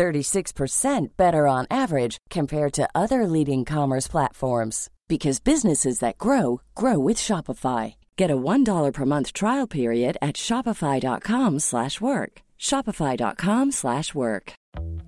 36% 0.00 1.08
better 1.18 1.46
on 1.46 1.66
average 1.70 2.16
compared 2.30 2.72
to 2.72 2.88
other 2.94 3.26
leading 3.26 3.66
commerce 3.66 4.08
platforms 4.08 4.88
because 5.08 5.40
businesses 5.40 5.98
that 5.98 6.16
grow 6.16 6.62
grow 6.74 6.98
with 6.98 7.18
Shopify. 7.18 7.96
Get 8.16 8.30
a 8.30 8.42
$1 8.52 8.92
per 8.94 9.04
month 9.04 9.34
trial 9.34 9.66
period 9.66 10.16
at 10.22 10.36
shopify.com/work. 10.36 12.32
shopify.com/work. 12.68 14.52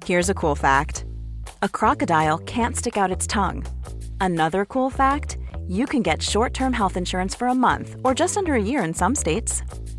Here's 0.09 0.31
a 0.31 0.39
cool 0.43 0.57
fact. 0.57 1.05
A 1.63 1.69
crocodile 1.79 2.39
can't 2.55 2.77
stick 2.77 2.97
out 2.97 3.15
its 3.17 3.27
tongue. 3.27 3.65
Another 4.21 4.63
cool 4.75 4.91
fact, 4.91 5.39
you 5.69 5.87
can 5.87 6.03
get 6.03 6.23
short-term 6.23 6.73
health 6.73 6.97
insurance 6.97 7.35
for 7.39 7.49
a 7.49 7.61
month 7.69 7.89
or 8.05 8.13
just 8.23 8.37
under 8.37 8.55
a 8.55 8.67
year 8.71 8.83
in 8.85 8.95
some 8.95 9.15
states. 9.15 9.63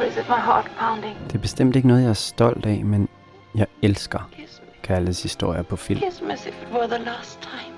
Is 0.00 0.16
it 0.16 0.28
my 0.28 0.40
heart 0.40 0.70
pounding? 0.80 1.16
Det 1.26 1.34
er 1.34 1.38
bestemt 1.38 1.76
ikke 1.76 1.88
noget, 1.88 2.02
jeg 2.02 2.08
er 2.08 2.12
stolt 2.14 2.66
af, 2.66 2.84
men 2.84 3.08
jeg 3.54 3.66
elsker 3.82 4.28
Kiss 4.32 4.60
me. 4.60 4.66
kærlighedshistorier 4.82 5.62
på 5.62 5.76
film. 5.76 6.00
Kiss 6.00 6.22
me 6.22 6.32
as 6.32 6.46
if 6.46 6.62
it 6.62 6.68
were 6.72 6.86
the 6.88 7.04
last 7.04 7.40
time. 7.40 7.74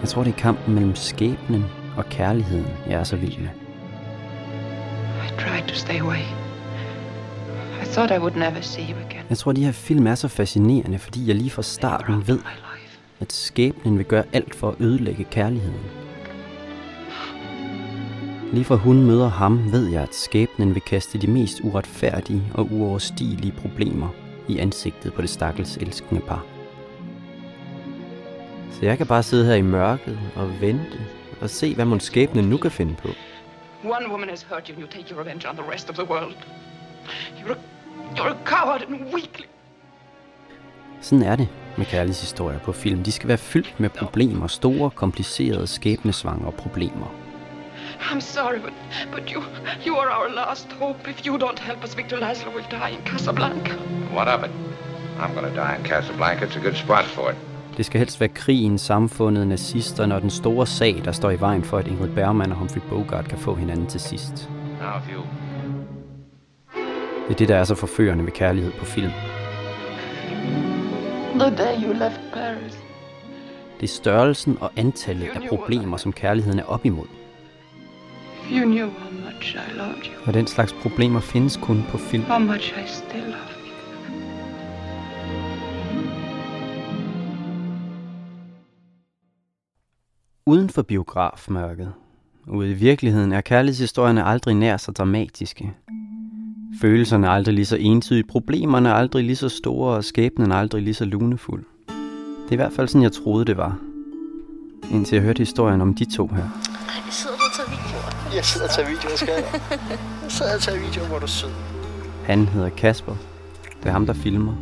Jeg 0.00 0.08
tror, 0.08 0.24
det 0.24 0.32
er 0.32 0.36
kampen 0.38 0.74
mellem 0.74 0.94
skæbnen 0.94 1.64
og 1.96 2.04
kærligheden, 2.04 2.66
jeg 2.88 3.00
er 3.00 3.04
så 3.04 3.16
vild 3.16 3.38
med. 3.38 3.48
I 5.26 5.40
tried 5.40 5.68
to 5.68 5.74
stay 5.74 6.00
away. 6.00 6.22
I 7.82 7.84
thought 7.84 8.10
I 8.14 8.18
would 8.18 8.34
never 8.36 8.60
see 8.60 8.84
you 8.84 8.98
again. 9.06 9.24
Jeg 9.30 9.38
tror, 9.38 9.52
de 9.52 9.64
her 9.64 9.72
film 9.72 10.06
er 10.06 10.14
så 10.14 10.28
fascinerende, 10.28 10.98
fordi 10.98 11.28
jeg 11.28 11.36
lige 11.36 11.50
fra 11.50 11.62
starten 11.62 12.28
ved, 12.28 12.38
at 13.20 13.32
skæbnen 13.32 13.98
vil 13.98 14.06
gøre 14.06 14.24
alt 14.32 14.54
for 14.54 14.68
at 14.68 14.74
ødelægge 14.80 15.24
kærligheden. 15.24 15.80
Lige 18.52 18.64
fra 18.64 18.74
hun 18.74 19.06
møder 19.06 19.28
ham, 19.28 19.72
ved 19.72 19.88
jeg, 19.88 20.02
at 20.02 20.14
skæbnen 20.14 20.74
vil 20.74 20.82
kaste 20.82 21.18
de 21.18 21.26
mest 21.26 21.60
uretfærdige 21.62 22.42
og 22.54 22.68
uoverstigelige 22.70 23.52
problemer 23.52 24.08
i 24.48 24.58
ansigtet 24.58 25.12
på 25.12 25.22
det 25.22 25.30
stakkels 25.30 25.76
elskende 25.76 26.20
par. 26.20 26.44
Så 28.70 28.78
jeg 28.82 28.98
kan 28.98 29.06
bare 29.06 29.22
sidde 29.22 29.46
her 29.46 29.54
i 29.54 29.62
mørket 29.62 30.18
og 30.36 30.60
vente 30.60 31.00
og 31.40 31.50
se, 31.50 31.74
hvad 31.74 31.84
mon 31.84 32.00
skæbnen 32.00 32.44
nu 32.44 32.56
kan 32.56 32.70
finde 32.70 32.94
på. 32.94 33.08
One 33.84 34.10
woman 34.10 34.28
has 34.28 34.42
hurt 34.42 34.66
you 34.68 34.74
and 34.74 34.84
you 34.84 34.90
take 34.90 35.14
your 35.14 35.20
revenge 35.20 35.48
on 35.48 35.56
the 35.56 35.72
rest 35.72 35.90
of 35.90 35.96
the 35.96 36.10
world. 36.10 36.36
You're 37.38 37.52
a, 37.52 37.56
you're 38.16 38.32
a 38.32 38.44
coward 38.44 38.82
and 38.82 39.14
weakling. 39.14 39.50
Sådan 41.00 41.24
er 41.24 41.36
det 41.36 41.48
med 41.76 41.86
kærlighedshistorier 41.86 42.58
på 42.58 42.72
film. 42.72 43.02
De 43.02 43.12
skal 43.12 43.28
være 43.28 43.38
fyldt 43.38 43.80
med 43.80 43.88
problemer, 43.90 44.46
store, 44.46 44.90
komplicerede, 44.90 45.66
skæbnesvangre 45.66 46.52
problemer. 46.52 47.21
I'm 48.10 48.20
sorry, 48.20 48.58
but, 48.58 48.72
but 49.10 49.30
you, 49.30 49.42
you 49.84 49.96
are 49.96 50.10
our 50.10 50.28
last 50.28 50.72
hope. 50.72 51.08
If 51.08 51.26
you 51.26 51.38
don't 51.38 51.58
help 51.58 51.84
us, 51.84 51.94
Victor 51.94 52.18
Laszlo 52.18 52.54
will 52.54 52.66
die 52.70 52.90
in 52.90 53.02
Casablanca. 53.04 53.74
What 54.12 54.28
of 54.28 54.44
it? 54.44 54.50
I'm 55.18 55.34
gonna 55.34 55.54
die 55.54 55.76
in 55.76 55.84
Casablanca. 55.84 56.44
It's 56.44 56.56
a 56.56 56.60
good 56.60 56.76
spot 56.76 57.04
for 57.04 57.30
it. 57.30 57.36
Det 57.76 57.86
skal 57.86 57.98
helst 57.98 58.20
være 58.20 58.28
krigen, 58.28 58.78
samfundet, 58.78 59.46
nazisterne 59.46 60.14
og 60.14 60.22
den 60.22 60.30
store 60.30 60.66
sag, 60.66 61.02
der 61.04 61.12
står 61.12 61.30
i 61.30 61.40
vejen 61.40 61.64
for, 61.64 61.78
at 61.78 61.86
Ingrid 61.86 62.08
Bergman 62.08 62.50
og 62.52 62.58
Humphrey 62.58 62.80
Bogart 62.88 63.28
kan 63.28 63.38
få 63.38 63.54
hinanden 63.54 63.86
til 63.86 64.00
sidst. 64.00 64.50
Now, 64.80 65.14
you 65.14 65.22
Det 67.28 67.34
er 67.34 67.38
det, 67.38 67.48
der 67.48 67.56
er 67.56 67.64
så 67.64 67.74
forførende 67.74 68.24
ved 68.24 68.32
kærlighed 68.32 68.72
på 68.72 68.84
film. 68.84 69.10
The 71.34 71.56
day 71.56 71.84
you 71.84 71.92
left 71.92 72.20
Paris. 72.32 72.78
Det 73.80 73.88
er 73.88 73.92
størrelsen 73.92 74.58
og 74.60 74.72
antallet 74.76 75.28
af 75.34 75.48
problemer, 75.48 75.96
som 75.96 76.12
kærligheden 76.12 76.58
er 76.58 76.64
op 76.64 76.84
imod. 76.84 77.06
If 78.44 78.50
you 78.52 78.64
knew 78.64 78.88
how 78.90 79.10
much 79.26 79.54
I 79.54 79.72
loved 79.76 80.04
you, 80.06 80.26
Og 80.26 80.34
den 80.34 80.46
slags 80.46 80.72
problemer 80.72 81.20
findes 81.20 81.56
kun 81.56 81.84
på 81.90 81.98
film. 81.98 82.22
how 82.22 82.38
much 82.38 82.72
I 82.78 82.86
still 82.86 83.24
love 83.24 83.52
you. 83.66 83.72
Uden 90.46 90.68
for 90.70 90.82
biografmørket, 90.82 91.92
ude 92.48 92.70
i 92.70 92.74
virkeligheden, 92.74 93.32
er 93.32 93.40
kærlighedshistorierne 93.40 94.24
aldrig 94.24 94.54
nær 94.54 94.76
så 94.76 94.92
dramatiske. 94.92 95.72
Følelserne 96.80 97.26
er 97.26 97.30
aldrig 97.30 97.54
lige 97.54 97.66
så 97.66 97.76
entydige, 97.76 98.24
problemerne 98.24 98.88
er 98.88 98.94
aldrig 98.94 99.24
lige 99.24 99.36
så 99.36 99.48
store, 99.48 99.96
og 99.96 100.04
skæbnen 100.04 100.50
er 100.50 100.56
aldrig 100.56 100.82
lige 100.82 100.94
så 100.94 101.04
lunefuld. 101.04 101.64
Det 102.44 102.48
er 102.48 102.52
i 102.52 102.56
hvert 102.56 102.72
fald 102.72 102.88
sådan, 102.88 103.02
jeg 103.02 103.12
troede, 103.12 103.44
det 103.44 103.56
var. 103.56 103.78
Indtil 104.90 105.16
jeg 105.16 105.24
hørte 105.24 105.38
historien 105.38 105.80
om 105.80 105.94
de 105.94 106.04
to 106.16 106.26
her. 106.26 106.48
Sidder 107.10 107.36
og 107.36 107.38
tager 107.38 107.38
videoer? 107.38 107.41
Jeg 108.42 108.46
sidder 108.46 108.66
og 108.68 108.74
tager 108.74 108.88
videoer, 108.88 109.16
skal 109.16 109.34
jeg. 109.34 109.60
Jeg 110.22 110.30
sidder 110.32 110.54
og 110.54 110.60
tager 110.60 110.78
videoer, 110.78 111.06
hvor 111.06 111.18
du 111.18 111.24
er 111.24 111.28
sød. 111.28 111.50
Han 112.26 112.48
hedder 112.48 112.68
Kasper. 112.68 113.14
Det 113.82 113.88
er 113.88 113.92
ham, 113.92 114.06
der 114.06 114.12
filmer. 114.12 114.52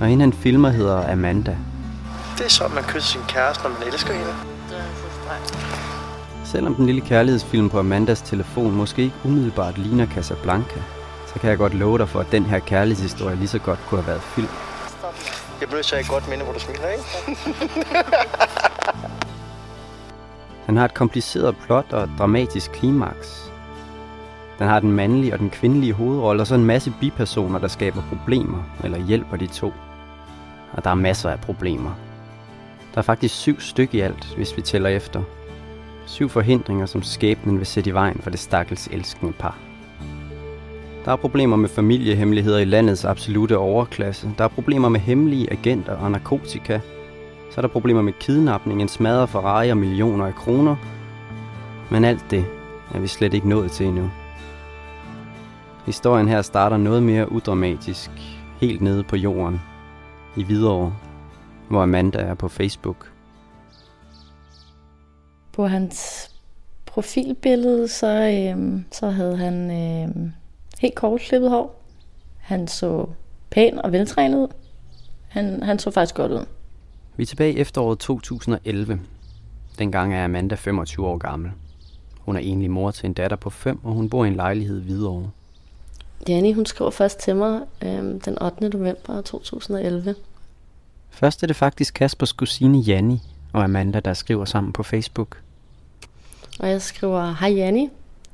Og 0.00 0.06
hende, 0.06 0.22
han 0.22 0.32
filmer, 0.32 0.70
hedder 0.70 1.12
Amanda. 1.12 1.56
Det 2.38 2.44
er 2.44 2.48
sådan, 2.48 2.74
man 2.74 2.84
kysser 2.84 3.08
sin 3.12 3.20
kæreste, 3.28 3.62
når 3.62 3.70
man 3.70 3.88
elsker 3.88 4.12
hende. 4.12 4.34
Du 4.70 4.74
er 4.74 4.80
så. 5.46 6.50
Selvom 6.52 6.74
den 6.74 6.86
lille 6.86 7.00
kærlighedsfilm 7.00 7.70
på 7.70 7.78
Amandas 7.78 8.22
telefon 8.22 8.74
måske 8.74 9.02
ikke 9.02 9.16
umiddelbart 9.24 9.78
ligner 9.78 10.06
Casablanca, 10.06 10.80
så 11.34 11.40
kan 11.40 11.50
jeg 11.50 11.58
godt 11.58 11.74
love 11.74 11.98
dig 11.98 12.08
for, 12.08 12.20
at 12.20 12.32
den 12.32 12.44
her 12.44 12.58
kærlighedshistorie 12.58 13.36
lige 13.36 13.48
så 13.48 13.58
godt 13.58 13.78
kunne 13.88 14.02
have 14.02 14.08
været 14.08 14.22
film. 14.22 14.48
Jeg 15.60 15.68
at 15.78 15.90
have 15.90 16.00
et 16.00 16.08
godt 16.08 16.28
minde, 16.28 16.44
hvor 16.44 16.52
du 16.52 16.60
smiler, 16.60 16.88
ikke? 16.88 17.04
Den 20.70 20.76
har 20.76 20.84
et 20.84 20.94
kompliceret 20.94 21.56
plot 21.66 21.92
og 21.92 22.02
et 22.02 22.10
dramatisk 22.18 22.72
klimaks. 22.72 23.52
Den 24.58 24.66
har 24.66 24.80
den 24.80 24.92
mandlige 24.92 25.32
og 25.32 25.38
den 25.38 25.50
kvindelige 25.50 25.92
hovedrolle, 25.92 26.42
og 26.42 26.46
så 26.46 26.54
en 26.54 26.64
masse 26.64 26.92
bipersoner, 27.00 27.58
der 27.58 27.68
skaber 27.68 28.02
problemer 28.08 28.62
eller 28.84 28.98
hjælper 28.98 29.36
de 29.36 29.46
to. 29.46 29.72
Og 30.72 30.84
der 30.84 30.90
er 30.90 30.94
masser 30.94 31.30
af 31.30 31.40
problemer. 31.40 31.90
Der 32.94 32.98
er 32.98 33.02
faktisk 33.02 33.34
syv 33.34 33.60
stykker 33.60 33.98
i 33.98 34.00
alt, 34.00 34.34
hvis 34.36 34.56
vi 34.56 34.62
tæller 34.62 34.88
efter. 34.88 35.22
Syv 36.06 36.28
forhindringer, 36.28 36.86
som 36.86 37.02
skæbnen 37.02 37.58
vil 37.58 37.66
sætte 37.66 37.90
i 37.90 37.94
vejen 37.94 38.20
for 38.22 38.30
det 38.30 38.38
stakkels 38.38 38.88
elskende 38.92 39.32
par. 39.32 39.58
Der 41.04 41.12
er 41.12 41.16
problemer 41.16 41.56
med 41.56 41.68
familiehemmeligheder 41.68 42.58
i 42.58 42.64
landets 42.64 43.04
absolute 43.04 43.58
overklasse. 43.58 44.30
Der 44.38 44.44
er 44.44 44.48
problemer 44.48 44.88
med 44.88 45.00
hemmelige 45.00 45.52
agenter 45.52 45.96
og 45.96 46.10
narkotika. 46.10 46.80
Så 47.50 47.60
er 47.60 47.62
der 47.62 47.68
problemer 47.68 48.02
med 48.02 48.12
kidnapning, 48.12 48.82
en 48.82 48.88
smadret 48.88 49.28
Ferrari 49.28 49.70
og 49.70 49.76
millioner 49.76 50.26
af 50.26 50.34
kroner. 50.34 50.76
Men 51.90 52.04
alt 52.04 52.24
det 52.30 52.44
er 52.94 52.98
vi 52.98 53.06
slet 53.06 53.34
ikke 53.34 53.48
nået 53.48 53.70
til 53.70 53.86
endnu. 53.86 54.10
Historien 55.86 56.28
her 56.28 56.42
starter 56.42 56.76
noget 56.76 57.02
mere 57.02 57.32
udramatisk, 57.32 58.10
helt 58.60 58.80
nede 58.80 59.04
på 59.04 59.16
jorden, 59.16 59.60
i 60.36 60.44
Hvidovre, 60.44 60.94
hvor 61.68 61.82
Amanda 61.82 62.18
er 62.18 62.34
på 62.34 62.48
Facebook. 62.48 63.12
På 65.52 65.66
hans 65.66 66.30
profilbillede, 66.86 67.88
så, 67.88 68.06
øhm, 68.06 68.84
så 68.92 69.10
havde 69.10 69.36
han 69.36 69.70
øhm, 69.70 70.32
helt 70.80 70.94
kort 70.94 71.20
klippet 71.20 71.50
hår. 71.50 71.82
Han 72.38 72.68
så 72.68 73.06
pæn 73.50 73.78
og 73.78 73.92
veltrænet 73.92 74.38
ud. 74.38 74.48
Han, 75.28 75.62
han 75.62 75.78
så 75.78 75.90
faktisk 75.90 76.14
godt 76.14 76.32
ud. 76.32 76.46
Vi 77.20 77.24
er 77.24 77.26
tilbage 77.26 77.52
i 77.52 77.58
efteråret 77.58 77.98
2011. 77.98 79.00
Dengang 79.78 80.14
er 80.14 80.24
Amanda 80.24 80.54
25 80.54 81.06
år 81.06 81.18
gammel. 81.18 81.50
Hun 82.18 82.36
er 82.36 82.40
enlig 82.40 82.70
mor 82.70 82.90
til 82.90 83.06
en 83.06 83.12
datter 83.12 83.36
på 83.36 83.50
5, 83.50 83.80
og 83.84 83.92
hun 83.92 84.08
bor 84.08 84.24
i 84.24 84.28
en 84.28 84.34
lejlighed 84.34 84.80
i 84.80 84.84
Hvidovre. 84.84 85.30
Janni, 86.28 86.52
hun 86.52 86.66
skriver 86.66 86.90
først 86.90 87.18
til 87.18 87.36
mig 87.36 87.60
øh, 87.82 88.02
den 88.24 88.42
8. 88.42 88.68
november 88.68 89.20
2011. 89.20 90.14
Først 91.10 91.42
er 91.42 91.46
det 91.46 91.56
faktisk 91.56 91.94
Kaspers 91.94 92.32
kusine 92.32 92.78
Janni 92.78 93.22
og 93.52 93.64
Amanda, 93.64 94.00
der 94.00 94.14
skriver 94.14 94.44
sammen 94.44 94.72
på 94.72 94.82
Facebook. 94.82 95.42
Og 96.60 96.68
jeg 96.68 96.82
skriver, 96.82 97.36
hej 97.40 97.52
Janni, 97.52 97.88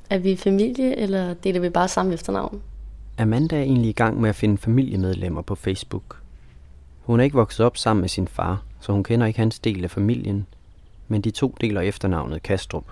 er 0.09 0.17
vi 0.17 0.35
familie, 0.35 0.95
eller 0.95 1.33
deler 1.33 1.59
vi 1.59 1.69
bare 1.69 1.87
samme 1.87 2.13
efternavn? 2.13 2.61
Amanda 3.17 3.55
er 3.55 3.63
egentlig 3.63 3.89
i 3.89 3.93
gang 3.93 4.21
med 4.21 4.29
at 4.29 4.35
finde 4.35 4.57
familiemedlemmer 4.57 5.41
på 5.41 5.55
Facebook. 5.55 6.21
Hun 7.01 7.19
er 7.19 7.23
ikke 7.23 7.37
vokset 7.37 7.65
op 7.65 7.77
sammen 7.77 8.01
med 8.01 8.09
sin 8.09 8.27
far, 8.27 8.63
så 8.79 8.91
hun 8.91 9.03
kender 9.03 9.27
ikke 9.27 9.39
hans 9.39 9.59
del 9.59 9.83
af 9.83 9.91
familien, 9.91 10.47
men 11.07 11.21
de 11.21 11.31
to 11.31 11.55
deler 11.61 11.81
efternavnet 11.81 12.43
Kastrup. 12.43 12.85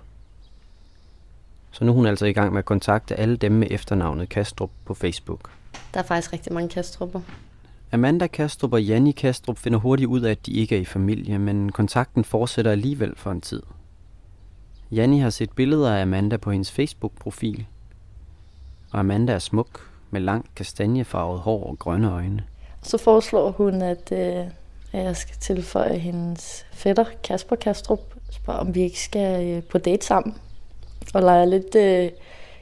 Så 1.71 1.85
nu 1.85 1.91
er 1.91 1.95
hun 1.95 2.05
altså 2.05 2.25
i 2.25 2.33
gang 2.33 2.51
med 2.53 2.59
at 2.59 2.65
kontakte 2.65 3.15
alle 3.15 3.37
dem 3.37 3.51
med 3.51 3.67
efternavnet 3.71 4.29
Kastrup 4.29 4.71
på 4.85 4.93
Facebook. 4.93 5.51
Der 5.93 5.99
er 5.99 6.03
faktisk 6.03 6.33
rigtig 6.33 6.53
mange 6.53 6.69
Kastrupper. 6.69 7.21
Amanda 7.91 8.27
Kastrup 8.27 8.73
og 8.73 8.83
Janni 8.83 9.11
Kastrup 9.11 9.57
finder 9.57 9.79
hurtigt 9.79 10.07
ud 10.07 10.21
af, 10.21 10.31
at 10.31 10.45
de 10.45 10.51
ikke 10.51 10.75
er 10.75 10.79
i 10.79 10.85
familie, 10.85 11.39
men 11.39 11.71
kontakten 11.71 12.23
fortsætter 12.23 12.71
alligevel 12.71 13.13
for 13.15 13.31
en 13.31 13.41
tid. 13.41 13.61
Janni 14.91 15.19
har 15.19 15.29
set 15.29 15.51
billeder 15.51 15.95
af 15.95 16.01
Amanda 16.01 16.37
på 16.37 16.51
hendes 16.51 16.71
Facebook-profil. 16.71 17.65
Og 18.91 18.99
Amanda 18.99 19.33
er 19.33 19.39
smuk, 19.39 19.89
med 20.11 20.21
langt 20.21 20.55
kastanjefarvet 20.55 21.39
hår 21.39 21.63
og 21.63 21.79
grønne 21.79 22.11
øjne. 22.11 22.43
Så 22.81 22.97
foreslår 22.97 23.51
hun, 23.51 23.81
at, 23.81 24.11
øh, 24.11 24.45
at 24.95 25.05
jeg 25.05 25.15
skal 25.15 25.37
tilføje 25.39 25.97
hendes 25.97 26.65
fætter, 26.71 27.05
Kasper 27.23 27.55
Kastrup, 27.55 28.13
spørger, 28.31 28.59
om 28.59 28.75
vi 28.75 28.81
ikke 28.81 28.99
skal 28.99 29.45
øh, 29.45 29.63
på 29.63 29.77
date 29.77 30.05
sammen. 30.05 30.35
Og 31.13 31.21
lege 31.21 31.49
lidt 31.49 31.75
øh, 31.75 32.11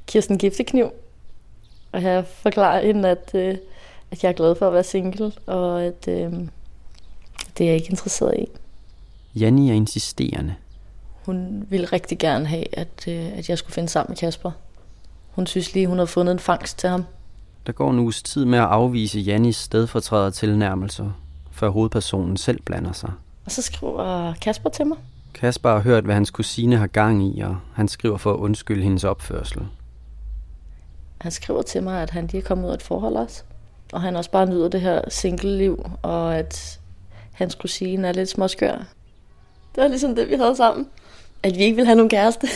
Kirsten 0.07 0.38
Giftekniv. 0.38 0.91
Og 1.91 2.03
jeg 2.03 2.25
forklarer 2.25 2.85
hende, 2.85 3.09
at, 3.09 3.31
øh, 3.35 3.57
at 4.12 4.24
jeg 4.24 4.30
er 4.30 4.33
glad 4.33 4.56
for 4.56 4.68
at 4.68 4.74
være 4.74 4.83
single, 4.83 5.31
og 5.45 5.83
at 5.83 6.07
øh, 6.07 6.31
det 7.57 7.63
er 7.63 7.65
jeg 7.65 7.75
ikke 7.75 7.89
interesseret 7.89 8.39
i. 8.39 8.47
Janni 9.36 9.69
er 9.69 9.74
insisterende. 9.74 10.56
Hun 11.25 11.68
ville 11.69 11.86
rigtig 11.86 12.19
gerne 12.19 12.45
have, 12.45 12.77
at, 12.77 13.07
øh, 13.07 13.38
at 13.38 13.50
jeg 13.50 13.57
skulle 13.57 13.74
finde 13.74 13.89
sammen 13.89 14.12
med 14.12 14.18
Kasper. 14.18 14.51
Hun 15.31 15.47
synes 15.47 15.74
lige, 15.74 15.88
hun 15.88 15.97
har 15.97 16.06
fundet 16.06 16.31
en 16.31 16.39
fangst 16.39 16.79
til 16.79 16.89
ham. 16.89 17.06
Der 17.68 17.74
går 17.74 17.91
en 17.91 18.00
uges 18.00 18.24
tid 18.24 18.45
med 18.45 18.59
at 18.59 18.65
afvise 18.65 19.19
Jannis 19.19 19.56
stedfortræder 19.56 20.29
tilnærmelser, 20.29 21.12
før 21.63 21.69
hovedpersonen 21.69 22.38
selv 22.38 22.62
blander 22.62 22.92
sig. 22.92 23.12
Og 23.45 23.51
så 23.51 23.62
skriver 23.62 24.33
Kasper 24.42 24.69
til 24.69 24.88
mig. 24.88 24.98
Kasper 25.33 25.69
har 25.69 25.80
hørt, 25.80 26.04
hvad 26.04 26.15
hans 26.15 26.31
kusine 26.31 26.77
har 26.77 26.88
gang 26.88 27.24
i, 27.24 27.42
og 27.42 27.57
han 27.74 27.88
skriver 27.88 28.18
for 28.18 28.33
at 28.33 28.38
undskylde 28.38 28.83
hendes 28.83 29.04
opførsel. 29.04 29.62
Han 31.21 31.31
skriver 31.31 31.62
til 31.62 31.83
mig, 31.83 32.01
at 32.01 32.10
han 32.10 32.27
lige 32.27 32.42
er 32.42 32.45
kommet 32.45 32.65
ud 32.65 32.69
af 32.69 32.74
et 32.74 32.81
forhold 32.81 33.15
også. 33.15 33.44
Og 33.94 34.01
han 34.01 34.15
også 34.15 34.31
bare 34.31 34.45
nyder 34.45 34.68
det 34.68 34.81
her 34.81 35.01
single-liv, 35.10 35.86
og 36.01 36.36
at 36.36 36.80
hans 37.31 37.56
kusine 37.56 38.07
er 38.07 38.13
lidt 38.13 38.30
småskør. 38.30 38.75
Det 39.75 39.83
var 39.83 39.88
ligesom 39.88 40.15
det, 40.15 40.30
vi 40.30 40.36
havde 40.36 40.56
sammen. 40.56 40.88
At 41.44 41.57
vi 41.57 41.63
ikke 41.63 41.75
ville 41.75 41.88
have 41.88 41.95
nogen 41.95 42.10
kæreste. 42.10 42.48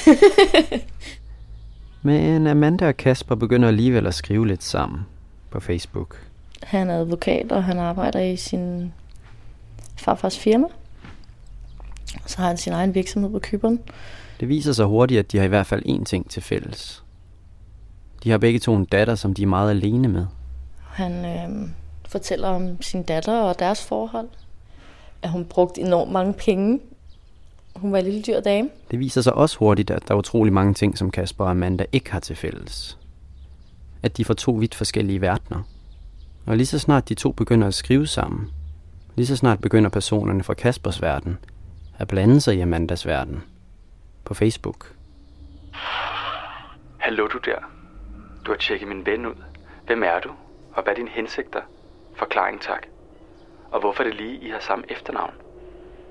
Men 2.01 2.47
Amanda 2.47 2.87
og 2.87 2.97
Kasper 2.97 3.35
begynder 3.35 3.67
alligevel 3.67 4.07
at 4.07 4.13
skrive 4.13 4.47
lidt 4.47 4.63
sammen 4.63 5.05
på 5.49 5.59
Facebook. 5.59 6.26
Han 6.63 6.89
er 6.89 6.99
advokat, 6.99 7.51
og 7.51 7.63
han 7.63 7.79
arbejder 7.79 8.19
i 8.19 8.35
sin 8.35 8.93
farfars 9.95 10.39
firma. 10.39 10.67
Så 12.25 12.37
har 12.37 12.47
han 12.47 12.57
sin 12.57 12.73
egen 12.73 12.95
virksomhed 12.95 13.31
på 13.31 13.39
Kyberen. 13.39 13.79
Det 14.39 14.49
viser 14.49 14.73
sig 14.73 14.85
hurtigt, 14.85 15.19
at 15.19 15.31
de 15.31 15.37
har 15.37 15.45
i 15.45 15.47
hvert 15.47 15.65
fald 15.65 15.83
én 15.85 16.03
ting 16.03 16.29
til 16.29 16.41
fælles. 16.43 17.03
De 18.23 18.31
har 18.31 18.37
begge 18.37 18.59
to 18.59 18.75
en 18.75 18.85
datter, 18.85 19.15
som 19.15 19.33
de 19.33 19.43
er 19.43 19.47
meget 19.47 19.69
alene 19.69 20.07
med. 20.07 20.25
Han 20.81 21.25
øh, 21.25 21.69
fortæller 22.07 22.47
om 22.47 22.81
sin 22.81 23.03
datter 23.03 23.39
og 23.39 23.59
deres 23.59 23.85
forhold. 23.85 24.27
At 25.21 25.29
hun 25.29 25.45
brugte 25.45 25.81
enormt 25.81 26.11
mange 26.11 26.33
penge. 26.33 26.79
Hun 27.75 27.91
var 27.91 27.97
en 27.97 28.03
lille 28.03 28.21
dyr 28.21 28.39
dame. 28.39 28.69
Det 28.91 28.99
viser 28.99 29.21
sig 29.21 29.33
også 29.33 29.57
hurtigt, 29.57 29.91
at 29.91 30.07
der 30.07 30.13
er 30.13 30.17
utrolig 30.17 30.53
mange 30.53 30.73
ting, 30.73 30.97
som 30.97 31.11
Kasper 31.11 31.45
og 31.45 31.51
Amanda 31.51 31.85
ikke 31.91 32.11
har 32.11 32.19
til 32.19 32.35
fælles. 32.35 32.97
At 34.03 34.17
de 34.17 34.25
får 34.25 34.33
to 34.33 34.51
vidt 34.51 34.75
forskellige 34.75 35.21
verdener. 35.21 35.63
Og 36.47 36.57
lige 36.57 36.67
så 36.67 36.79
snart 36.79 37.09
de 37.09 37.13
to 37.13 37.31
begynder 37.31 37.67
at 37.67 37.73
skrive 37.73 38.07
sammen, 38.07 38.51
lige 39.15 39.27
så 39.27 39.35
snart 39.35 39.61
begynder 39.61 39.89
personerne 39.89 40.43
fra 40.43 40.53
Kaspers 40.53 41.01
verden 41.01 41.37
at 41.97 42.07
blande 42.07 42.41
sig 42.41 42.55
i 42.55 42.59
Amandas 42.59 43.05
verden. 43.05 43.43
På 44.25 44.33
Facebook. 44.33 44.93
Hallo 46.97 47.27
du 47.27 47.37
der. 47.45 47.57
Du 48.45 48.51
har 48.51 48.57
tjekket 48.57 48.87
min 48.87 49.05
ven 49.05 49.25
ud. 49.25 49.35
Hvem 49.85 50.03
er 50.03 50.19
du? 50.23 50.29
Og 50.73 50.83
hvad 50.83 50.93
er 50.93 50.95
dine 50.95 51.09
hensigter? 51.09 51.61
Forklaring 52.15 52.61
tak. 52.61 52.87
Og 53.71 53.79
hvorfor 53.79 54.03
er 54.03 54.07
det 54.07 54.15
lige, 54.15 54.35
I 54.37 54.49
har 54.49 54.59
samme 54.59 54.85
efternavn? 54.91 55.33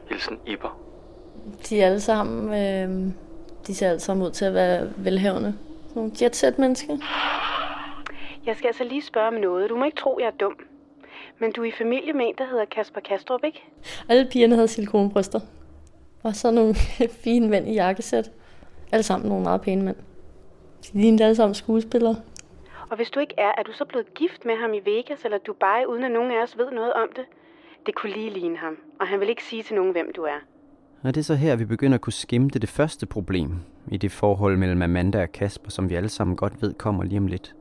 Hilsen 0.08 0.38
Iber. 0.46 0.78
De 1.68 1.80
er 1.80 1.86
alle 1.86 2.00
sammen, 2.00 2.48
øh, 2.48 3.12
de 3.66 3.74
ser 3.74 3.88
alle 3.88 4.00
sammen 4.00 4.26
ud 4.26 4.30
til 4.30 4.44
at 4.44 4.54
være 4.54 4.88
velhavende. 4.96 5.54
Nogle 5.94 6.12
jetset-mennesker. 6.22 6.96
Jeg 8.46 8.56
skal 8.56 8.66
altså 8.66 8.84
lige 8.84 9.02
spørge 9.02 9.28
om 9.28 9.34
noget. 9.34 9.70
Du 9.70 9.76
må 9.76 9.84
ikke 9.84 9.96
tro, 9.96 10.18
jeg 10.20 10.26
er 10.26 10.36
dum. 10.40 10.56
Men 11.38 11.52
du 11.52 11.62
er 11.62 11.66
i 11.66 11.70
familie 11.70 12.12
med 12.12 12.26
en, 12.26 12.34
der 12.38 12.46
hedder 12.46 12.64
Kasper 12.64 13.00
Kastrup, 13.00 13.44
ikke? 13.44 13.64
Alle 14.08 14.28
pigerne 14.30 14.54
havde 14.54 14.68
silikonbryster. 14.68 15.40
Og 16.22 16.36
så 16.36 16.50
nogle 16.50 16.74
fine 17.24 17.48
mænd 17.48 17.68
i 17.68 17.72
jakkesæt. 17.72 18.30
Alle 18.92 19.02
sammen 19.02 19.28
nogle 19.28 19.44
meget 19.44 19.60
pæne 19.60 19.84
mænd. 19.84 19.96
De 20.82 20.98
lignede 20.98 21.24
alle 21.24 21.36
sammen 21.36 21.54
skuespillere. 21.54 22.16
Og 22.90 22.96
hvis 22.96 23.10
du 23.10 23.20
ikke 23.20 23.34
er, 23.38 23.52
er 23.58 23.62
du 23.62 23.72
så 23.72 23.84
blevet 23.84 24.14
gift 24.14 24.44
med 24.44 24.54
ham 24.56 24.74
i 24.74 24.80
Vegas 24.84 25.24
eller 25.24 25.38
Dubai, 25.38 25.84
uden 25.88 26.04
at 26.04 26.10
nogen 26.10 26.30
af 26.30 26.42
os 26.42 26.58
ved 26.58 26.70
noget 26.70 26.92
om 26.92 27.08
det? 27.16 27.24
Det 27.86 27.94
kunne 27.94 28.12
lige 28.12 28.30
ligne 28.30 28.56
ham, 28.56 28.76
og 29.00 29.06
han 29.06 29.20
vil 29.20 29.28
ikke 29.28 29.44
sige 29.44 29.62
til 29.62 29.74
nogen, 29.74 29.92
hvem 29.92 30.12
du 30.16 30.22
er. 30.22 30.40
Og 31.02 31.14
det 31.14 31.20
er 31.20 31.24
så 31.24 31.34
her, 31.34 31.56
vi 31.56 31.64
begynder 31.64 31.94
at 31.94 32.00
kunne 32.00 32.12
skimte 32.12 32.58
det 32.58 32.68
første 32.68 33.06
problem 33.06 33.50
i 33.92 33.96
det 33.96 34.12
forhold 34.12 34.56
mellem 34.56 34.82
Amanda 34.82 35.22
og 35.22 35.32
Kasper, 35.32 35.70
som 35.70 35.90
vi 35.90 35.94
alle 35.94 36.08
sammen 36.08 36.36
godt 36.36 36.62
ved 36.62 36.74
kommer 36.74 37.04
lige 37.04 37.18
om 37.18 37.26
lidt. 37.26 37.54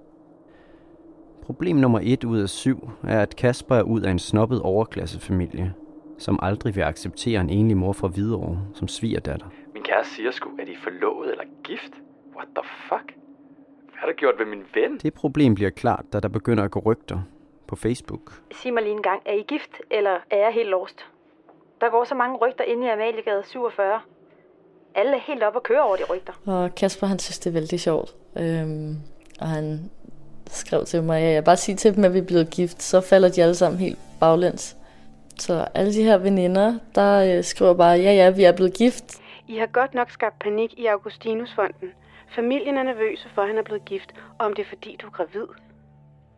Problem 1.46 1.76
nummer 1.76 2.00
et 2.04 2.24
ud 2.24 2.40
af 2.40 2.50
syv 2.50 2.90
er, 3.08 3.22
at 3.22 3.36
Kasper 3.36 3.76
er 3.76 3.82
ud 3.82 4.02
af 4.02 4.12
en 4.12 4.20
snobbet 4.20 4.62
overklassefamilie, 4.62 5.74
som 6.18 6.40
aldrig 6.42 6.76
vil 6.76 6.82
acceptere 6.82 7.42
en 7.42 7.50
enlig 7.50 7.78
mor 7.78 7.94
fra 7.94 8.08
Hvidovre 8.08 8.60
som 8.74 8.88
svigerdatter. 8.88 9.46
Min 9.74 9.84
kæreste 9.84 10.16
siger 10.16 10.32
sgu, 10.32 10.50
at 10.60 10.68
I 10.68 10.74
er 10.74 10.78
forlovet 10.84 11.32
eller 11.32 11.44
gift. 11.64 11.94
What 12.36 12.48
the 12.56 12.64
fuck? 12.90 13.18
Hvad 13.84 13.94
har 13.94 14.08
du 14.08 14.14
gjort 14.14 14.34
ved 14.40 14.46
min 14.46 14.64
ven? 14.74 14.98
Det 14.98 15.14
problem 15.14 15.56
bliver 15.56 15.70
klart, 15.70 16.06
da 16.14 16.20
der 16.20 16.28
begynder 16.28 16.64
at 16.64 16.72
gå 16.72 16.80
rygter 16.80 17.20
på 17.68 17.76
Facebook. 17.76 18.42
Sig 18.52 18.74
mig 18.74 18.84
lige 18.84 18.96
en 18.96 19.02
gang, 19.02 19.22
er 19.26 19.34
I 19.34 19.44
gift, 19.48 19.72
eller 19.92 20.18
er 20.32 20.38
jeg 20.38 20.52
helt 20.54 20.70
lost? 20.70 21.06
Der 21.82 21.90
går 21.90 22.04
så 22.04 22.16
mange 22.16 22.38
rygter 22.38 22.64
inde 22.64 22.88
i 22.88 22.90
Amaliegade 22.90 23.44
47. 23.46 24.00
Alle 24.96 25.16
er 25.16 25.20
helt 25.20 25.44
op 25.44 25.56
og 25.56 25.64
kører 25.64 25.82
over 25.82 25.96
de 25.96 26.04
rygter. 26.10 26.34
Og 26.46 26.76
Kasper, 26.76 27.08
han 27.08 27.20
synes, 27.20 27.40
det 27.40 27.50
er 27.50 27.54
vældig 27.54 27.80
sjovt. 27.80 28.16
Øhm, 28.38 28.96
og 29.42 29.48
han 29.48 29.92
skrev 30.50 30.86
til 30.86 31.04
mig, 31.04 31.22
at 31.22 31.34
jeg 31.34 31.44
bare 31.44 31.58
sige 31.58 31.76
til 31.76 31.96
dem, 31.96 32.04
at 32.04 32.14
vi 32.14 32.20
er 32.20 32.24
blevet 32.24 32.50
gift, 32.50 32.84
så 32.84 33.02
falder 33.02 33.30
de 33.30 33.44
alle 33.44 33.56
sammen 33.56 33.80
helt 33.80 34.00
baglæns. 34.20 34.78
Så 35.40 35.68
alle 35.74 35.94
de 35.94 36.04
her 36.04 36.18
veninder, 36.18 36.80
der 36.96 37.38
øh, 37.38 37.44
skriver 37.44 37.74
bare, 37.74 37.98
ja 37.98 38.14
ja, 38.14 38.30
vi 38.30 38.44
er 38.44 38.52
blevet 38.52 38.74
gift. 38.74 39.06
I 39.48 39.58
har 39.58 39.66
godt 39.66 39.94
nok 39.94 40.10
skabt 40.12 40.40
panik 40.40 40.74
i 40.78 40.86
Augustinusfonden. 40.86 41.90
Familien 42.36 42.78
er 42.78 42.84
nervøse 42.84 43.30
for, 43.36 43.42
at 43.42 43.48
han 43.48 43.58
er 43.58 43.64
blevet 43.64 43.86
gift, 43.86 44.14
og 44.40 44.46
om 44.46 44.54
det 44.54 44.62
er 44.62 44.70
fordi, 44.70 44.98
du 45.02 45.08
er 45.08 45.12
gravid. 45.12 45.48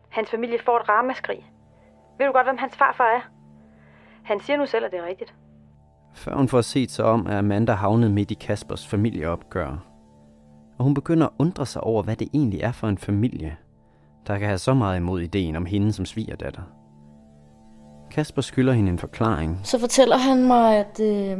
Hans 0.08 0.30
familie 0.30 0.58
får 0.64 0.76
et 0.76 0.88
ramaskrig. 0.88 1.50
Ved 2.18 2.26
du 2.26 2.32
godt, 2.32 2.46
hvem 2.46 2.58
hans 2.58 2.76
farfar 2.76 3.04
er? 3.04 3.20
Han 4.22 4.40
siger 4.40 4.56
nu 4.56 4.66
selv, 4.66 4.84
at 4.84 4.90
det 4.90 4.98
er 4.98 5.06
rigtigt. 5.06 5.34
Før 6.14 6.34
hun 6.34 6.48
får 6.48 6.60
set 6.60 6.90
sig 6.90 7.04
om, 7.04 7.26
er 7.26 7.38
Amanda 7.38 7.72
havnet 7.72 8.10
midt 8.10 8.30
i 8.30 8.34
Kaspers 8.34 8.88
familieopgør. 8.88 9.84
Og 10.78 10.84
hun 10.84 10.94
begynder 10.94 11.26
at 11.26 11.32
undre 11.38 11.66
sig 11.66 11.84
over, 11.84 12.02
hvad 12.02 12.16
det 12.16 12.28
egentlig 12.34 12.60
er 12.60 12.72
for 12.72 12.88
en 12.88 12.98
familie, 12.98 13.56
der 14.28 14.38
kan 14.38 14.48
have 14.48 14.58
så 14.58 14.74
meget 14.74 14.96
imod 14.96 15.20
ideen 15.20 15.56
om 15.56 15.66
hende 15.66 15.92
som 15.92 16.06
svigerdatter. 16.06 16.62
Kasper 18.10 18.42
skylder 18.42 18.72
hende 18.72 18.90
en 18.90 18.98
forklaring. 18.98 19.60
Så 19.64 19.78
fortæller 19.78 20.16
han 20.16 20.46
mig, 20.46 20.76
at, 20.76 21.00
øh, 21.00 21.38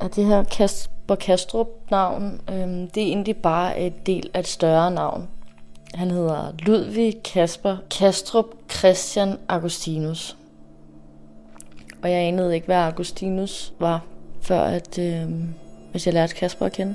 at 0.00 0.16
det 0.16 0.24
her 0.24 0.44
Kasper 0.44 1.14
Kastrup-navn, 1.14 2.40
øh, 2.50 2.56
det 2.94 2.96
er 2.96 3.06
egentlig 3.06 3.36
bare 3.36 3.80
et 3.80 4.06
del 4.06 4.30
af 4.34 4.40
et 4.40 4.46
større 4.46 4.90
navn. 4.90 5.28
Han 5.94 6.10
hedder 6.10 6.52
Ludvig 6.58 7.22
Kasper 7.24 7.76
Kastrup 7.90 8.46
Christian 8.70 9.36
Augustinus. 9.48 10.36
Og 12.02 12.10
jeg 12.10 12.18
anede 12.18 12.54
ikke, 12.54 12.66
hvad 12.66 12.76
Augustinus 12.76 13.72
var, 13.78 14.00
før 14.40 14.60
at, 14.60 14.98
øh, 14.98 15.30
hvis 15.90 16.06
jeg 16.06 16.14
lærte 16.14 16.34
Kasper 16.34 16.66
at 16.66 16.72
kende. 16.72 16.94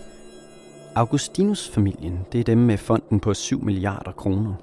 Augustinus-familien, 0.95 2.19
det 2.31 2.39
er 2.39 2.43
dem 2.43 2.57
med 2.57 2.77
fonden 2.77 3.19
på 3.19 3.33
7 3.33 3.63
milliarder 3.63 4.11
kroner. 4.11 4.53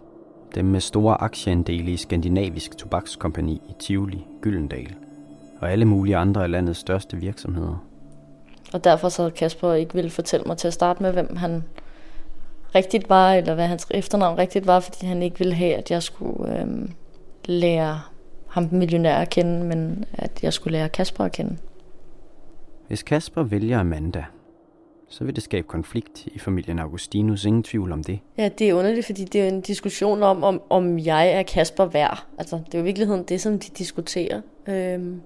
Dem 0.54 0.64
med 0.64 0.80
store 0.80 1.20
aktieandele 1.23 1.92
i 1.92 1.96
Skandinavisk 1.96 2.78
Tobakskompani 2.78 3.54
i 3.54 3.73
Tivoli, 3.78 4.26
Gyldendal 4.40 4.94
og 5.61 5.73
alle 5.73 5.84
mulige 5.84 6.16
andre 6.16 6.42
af 6.42 6.50
landets 6.50 6.78
største 6.78 7.16
virksomheder. 7.16 7.84
Og 8.73 8.84
derfor 8.84 9.08
så 9.08 9.30
Kasper 9.30 9.73
ikke 9.73 9.94
ville 9.94 10.11
fortælle 10.11 10.44
mig 10.46 10.56
til 10.56 10.66
at 10.66 10.75
starte 10.75 11.02
med, 11.02 11.12
hvem 11.12 11.37
han 11.37 11.64
rigtigt 12.75 13.08
var, 13.08 13.34
eller 13.34 13.54
hvad 13.54 13.66
hans 13.66 13.87
efternavn 13.90 14.38
rigtigt 14.38 14.66
var, 14.66 14.80
fordi 14.80 15.06
han 15.06 15.23
ikke 15.23 15.38
ville 15.38 15.54
have, 15.54 15.75
at 15.75 15.90
jeg 15.90 16.02
skulle 16.02 16.61
øhm, 16.61 16.90
lære 17.44 18.00
ham 18.49 18.68
millionær 18.73 19.16
at 19.16 19.30
kende, 19.30 19.64
men 19.64 20.04
at 20.12 20.42
jeg 20.42 20.52
skulle 20.52 20.73
lære 20.73 20.88
Kasper 20.88 21.25
at 21.25 21.32
kende. 21.32 21.56
Hvis 22.88 23.02
Kasper 23.02 23.42
vælger 23.42 23.78
Amanda, 23.78 24.25
så 25.14 25.25
vil 25.25 25.35
det 25.35 25.42
skabe 25.42 25.68
konflikt 25.68 26.26
i 26.26 26.38
familien 26.38 26.78
Augustinus. 26.78 27.44
Ingen 27.44 27.62
tvivl 27.62 27.92
om 27.92 28.04
det. 28.04 28.18
Ja, 28.38 28.49
det 28.49 28.68
er 28.68 28.75
underligt, 28.75 29.06
fordi 29.06 29.25
det 29.25 29.40
er 29.40 29.49
en 29.49 29.61
diskussion 29.61 30.23
om, 30.23 30.44
om, 30.44 30.62
om 30.71 30.99
jeg 30.99 31.30
er 31.33 31.42
Kasper 31.42 31.85
værd. 31.85 32.26
Altså, 32.38 32.56
det 32.66 32.75
er 32.75 32.78
jo 32.78 32.83
i 32.83 32.85
virkeligheden 32.85 33.23
det, 33.23 33.40
som 33.40 33.59
de 33.59 33.71
diskuterer. 33.78 34.40
Øhm, 34.68 35.21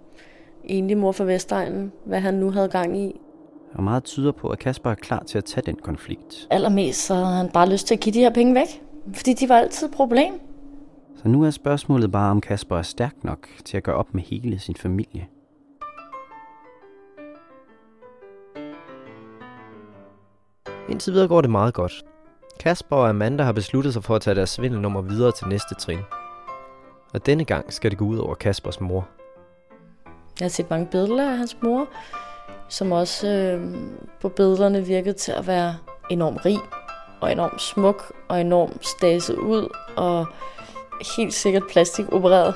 egentlig 0.68 0.98
mor 0.98 1.12
for 1.12 1.24
Vestegnen, 1.24 1.92
hvad 2.04 2.20
han 2.20 2.34
nu 2.34 2.50
havde 2.50 2.68
gang 2.68 2.98
i. 2.98 3.20
Og 3.74 3.82
meget 3.82 4.04
tyder 4.04 4.32
på, 4.32 4.48
at 4.48 4.58
Kasper 4.58 4.90
er 4.90 4.94
klar 4.94 5.22
til 5.26 5.38
at 5.38 5.44
tage 5.44 5.62
den 5.66 5.76
konflikt. 5.76 6.46
Allermest 6.50 7.06
så 7.06 7.14
har 7.14 7.36
han 7.36 7.48
bare 7.48 7.70
lyst 7.70 7.86
til 7.86 7.94
at 7.94 8.00
give 8.00 8.12
de 8.12 8.18
her 8.18 8.30
penge 8.30 8.54
væk. 8.54 8.82
Fordi 9.14 9.32
de 9.32 9.48
var 9.48 9.56
altid 9.56 9.88
et 9.88 9.94
problem. 9.94 10.32
Så 11.16 11.28
nu 11.28 11.44
er 11.44 11.50
spørgsmålet 11.50 12.12
bare, 12.12 12.30
om 12.30 12.40
Kasper 12.40 12.78
er 12.78 12.82
stærk 12.82 13.24
nok 13.24 13.48
til 13.64 13.76
at 13.76 13.82
gøre 13.82 13.96
op 13.96 14.14
med 14.14 14.22
hele 14.22 14.58
sin 14.58 14.74
familie. 14.74 15.26
Indtil 20.88 21.12
videre 21.12 21.28
går 21.28 21.40
det 21.40 21.50
meget 21.50 21.74
godt. 21.74 21.92
Kasper 22.60 22.96
og 22.96 23.08
Amanda 23.08 23.42
har 23.42 23.52
besluttet 23.52 23.92
sig 23.92 24.04
for 24.04 24.14
at 24.14 24.22
tage 24.22 24.34
deres 24.34 24.50
svindelnummer 24.50 25.02
videre 25.02 25.32
til 25.32 25.46
næste 25.46 25.74
trin. 25.74 25.98
Og 27.14 27.26
denne 27.26 27.44
gang 27.44 27.72
skal 27.72 27.90
det 27.90 27.98
gå 27.98 28.04
ud 28.04 28.18
over 28.18 28.34
Kaspers 28.34 28.80
mor. 28.80 29.08
Jeg 30.40 30.44
har 30.44 30.48
set 30.48 30.70
mange 30.70 30.86
billeder 30.86 31.30
af 31.30 31.36
hans 31.36 31.56
mor, 31.62 31.88
som 32.68 32.92
også 32.92 33.28
øh, 33.28 33.74
på 34.20 34.28
billederne 34.28 34.86
virkede 34.86 35.14
til 35.14 35.32
at 35.32 35.46
være 35.46 35.76
enormt 36.10 36.44
rig 36.44 36.58
og 37.20 37.32
enormt 37.32 37.60
smuk 37.60 38.12
og 38.28 38.40
enormt 38.40 38.86
staset 38.86 39.36
ud 39.36 39.68
og 39.96 40.26
helt 41.16 41.34
sikkert 41.34 41.62
plastikopereret. 41.70 42.54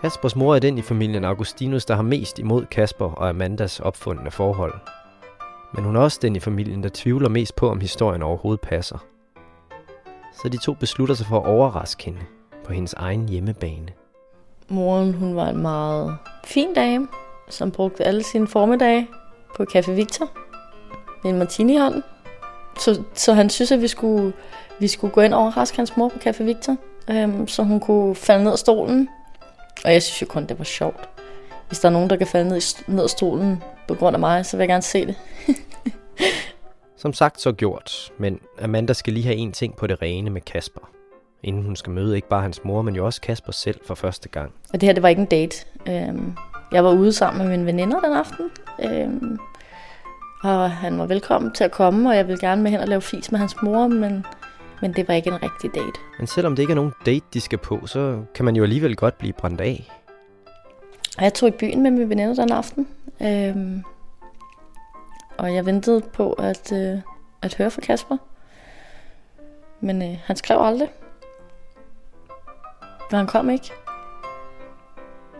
Kaspers 0.00 0.36
mor 0.36 0.54
er 0.54 0.58
den 0.58 0.78
i 0.78 0.82
familien 0.82 1.24
Augustinus, 1.24 1.84
der 1.84 1.94
har 1.94 2.02
mest 2.02 2.38
imod 2.38 2.66
Kasper 2.66 3.10
og 3.12 3.28
Amandas 3.28 3.80
opfundne 3.80 4.30
forhold. 4.30 4.74
Men 5.74 5.84
hun 5.84 5.96
er 5.96 6.00
også 6.00 6.18
den 6.22 6.36
i 6.36 6.40
familien, 6.40 6.82
der 6.82 6.90
tvivler 6.92 7.28
mest 7.28 7.56
på, 7.56 7.70
om 7.70 7.80
historien 7.80 8.22
overhovedet 8.22 8.60
passer. 8.60 8.98
Så 10.42 10.48
de 10.48 10.56
to 10.56 10.72
beslutter 10.72 11.14
sig 11.14 11.26
for 11.26 11.40
at 11.40 11.46
overraske 11.46 12.04
hende 12.04 12.20
på 12.64 12.72
hendes 12.72 12.92
egen 12.92 13.28
hjemmebane. 13.28 13.88
Moren 14.68 15.14
hun 15.14 15.36
var 15.36 15.48
en 15.48 15.62
meget 15.62 16.16
fin 16.44 16.74
dame, 16.74 17.08
som 17.48 17.70
brugte 17.70 18.04
alle 18.04 18.22
sine 18.22 18.46
formiddage 18.46 19.08
på 19.56 19.62
Café 19.62 19.90
Victor 19.90 20.28
med 21.22 21.32
en 21.32 21.38
martini 21.38 21.74
i 21.74 21.78
hånden. 21.78 22.02
Så, 22.78 23.02
så 23.14 23.32
han 23.32 23.50
synes, 23.50 23.72
at 23.72 23.80
vi 23.80 23.88
skulle, 23.88 24.32
vi 24.80 24.88
skulle 24.88 25.12
gå 25.12 25.20
ind 25.20 25.34
og 25.34 25.40
overraske 25.40 25.76
hans 25.76 25.96
mor 25.96 26.08
på 26.08 26.18
Café 26.28 26.42
Victor, 26.42 26.76
øhm, 27.10 27.48
så 27.48 27.62
hun 27.62 27.80
kunne 27.80 28.14
falde 28.14 28.44
ned 28.44 28.52
af 28.52 28.58
stolen. 28.58 29.08
Og 29.84 29.92
jeg 29.92 30.02
synes 30.02 30.22
jo 30.22 30.26
kun, 30.26 30.46
det 30.46 30.58
var 30.58 30.64
sjovt. 30.64 31.08
Hvis 31.68 31.78
der 31.78 31.88
er 31.88 31.92
nogen, 31.92 32.10
der 32.10 32.16
kan 32.16 32.26
falde 32.26 32.48
ned, 32.48 32.84
ned 32.88 33.02
af 33.02 33.10
stolen 33.10 33.62
på 33.88 33.94
grund 33.94 34.16
af 34.16 34.20
mig, 34.20 34.46
så 34.46 34.56
vil 34.56 34.62
jeg 34.62 34.68
gerne 34.68 34.82
se 34.82 35.06
det. 35.06 35.14
Som 36.96 37.12
sagt 37.12 37.40
så 37.40 37.52
gjort, 37.52 38.12
men 38.18 38.40
Amanda 38.62 38.92
skal 38.92 39.12
lige 39.12 39.24
have 39.24 39.36
en 39.36 39.52
ting 39.52 39.76
på 39.76 39.86
det 39.86 40.02
rene 40.02 40.30
med 40.30 40.40
Kasper. 40.40 40.90
Inden 41.42 41.62
hun 41.62 41.76
skal 41.76 41.92
møde 41.92 42.16
ikke 42.16 42.28
bare 42.28 42.42
hans 42.42 42.64
mor, 42.64 42.82
men 42.82 42.96
jo 42.96 43.06
også 43.06 43.20
Kasper 43.20 43.52
selv 43.52 43.80
for 43.86 43.94
første 43.94 44.28
gang. 44.28 44.52
Og 44.72 44.80
det 44.80 44.86
her, 44.86 44.92
det 44.92 45.02
var 45.02 45.08
ikke 45.08 45.20
en 45.20 45.26
date. 45.26 45.66
Øhm, 45.88 46.36
jeg 46.72 46.84
var 46.84 46.92
ude 46.92 47.12
sammen 47.12 47.42
med 47.42 47.56
mine 47.56 47.66
veninder 47.66 48.00
den 48.00 48.12
aften. 48.12 48.50
Øhm, 48.84 49.38
og 50.42 50.70
han 50.70 50.98
var 50.98 51.06
velkommen 51.06 51.52
til 51.52 51.64
at 51.64 51.70
komme, 51.70 52.10
og 52.10 52.16
jeg 52.16 52.26
ville 52.26 52.40
gerne 52.40 52.62
med 52.62 52.70
hen 52.70 52.80
og 52.80 52.88
lave 52.88 53.00
fis 53.00 53.32
med 53.32 53.38
hans 53.38 53.56
mor, 53.62 53.88
men, 53.88 54.26
men 54.82 54.92
det 54.92 55.08
var 55.08 55.14
ikke 55.14 55.30
en 55.30 55.42
rigtig 55.42 55.74
date. 55.74 56.00
Men 56.18 56.26
selvom 56.26 56.56
det 56.56 56.62
ikke 56.62 56.70
er 56.70 56.76
nogen 56.76 56.92
date, 57.06 57.26
de 57.34 57.40
skal 57.40 57.58
på, 57.58 57.86
så 57.86 58.22
kan 58.34 58.44
man 58.44 58.56
jo 58.56 58.62
alligevel 58.62 58.96
godt 58.96 59.18
blive 59.18 59.32
brændt 59.32 59.60
af. 59.60 59.90
Og 61.18 61.24
jeg 61.24 61.34
tog 61.34 61.48
i 61.48 61.52
byen 61.52 61.82
med 61.82 61.90
min 61.90 62.08
veninde 62.08 62.36
den 62.36 62.52
aften. 62.52 62.88
Øhm, 63.22 63.84
og 65.38 65.54
jeg 65.54 65.66
ventede 65.66 66.00
på 66.00 66.32
at, 66.32 66.72
øh, 66.72 66.98
at 67.42 67.54
høre 67.54 67.70
fra 67.70 67.80
Kasper. 67.80 68.16
Men 69.80 70.02
øh, 70.02 70.18
han 70.24 70.36
skrev 70.36 70.58
aldrig. 70.60 70.88
Men 73.10 73.18
han 73.18 73.26
kom 73.26 73.50
ikke. 73.50 73.72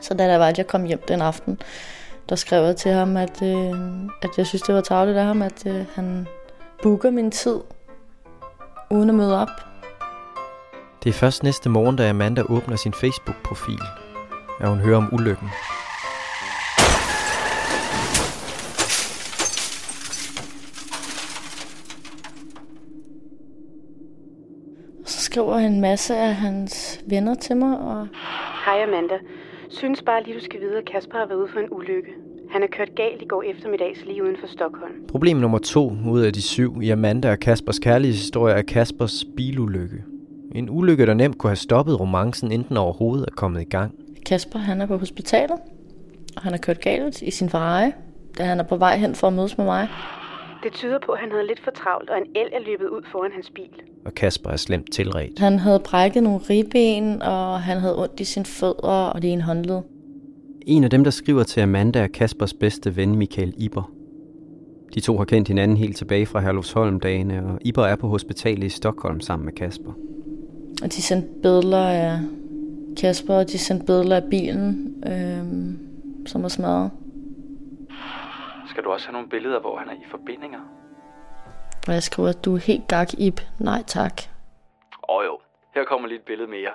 Så 0.01 0.15
da 0.15 0.29
der 0.29 0.37
var, 0.37 0.49
at 0.49 0.59
jeg 0.59 0.67
kom 0.67 0.85
hjem 0.85 1.03
den 1.09 1.23
aften, 1.23 1.61
der 2.29 2.37
skrev 2.37 2.65
jeg 2.65 2.77
til 2.77 2.93
ham, 2.93 3.17
at, 3.17 3.43
øh, 3.43 4.05
at 4.23 4.31
jeg 4.37 4.47
synes, 4.47 4.63
det 4.63 4.75
var 4.75 4.81
tavligt 4.81 5.19
af 5.19 5.25
ham, 5.25 5.43
at 5.43 5.67
øh, 5.67 5.85
han 5.95 6.27
booker 6.83 7.11
min 7.11 7.31
tid, 7.31 7.61
uden 8.91 9.09
at 9.09 9.15
møde 9.15 9.41
op. 9.41 9.49
Det 11.05 11.11
er 11.11 11.15
først 11.15 11.43
næste 11.43 11.69
morgen, 11.69 11.97
da 11.97 12.09
Amanda 12.09 12.43
åbner 12.43 12.77
sin 12.77 12.93
Facebook-profil, 12.93 13.81
at 14.61 14.69
hun 14.69 14.79
hører 14.79 14.97
om 14.97 15.09
ulykken. 15.13 15.49
Så 25.05 25.21
skriver 25.21 25.57
en 25.57 25.81
masse 25.81 26.17
af 26.17 26.35
hans 26.35 27.01
venner 27.07 27.35
til 27.35 27.57
mig, 27.57 27.79
og 27.79 28.09
Hej 28.65 28.83
Amanda. 28.83 29.15
Synes 29.71 30.03
bare 30.03 30.23
lige, 30.23 30.35
du 30.39 30.45
skal 30.45 30.61
vide, 30.61 30.79
at 30.79 30.85
Kasper 30.85 31.19
har 31.19 31.27
været 31.27 31.39
ude 31.39 31.49
for 31.53 31.61
en 31.61 31.69
ulykke. 31.71 32.11
Han 32.51 32.63
er 32.63 32.67
kørt 32.67 32.95
galt 32.97 33.23
i 33.23 33.25
går 33.25 33.43
eftermiddags 33.43 34.05
lige 34.05 34.23
uden 34.23 34.37
for 34.41 34.47
Stockholm. 34.47 34.93
Problem 35.09 35.37
nummer 35.37 35.59
to 35.59 35.93
ud 36.09 36.21
af 36.21 36.33
de 36.33 36.43
syv 36.43 36.83
i 36.83 36.91
Amanda 36.91 37.31
og 37.31 37.39
Kaspers 37.39 37.79
kærlighedshistorie 37.79 38.55
er 38.55 38.63
Kaspers 38.63 39.25
bilulykke. 39.37 40.05
En 40.55 40.71
ulykke, 40.71 41.07
der 41.07 41.15
nemt 41.15 41.39
kunne 41.39 41.51
have 41.51 41.57
stoppet 41.57 42.01
romancen, 42.01 42.53
inden 42.53 42.69
den 42.69 42.77
overhovedet 42.77 43.27
er 43.29 43.35
kommet 43.37 43.61
i 43.61 43.65
gang. 43.65 44.04
Kasper 44.27 44.59
han 44.59 44.81
er 44.81 44.87
på 44.87 44.97
hospitalet, 44.97 45.59
og 46.37 46.43
han 46.43 46.53
har 46.53 46.59
kørt 46.59 46.81
galt 46.81 47.23
i 47.23 47.31
sin 47.31 47.49
Ferrari, 47.49 47.91
da 48.39 48.45
han 48.45 48.61
er 48.61 48.65
på 48.65 48.77
vej 48.77 48.97
hen 48.97 49.15
for 49.15 49.27
at 49.27 49.33
mødes 49.33 49.59
med 49.59 49.65
mig. 49.65 49.89
Det 50.63 50.73
tyder 50.73 50.99
på, 51.07 51.13
at 51.13 51.21
han 51.21 51.31
havde 51.31 51.47
lidt 51.47 51.65
for 51.65 51.71
travlt, 51.71 52.11
og 52.11 52.19
en 52.19 52.27
el 52.35 52.49
er 52.53 52.61
løbet 52.67 52.89
ud 52.89 53.03
foran 53.13 53.31
hans 53.35 53.51
bil. 53.55 53.71
Og 54.05 54.15
Kasper 54.15 54.51
er 54.51 54.57
slemt 54.57 54.93
tilret. 54.93 55.39
Han 55.39 55.59
havde 55.59 55.81
brækket 55.85 56.23
nogle 56.23 56.41
ribben, 56.51 57.23
og 57.23 57.61
han 57.61 57.79
havde 57.79 58.03
ondt 58.03 58.21
i 58.21 58.25
sine 58.25 58.45
fødder 58.45 59.11
og 59.15 59.23
det 59.23 59.33
ene 59.33 59.43
håndled. 59.43 59.81
En 60.67 60.85
af 60.85 60.91
dem, 60.91 61.05
der 61.05 61.11
skriver 61.11 61.43
til 61.43 61.61
Amanda, 61.61 61.99
er 61.99 62.07
Kaspers 62.07 62.55
bedste 62.55 62.97
ven, 62.97 63.17
Michael 63.17 63.55
Iber. 63.57 63.91
De 64.95 65.01
to 65.01 65.17
har 65.17 65.25
kendt 65.25 65.49
hinanden 65.49 65.77
helt 65.77 65.97
tilbage 65.97 66.27
fra 66.27 66.41
Herlufsholm-dagene, 66.41 67.47
og 67.47 67.59
Iber 67.61 67.85
er 67.85 67.97
på 67.97 68.09
hospitalet 68.09 68.65
i 68.65 68.69
Stockholm 68.69 69.21
sammen 69.21 69.45
med 69.45 69.53
Kasper. 69.53 69.93
Og 70.83 70.93
de 70.93 71.03
sendte 71.03 71.29
billeder 71.43 71.87
af 71.87 72.19
Kasper, 73.01 73.35
og 73.35 73.49
de 73.49 73.59
sendte 73.59 73.87
billeder 73.87 74.17
af 74.17 74.23
bilen, 74.31 74.95
øhm, 75.07 75.79
som 76.27 76.43
var 76.43 76.49
smadret. 76.49 76.91
Skal 78.71 78.85
du 78.85 78.91
også 78.91 79.07
have 79.07 79.13
nogle 79.13 79.29
billeder, 79.29 79.61
hvor 79.61 79.79
han 79.79 79.89
er 79.89 79.93
i 79.93 80.05
forbindinger? 80.11 80.61
Og 81.89 81.95
jeg 81.95 82.03
skriver, 82.03 82.29
at 82.29 82.45
du 82.45 82.55
er 82.55 82.59
helt 82.59 82.89
gak, 82.89 83.15
Ib. 83.19 83.41
Nej 83.59 83.83
tak. 83.87 84.23
Åh 85.09 85.17
oh, 85.17 85.25
jo, 85.25 85.39
her 85.75 85.85
kommer 85.85 86.09
lige 86.09 86.19
et 86.19 86.25
billede 86.25 86.51
mere. 86.51 86.71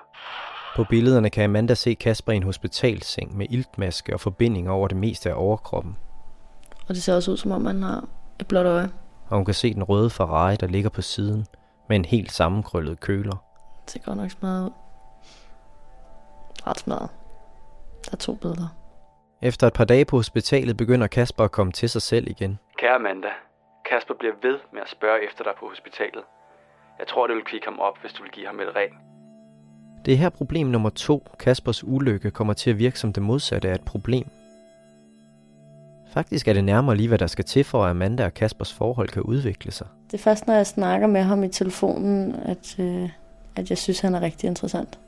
På 0.75 0.83
billederne 0.83 1.29
kan 1.29 1.43
Amanda 1.43 1.73
se 1.73 1.93
Kasper 1.93 2.31
i 2.31 2.35
en 2.35 2.43
hospitalseng 2.43 3.37
med 3.37 3.45
iltmaske 3.49 4.13
og 4.13 4.19
forbindinger 4.19 4.71
over 4.71 4.87
det 4.87 4.97
meste 4.97 5.29
af 5.29 5.33
overkroppen. 5.37 5.97
Og 6.87 6.95
det 6.95 7.03
ser 7.03 7.15
også 7.15 7.31
ud, 7.31 7.37
som 7.37 7.51
om 7.51 7.65
han 7.65 7.83
har 7.83 8.07
et 8.39 8.47
blåt 8.47 8.65
øje. 8.65 8.89
Og 9.29 9.35
hun 9.35 9.45
kan 9.45 9.53
se 9.53 9.73
den 9.73 9.83
røde 9.83 10.09
Ferrari, 10.09 10.55
der 10.55 10.67
ligger 10.67 10.89
på 10.89 11.01
siden, 11.01 11.45
med 11.89 11.95
en 11.95 12.05
helt 12.05 12.31
sammenkrøllet 12.31 12.99
køler. 12.99 13.35
Det 13.83 13.91
ser 13.91 13.99
godt 13.99 14.17
nok 14.17 14.31
smadret 14.31 14.65
ud. 14.65 14.88
Ret 16.67 16.79
smadret. 16.79 17.09
Der 18.05 18.11
er 18.11 18.17
to 18.17 18.35
billeder. 18.35 18.67
Efter 19.41 19.67
et 19.67 19.73
par 19.73 19.85
dage 19.85 20.05
på 20.05 20.15
hospitalet 20.15 20.77
begynder 20.77 21.07
Kasper 21.07 21.43
at 21.43 21.51
komme 21.51 21.71
til 21.73 21.89
sig 21.89 22.01
selv 22.01 22.27
igen. 22.27 22.59
Kære 22.77 22.95
Amanda, 22.95 23.27
Kasper 23.89 24.13
bliver 24.19 24.33
ved 24.41 24.57
med 24.73 24.81
at 24.81 24.89
spørge 24.89 25.25
efter 25.27 25.43
dig 25.43 25.53
på 25.59 25.65
hospitalet. 25.69 26.23
Jeg 26.99 27.07
tror, 27.07 27.27
det 27.27 27.35
vil 27.35 27.43
kvikke 27.43 27.67
ham 27.67 27.79
op, 27.79 27.97
hvis 28.01 28.13
du 28.13 28.23
vil 28.23 28.31
give 28.31 28.47
ham 28.47 28.59
et 28.59 28.75
ring. 28.75 28.91
Det 30.05 30.13
er 30.13 30.17
her 30.17 30.29
problem 30.29 30.67
nummer 30.67 30.89
to, 30.89 31.27
Kaspers 31.39 31.83
ulykke, 31.83 32.31
kommer 32.31 32.53
til 32.53 32.69
at 32.69 32.77
virke 32.77 32.99
som 32.99 33.13
det 33.13 33.23
modsatte 33.23 33.69
af 33.69 33.75
et 33.75 33.85
problem. 33.85 34.27
Faktisk 36.13 36.47
er 36.47 36.53
det 36.53 36.63
nærmere 36.63 36.95
lige, 36.95 37.07
hvad 37.07 37.17
der 37.17 37.27
skal 37.27 37.45
til 37.45 37.63
for, 37.63 37.83
at 37.83 37.89
Amanda 37.89 38.25
og 38.25 38.33
Kaspers 38.33 38.73
forhold 38.73 39.09
kan 39.09 39.21
udvikle 39.21 39.71
sig. 39.71 39.87
Det 40.11 40.13
er 40.13 40.23
først, 40.23 40.47
når 40.47 40.53
jeg 40.53 40.67
snakker 40.67 41.07
med 41.07 41.21
ham 41.21 41.43
i 41.43 41.49
telefonen, 41.49 42.35
at, 42.35 42.79
øh, 42.79 43.09
at 43.55 43.69
jeg 43.69 43.77
synes, 43.77 43.99
han 43.99 44.15
er 44.15 44.21
rigtig 44.21 44.47
interessant. 44.47 44.99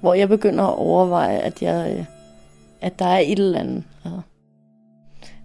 Hvor 0.00 0.14
jeg 0.14 0.28
begynder 0.28 0.64
at 0.64 0.74
overveje, 0.74 1.38
at, 1.38 1.62
jeg, 1.62 1.96
øh, 1.98 2.04
at 2.80 2.98
der 2.98 3.04
er 3.04 3.18
et 3.18 3.38
eller 3.38 3.60
andet. 3.60 3.84
Altså. 4.04 4.20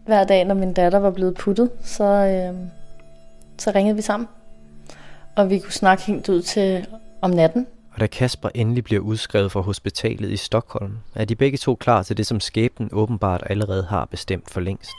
Hver 0.06 0.24
dag, 0.24 0.46
når 0.46 0.56
min 0.56 0.74
datter 0.74 1.00
var 1.00 1.12
blevet 1.12 1.36
puttet, 1.36 1.70
så, 1.84 2.04
øh, 2.04 2.56
så 3.58 3.72
ringede 3.76 3.96
vi 3.96 4.02
sammen. 4.02 4.28
Og 5.36 5.50
vi 5.50 5.60
kunne 5.60 5.74
snakke 5.74 6.04
helt 6.04 6.30
ud 6.30 6.42
til 6.42 6.88
om 7.22 7.30
natten. 7.30 7.68
Og 7.94 8.00
da 8.00 8.08
Kasper 8.08 8.50
endelig 8.56 8.84
bliver 8.84 9.02
udskrevet 9.02 9.52
fra 9.52 9.62
hospitalet 9.62 10.32
i 10.32 10.38
Stockholm, 10.38 10.98
er 11.16 11.26
de 11.26 11.36
begge 11.36 11.58
to 11.58 11.76
klar 11.76 12.04
til 12.04 12.18
det, 12.18 12.28
som 12.28 12.40
skæbnen 12.40 12.90
åbenbart 12.92 13.44
allerede 13.50 13.84
har 13.84 14.06
bestemt 14.06 14.50
for 14.50 14.60
længst. 14.60 14.96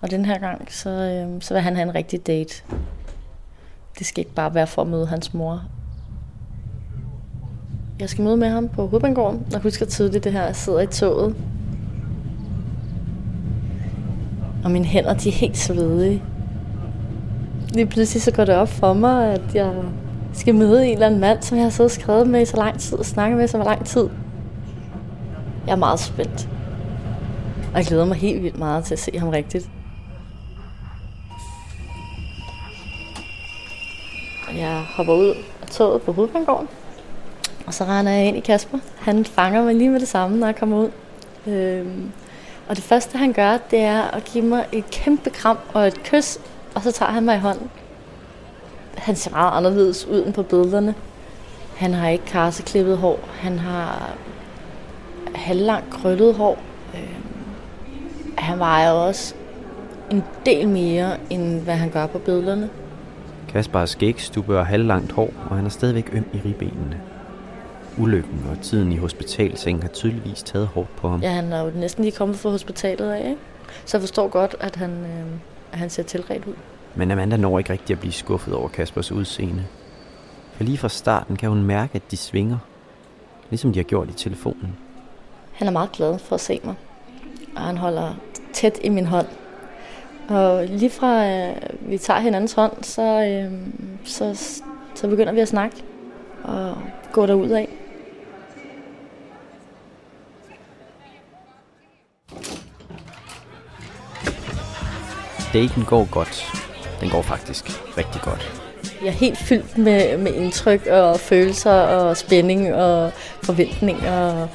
Og 0.00 0.10
den 0.10 0.24
her 0.24 0.38
gang, 0.38 0.72
så, 0.72 0.90
øh, 0.90 1.42
så 1.42 1.54
vil 1.54 1.62
han 1.62 1.76
have 1.76 1.88
en 1.88 1.94
rigtig 1.94 2.26
date. 2.26 2.62
det 3.98 4.06
skal 4.06 4.20
ikke 4.20 4.34
bare 4.34 4.54
være 4.54 4.66
for 4.66 4.82
at 4.82 4.88
møde 4.88 5.06
hans 5.06 5.34
mor. 5.34 5.64
Jeg 8.00 8.08
skal 8.08 8.24
møde 8.24 8.36
med 8.36 8.48
ham 8.48 8.68
på 8.68 8.86
Hovedbanegården. 8.86 9.46
Jeg 9.52 9.60
husker 9.60 9.86
tydeligt 9.86 10.24
det 10.24 10.32
her, 10.32 10.42
jeg 10.42 10.56
sidder 10.56 10.80
i 10.80 10.86
toget. 10.86 11.36
Og 14.64 14.70
mine 14.70 14.84
hænder, 14.84 15.14
de 15.14 15.28
er 15.28 15.32
helt 15.32 15.56
svedige. 15.58 16.22
Lige 17.74 17.86
pludselig 17.86 18.22
så 18.22 18.30
går 18.30 18.44
det 18.44 18.54
op 18.54 18.68
for 18.68 18.92
mig, 18.92 19.32
at 19.32 19.54
jeg 19.54 19.74
skal 20.32 20.54
møde 20.54 20.86
en 20.86 20.92
eller 20.92 21.06
anden 21.06 21.20
mand, 21.20 21.42
som 21.42 21.56
jeg 21.56 21.64
har 21.64 21.70
siddet 21.70 21.90
og 21.96 22.00
skrevet 22.00 22.26
med 22.26 22.42
i 22.42 22.44
så 22.44 22.56
lang 22.56 22.78
tid 22.78 22.98
og 22.98 23.06
snakket 23.06 23.36
med 23.36 23.44
i 23.44 23.48
så 23.48 23.58
lang 23.58 23.86
tid. 23.86 24.08
Jeg 25.66 25.72
er 25.72 25.76
meget 25.76 26.00
spændt. 26.00 26.48
Og 27.72 27.78
jeg 27.78 27.86
glæder 27.86 28.04
mig 28.04 28.16
helt 28.16 28.42
vildt 28.42 28.58
meget 28.58 28.84
til 28.84 28.94
at 28.94 28.98
se 28.98 29.18
ham 29.18 29.28
rigtigt. 29.28 29.70
Jeg 34.56 34.84
hopper 34.96 35.14
ud 35.14 35.34
af 35.62 35.68
toget 35.68 36.02
på 36.02 36.12
Hovedbanegården. 36.12 36.68
Og 37.70 37.74
så 37.74 37.84
render 37.84 38.12
jeg 38.12 38.26
ind 38.26 38.36
i 38.36 38.40
Kasper. 38.40 38.78
Han 38.98 39.24
fanger 39.24 39.64
mig 39.64 39.74
lige 39.74 39.90
med 39.90 40.00
det 40.00 40.08
samme, 40.08 40.38
når 40.38 40.46
jeg 40.46 40.56
kommer 40.56 40.78
ud. 40.78 40.90
Øhm, 41.46 42.10
og 42.68 42.76
det 42.76 42.84
første, 42.84 43.18
han 43.18 43.32
gør, 43.32 43.58
det 43.70 43.78
er 43.78 44.02
at 44.02 44.24
give 44.24 44.44
mig 44.44 44.66
et 44.72 44.90
kæmpe 44.90 45.30
kram 45.30 45.58
og 45.72 45.86
et 45.86 46.02
kys, 46.02 46.38
og 46.74 46.82
så 46.82 46.92
tager 46.92 47.12
han 47.12 47.24
mig 47.24 47.36
i 47.36 47.38
hånden. 47.38 47.70
Han 48.96 49.16
ser 49.16 49.30
meget 49.30 49.56
anderledes 49.56 50.06
ud 50.06 50.26
end 50.26 50.34
på 50.34 50.42
billederne. 50.42 50.94
Han 51.76 51.94
har 51.94 52.08
ikke 52.08 52.24
karseklippet 52.24 52.98
hår. 52.98 53.20
Han 53.38 53.58
har 53.58 54.10
halvlangt 55.34 55.90
krøllet 55.90 56.34
hår. 56.34 56.58
Øhm, 56.94 57.24
han 58.38 58.58
vejer 58.58 58.90
også 58.90 59.34
en 60.10 60.24
del 60.46 60.68
mere, 60.68 61.16
end 61.30 61.60
hvad 61.60 61.74
han 61.74 61.90
gør 61.90 62.06
på 62.06 62.18
billederne. 62.18 62.70
Kasper 63.48 63.78
har 63.78 63.86
skægstubbe 63.86 64.58
og 64.58 64.66
halvlangt 64.66 65.12
hår, 65.12 65.30
og 65.50 65.56
han 65.56 65.66
er 65.66 65.70
stadigvæk 65.70 66.10
øm 66.12 66.24
i 66.32 66.40
ribbenene. 66.44 67.00
Ulykken 67.98 68.46
og 68.50 68.60
tiden 68.62 68.92
i 68.92 68.96
hospitalsengen 68.96 69.82
har 69.82 69.88
tydeligvis 69.88 70.42
taget 70.42 70.66
hårdt 70.66 70.96
på 70.96 71.08
ham. 71.08 71.20
Ja, 71.20 71.30
han 71.30 71.52
er 71.52 71.64
jo 71.64 71.70
næsten 71.74 72.04
lige 72.04 72.16
kommet 72.16 72.36
fra 72.36 72.50
hospitalet 72.50 73.10
af, 73.10 73.18
ikke? 73.18 73.40
Så 73.84 73.96
jeg 73.96 74.02
forstår 74.02 74.28
godt, 74.28 74.56
at 74.60 74.76
han, 74.76 74.90
øh, 74.90 75.26
at 75.72 75.78
han 75.78 75.90
ser 75.90 76.02
tilret 76.02 76.44
ud. 76.46 76.54
Men 76.94 77.10
Amanda 77.10 77.36
når 77.36 77.58
ikke 77.58 77.72
rigtig 77.72 77.94
at 77.94 78.00
blive 78.00 78.12
skuffet 78.12 78.54
over 78.54 78.68
Kaspers 78.68 79.12
udseende. 79.12 79.64
For 80.52 80.64
lige 80.64 80.78
fra 80.78 80.88
starten 80.88 81.36
kan 81.36 81.48
hun 81.48 81.62
mærke, 81.62 81.94
at 81.94 82.10
de 82.10 82.16
svinger. 82.16 82.58
Ligesom 83.50 83.72
de 83.72 83.78
har 83.78 83.84
gjort 83.84 84.08
i 84.08 84.12
telefonen. 84.12 84.76
Han 85.52 85.68
er 85.68 85.72
meget 85.72 85.92
glad 85.92 86.18
for 86.18 86.34
at 86.34 86.40
se 86.40 86.60
mig. 86.64 86.74
Og 87.56 87.62
han 87.62 87.76
holder 87.76 88.14
tæt 88.52 88.78
i 88.84 88.88
min 88.88 89.06
hånd. 89.06 89.26
Og 90.28 90.66
lige 90.66 90.90
fra 90.90 91.26
øh, 91.26 91.56
vi 91.80 91.98
tager 91.98 92.20
hinandens 92.20 92.52
hånd, 92.52 92.72
så, 92.82 93.02
øh, 93.02 93.52
så, 94.04 94.34
så 94.94 95.08
begynder 95.08 95.32
vi 95.32 95.40
at 95.40 95.48
snakke 95.48 95.76
og 96.44 96.76
gå 97.12 97.26
derud 97.26 97.50
af. 97.50 97.68
Daten 105.52 105.84
går 105.84 106.10
godt. 106.10 106.52
Den 107.00 107.10
går 107.10 107.22
faktisk 107.22 107.64
rigtig 107.98 108.22
godt. 108.22 108.62
Jeg 109.02 109.08
er 109.08 109.12
helt 109.12 109.38
fyldt 109.38 109.78
med, 109.78 110.18
med 110.18 110.34
indtryk 110.34 110.86
og 110.86 111.20
følelser 111.20 111.72
og 111.72 112.16
spænding 112.16 112.74
og 112.74 113.12
forventninger. 113.42 114.48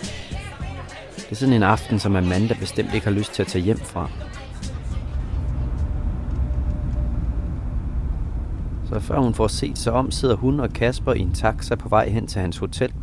Det 1.16 1.32
er 1.32 1.36
sådan 1.36 1.54
en 1.54 1.64
aften, 1.64 2.00
som 2.00 2.16
Amanda 2.16 2.54
bestemt 2.60 2.94
ikke 2.94 3.06
har 3.06 3.14
lyst 3.14 3.34
til 3.34 3.42
at 3.42 3.48
tage 3.48 3.64
hjem 3.64 3.78
fra. 3.78 4.10
Så 8.90 9.00
før 9.00 9.20
hun 9.20 9.34
får 9.34 9.48
set 9.48 9.78
sig 9.78 9.94
om, 9.94 10.12
sidder 10.12 10.36
hun 10.36 10.60
og 10.60 10.70
Kasper 10.70 11.14
i 11.14 11.20
en 11.20 11.34
taxa 11.34 11.76
på 11.76 11.90
vej 11.90 12.10
hen 12.10 12.28
til 12.28 12.42
hans 12.42 12.58
hotel. 12.58 12.94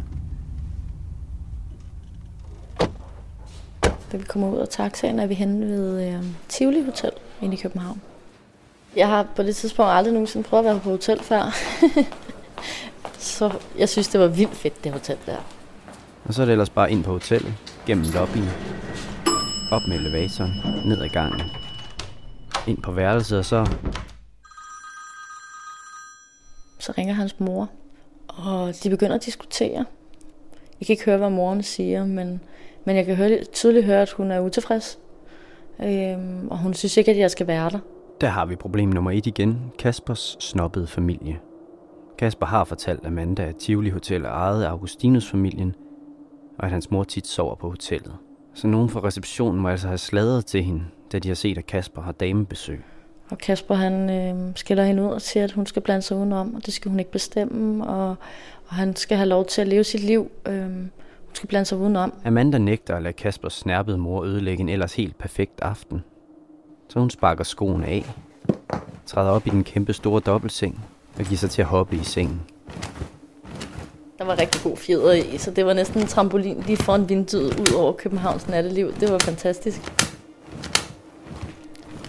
Da 4.13 4.17
vi 4.17 4.25
kommer 4.29 4.49
ud 4.49 4.59
af 4.59 4.69
taxaen, 4.69 5.19
er 5.19 5.27
vi 5.27 5.35
henne 5.35 5.67
ved 5.67 6.09
øh, 6.09 6.25
Tivoli 6.49 6.85
Hotel 6.85 7.11
inde 7.43 7.55
i 7.55 7.61
København. 7.61 8.03
Jeg 8.97 9.09
har 9.09 9.27
på 9.37 9.43
det 9.43 9.57
tidspunkt 9.57 9.91
aldrig 9.93 10.13
nogensinde 10.13 10.49
prøvet 10.49 10.65
at 10.65 10.65
være 10.65 10.81
på 10.81 10.91
hotel 10.91 11.23
før. 11.23 11.55
så 13.19 13.53
jeg 13.79 13.89
synes, 13.89 14.09
det 14.09 14.21
var 14.21 14.27
vildt 14.27 14.55
fedt, 14.55 14.85
det 14.85 14.93
hotel 14.93 15.17
der. 15.27 15.37
Og 16.25 16.35
så 16.35 16.43
er 16.43 16.47
det 16.47 16.53
ellers 16.53 16.71
bare 16.71 16.93
ind 16.93 17.05
på 17.05 17.13
hotellet, 17.13 17.55
gennem 17.87 18.05
lobbyen, 18.15 18.49
op 19.73 19.83
med 19.89 19.97
elevatoren, 19.97 20.53
ned 20.85 21.03
ad 21.03 21.09
gangen, 21.09 21.43
ind 22.67 22.83
på 22.83 22.93
værelset, 22.93 23.39
og 23.39 23.45
så... 23.45 23.67
Så 26.79 26.93
ringer 26.99 27.15
hans 27.15 27.41
mor, 27.41 27.71
og 28.29 28.75
de 28.83 28.91
begynder 28.91 29.15
at 29.15 29.25
diskutere. 29.25 29.85
Jeg 30.81 30.87
kan 30.87 30.93
ikke 30.93 31.05
høre, 31.05 31.17
hvad 31.17 31.31
moren 31.31 31.63
siger, 31.63 32.07
men, 32.07 32.41
men 32.85 32.97
jeg 32.97 33.07
kan 33.07 33.17
høre, 33.17 33.45
tydeligt 33.45 33.87
høre, 33.87 34.03
at 34.03 34.11
hun 34.11 34.31
er 34.31 34.41
utilfreds. 34.41 34.99
Øhm, 35.81 36.49
og 36.49 36.59
hun 36.59 36.75
synes 36.75 36.97
ikke, 36.97 37.11
at 37.11 37.19
jeg 37.19 37.31
skal 37.31 37.47
være 37.47 37.71
der. 37.71 37.79
Der 38.21 38.29
har 38.29 38.47
vi 38.47 38.57
problem 38.57 38.89
nummer 38.89 39.11
et 39.11 39.27
igen. 39.27 39.73
Kaspers 39.79 40.37
snobbede 40.41 40.87
familie. 40.87 41.39
Kasper 42.19 42.47
har 42.47 42.65
fortalt 42.65 43.07
Amanda, 43.07 43.43
at 43.43 43.57
Tivoli 43.57 43.91
Hotel 43.91 44.25
er 44.25 44.29
ejet 44.29 44.65
af 44.65 44.69
Augustinus-familien, 44.69 45.75
og 46.59 46.65
at 46.65 46.71
hans 46.71 46.91
mor 46.91 47.05
tit 47.05 47.27
sover 47.27 47.55
på 47.55 47.69
hotellet. 47.71 48.13
Så 48.55 48.67
nogen 48.67 48.89
fra 48.89 49.01
receptionen 49.01 49.61
må 49.61 49.69
altså 49.69 49.89
have 49.89 49.99
sladret 49.99 50.47
til 50.47 50.63
hende, 50.63 50.85
da 51.13 51.19
de 51.19 51.29
har 51.29 51.35
set, 51.35 51.59
at 51.59 51.67
Kasper 51.67 52.03
har 52.03 52.13
damebesøg. 52.13 52.85
Og 53.31 53.39
Kasper 53.39 53.75
han 53.75 54.11
øh, 54.11 54.53
skiller 54.57 54.85
hende 54.85 55.03
ud 55.03 55.09
og 55.09 55.23
siger, 55.23 55.45
at 55.45 55.53
hun 55.53 55.67
skal 55.67 55.83
blande 55.83 56.03
sig 56.03 56.17
udenom, 56.17 56.55
og 56.55 56.67
det 56.67 56.75
skal 56.75 56.89
hun 56.91 56.99
ikke 56.99 57.11
bestemme, 57.11 57.87
og, 57.87 58.09
og 58.69 58.75
han 58.75 58.97
skal 58.97 59.17
have 59.17 59.29
lov 59.29 59.47
til 59.47 59.61
at 59.61 59.69
leve 59.69 59.85
sit 59.85 60.05
liv. 60.05 60.31
Øh, 60.49 60.71
skal 61.37 61.49
blande 61.49 61.65
sig 61.67 61.79
udenom. 61.79 62.13
Amanda 62.25 62.59
nægter 62.59 62.97
at 62.97 63.03
lade 63.03 63.13
Kaspers 63.13 63.53
snærpede 63.53 63.99
mor 63.99 64.25
ødelægge 64.25 64.61
en 64.61 64.69
ellers 64.69 64.95
helt 64.95 65.19
perfekt 65.19 65.61
aften. 65.63 66.05
Så 66.89 66.99
hun 66.99 67.11
sparker 67.11 67.45
skoene 67.45 67.87
af, 67.87 68.05
træder 69.07 69.31
op 69.31 69.47
i 69.47 69.51
den 69.51 69.65
kæmpe 69.65 69.93
store 69.93 70.21
dobbeltseng 70.21 70.85
og 71.19 71.25
giver 71.25 71.37
sig 71.37 71.51
til 71.51 71.63
at 71.63 71.69
hoppe 71.69 71.97
i 71.97 72.05
sengen. 72.05 72.43
Der 74.19 74.25
var 74.25 74.39
rigtig 74.39 74.63
god 74.63 74.77
fjeder 74.77 75.13
i, 75.13 75.39
så 75.39 75.51
det 75.51 75.67
var 75.67 75.73
næsten 75.73 76.01
en 76.01 76.07
trampolin 76.07 76.63
lige 76.67 76.77
foran 76.77 77.09
vinduet 77.09 77.61
ud 77.61 77.75
over 77.77 77.93
Københavns 77.93 78.49
natteliv. 78.49 78.93
Det 79.01 79.13
var 79.13 79.19
fantastisk. 79.19 79.81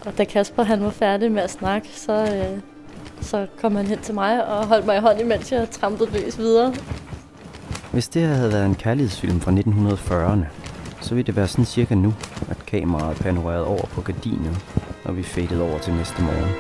Og 0.06 0.18
da 0.18 0.24
Kasper 0.24 0.64
han 0.64 0.84
var 0.84 0.90
færdig 0.90 1.32
med 1.32 1.42
at 1.42 1.52
snakke, 1.52 1.88
så, 1.88 2.14
øh, 2.14 2.60
så 3.22 3.48
kom 3.62 3.76
han 3.76 3.88
hen 3.88 4.00
til 4.00 4.14
mig 4.14 4.48
og 4.48 4.68
holdt 4.68 4.86
mig 4.86 4.98
i 4.98 5.00
hånden, 5.00 5.28
mens 5.28 5.52
jeg 5.52 5.70
trampede 5.70 6.12
løs 6.12 6.38
videre. 6.38 6.74
Hvis 7.94 8.08
det 8.08 8.22
her 8.22 8.34
havde 8.34 8.52
været 8.52 8.66
en 8.66 8.76
kærlighedsfilm 8.76 9.40
fra 9.40 9.52
1940'erne, 9.52 10.46
så 11.02 11.16
ville 11.16 11.28
det 11.28 11.36
være 11.36 11.48
sådan 11.48 11.66
cirka 11.66 11.96
nu, 11.96 12.14
at 12.50 12.66
kameraet 12.66 13.18
panorerede 13.18 13.68
over 13.68 13.86
på 13.86 14.02
gardinet, 14.02 14.66
og 15.06 15.18
vi 15.18 15.24
faded 15.24 15.60
over 15.60 15.80
til 15.80 15.94
næste 15.94 16.22
morgen. 16.22 16.54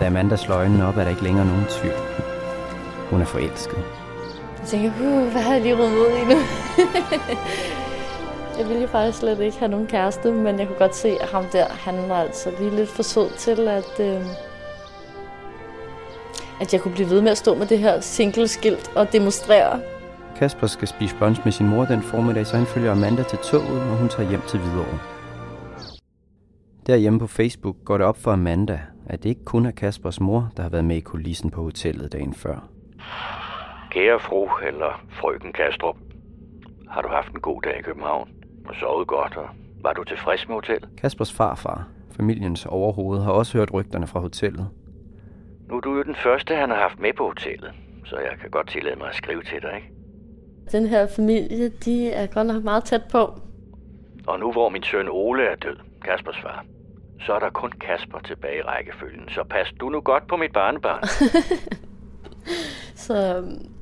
Da 0.00 0.06
Amanda 0.06 0.36
slår 0.36 0.56
øjnene 0.56 0.86
op, 0.86 0.96
er 0.96 1.02
der 1.02 1.10
ikke 1.10 1.24
længere 1.24 1.46
nogen 1.46 1.64
tvivl. 1.80 1.94
Hun 3.10 3.20
er 3.20 3.24
forelsket. 3.26 3.78
Jeg 4.58 4.66
tænker, 4.66 4.90
uh, 4.90 5.32
hvad 5.32 5.42
havde 5.42 5.54
jeg 5.54 5.62
lige 5.62 5.82
rummet 5.82 5.98
ud 5.98 6.10
i 6.10 6.34
nu? 6.34 6.38
jeg 8.58 8.68
ville 8.68 8.82
jo 8.82 8.88
faktisk 8.88 9.18
slet 9.18 9.40
ikke 9.40 9.58
have 9.58 9.70
nogen 9.70 9.86
kæreste, 9.86 10.32
men 10.32 10.58
jeg 10.58 10.66
kunne 10.66 10.78
godt 10.78 10.94
se, 10.94 11.08
at 11.08 11.28
ham 11.28 11.44
der, 11.52 11.66
han 11.68 12.08
var 12.08 12.20
altså 12.20 12.50
lige 12.58 12.70
lidt 12.70 12.88
for 12.88 13.02
sød 13.02 13.30
til, 13.30 13.68
at, 13.68 14.00
øh, 14.00 14.22
at 16.60 16.72
jeg 16.72 16.80
kunne 16.80 16.94
blive 16.94 17.10
ved 17.10 17.20
med 17.22 17.30
at 17.30 17.38
stå 17.38 17.54
med 17.54 17.66
det 17.66 17.78
her 17.78 18.00
single-skilt 18.00 18.96
og 18.96 19.12
demonstrere. 19.12 19.80
Kasper 20.36 20.66
skal 20.66 20.88
spise 20.88 21.16
brunch 21.16 21.40
med 21.44 21.52
sin 21.52 21.68
mor 21.68 21.84
den 21.84 22.02
formiddag, 22.02 22.46
så 22.46 22.56
han 22.56 22.66
følger 22.66 22.92
Amanda 22.92 23.22
til 23.22 23.38
toget, 23.38 23.80
og 23.90 23.96
hun 23.96 24.08
tager 24.08 24.28
hjem 24.28 24.40
til 24.48 24.58
Hvidovre. 24.60 24.98
Derhjemme 26.86 27.18
på 27.18 27.26
Facebook 27.26 27.76
går 27.84 27.98
det 27.98 28.06
op 28.06 28.16
for 28.16 28.32
Amanda, 28.32 28.80
at 29.06 29.22
det 29.22 29.28
ikke 29.28 29.44
kun 29.44 29.66
er 29.66 29.70
Kaspers 29.70 30.20
mor, 30.20 30.50
der 30.56 30.62
har 30.62 30.70
været 30.70 30.84
med 30.84 30.96
i 30.96 31.00
kulissen 31.00 31.50
på 31.50 31.62
hotellet 31.62 32.12
dagen 32.12 32.34
før. 32.34 32.68
Kære 33.90 34.20
fru 34.20 34.48
eller 34.66 35.04
frøken 35.20 35.52
Kastrup, 35.52 35.96
har 36.90 37.02
du 37.02 37.08
haft 37.08 37.28
en 37.28 37.40
god 37.40 37.62
dag 37.62 37.78
i 37.78 37.82
København 37.82 38.28
og 38.68 38.74
sovet 38.74 39.06
godt, 39.06 39.36
og 39.36 39.48
var 39.82 39.92
du 39.92 40.04
tilfreds 40.04 40.48
med 40.48 40.54
hotellet? 40.54 40.88
Kaspers 40.98 41.32
farfar, 41.32 41.88
familiens 42.16 42.66
overhoved, 42.66 43.20
har 43.22 43.32
også 43.32 43.58
hørt 43.58 43.74
rygterne 43.74 44.06
fra 44.06 44.20
hotellet. 44.20 44.68
Nu 45.68 45.76
er 45.76 45.80
du 45.80 45.96
jo 45.96 46.02
den 46.02 46.14
første, 46.14 46.54
han 46.54 46.70
har 46.70 46.76
haft 46.76 47.00
med 47.00 47.12
på 47.12 47.26
hotellet, 47.26 47.72
så 48.04 48.16
jeg 48.16 48.38
kan 48.40 48.50
godt 48.50 48.68
tillade 48.68 48.96
mig 48.96 49.08
at 49.08 49.14
skrive 49.14 49.42
til 49.42 49.62
dig, 49.62 49.72
ikke? 49.76 49.90
Den 50.72 50.86
her 50.86 51.06
familie, 51.16 51.68
de 51.68 52.10
er 52.10 52.26
godt 52.26 52.46
nok 52.46 52.64
meget 52.64 52.84
tæt 52.84 53.02
på. 53.12 53.40
Og 54.26 54.40
nu 54.40 54.52
hvor 54.52 54.68
min 54.68 54.82
søn 54.82 55.08
Ole 55.10 55.42
er 55.42 55.56
død, 55.56 55.76
Kaspers 56.04 56.40
far, 56.42 56.64
så 57.20 57.32
er 57.32 57.38
der 57.38 57.50
kun 57.50 57.70
Kasper 57.70 58.18
tilbage 58.18 58.58
i 58.58 58.62
rækkefølgen. 58.62 59.28
Så 59.28 59.44
pas 59.50 59.74
du 59.80 59.88
nu 59.88 60.00
godt 60.00 60.26
på 60.26 60.36
mit 60.36 60.52
barnebarn. 60.52 61.02
så 63.06 63.36
øhm, 63.36 63.72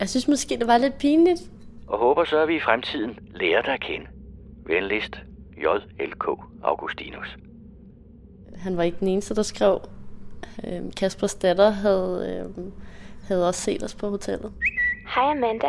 jeg 0.00 0.08
synes 0.08 0.28
måske, 0.28 0.56
det 0.58 0.66
var 0.66 0.78
lidt 0.78 0.98
pinligt, 0.98 1.40
og 1.86 1.98
håber 1.98 2.24
så, 2.24 2.38
at 2.38 2.48
vi 2.48 2.56
i 2.56 2.60
fremtiden 2.60 3.18
lærer 3.34 3.62
dig 3.62 3.74
at 3.74 3.80
kende. 3.80 4.06
Venligst, 4.66 5.22
J.L.K. 5.56 6.24
Augustinus. 6.62 7.36
Han 8.56 8.76
var 8.76 8.82
ikke 8.82 8.96
den 9.00 9.08
eneste, 9.08 9.34
der 9.34 9.42
skrev. 9.42 9.80
Øhm, 10.68 10.90
Kaspers 10.90 11.34
datter 11.34 11.70
havde, 11.70 12.44
øhm, 12.56 12.72
havde 13.28 13.48
også 13.48 13.60
set 13.60 13.82
os 13.82 13.94
på 13.94 14.08
hotellet. 14.08 14.52
Hej 15.14 15.30
Amanda. 15.30 15.68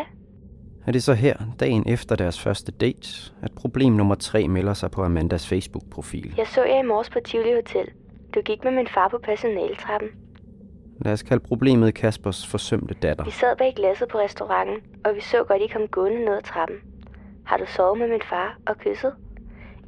Er 0.88 0.92
det 0.92 1.04
så 1.04 1.14
her, 1.14 1.38
dagen 1.60 1.84
efter 1.88 2.16
deres 2.16 2.42
første 2.42 2.72
date, 2.72 3.32
at 3.42 3.52
problem 3.52 3.94
nummer 3.94 4.16
tre 4.16 4.48
melder 4.48 4.74
sig 4.74 4.92
på 4.92 5.04
Amandas 5.04 5.48
Facebook-profil? 5.48 6.34
Jeg 6.38 6.48
så 6.48 6.64
jer 6.64 6.80
i 6.84 6.88
morges 6.88 7.10
på 7.10 7.20
Tivoli 7.26 7.54
Hotel. 7.54 7.88
Du 8.36 8.42
gik 8.42 8.64
med 8.64 8.72
min 8.72 8.88
far 8.88 9.08
på 9.08 9.18
personaltrappen. 9.24 10.10
Lad 11.06 11.14
os 11.14 11.24
kalde 11.24 11.44
problemet 11.44 11.94
Kaspers 11.94 12.48
forsømte 12.48 12.94
datter. 12.94 13.24
Vi 13.24 13.32
sad 13.32 13.58
bag 13.58 13.74
glasset 13.76 14.08
på 14.08 14.18
restauranten, 14.20 14.78
og 15.06 15.16
vi 15.16 15.22
så 15.22 15.44
godt, 15.44 15.62
I 15.62 15.68
kom 15.68 15.88
gående 15.88 16.26
ned 16.26 16.34
ad 16.34 16.44
trappen. 16.44 16.78
Har 17.46 17.58
du 17.58 17.66
sovet 17.76 18.00
med 18.00 18.08
min 18.08 18.22
far 18.30 18.58
og 18.68 18.78
kysset? 18.78 19.14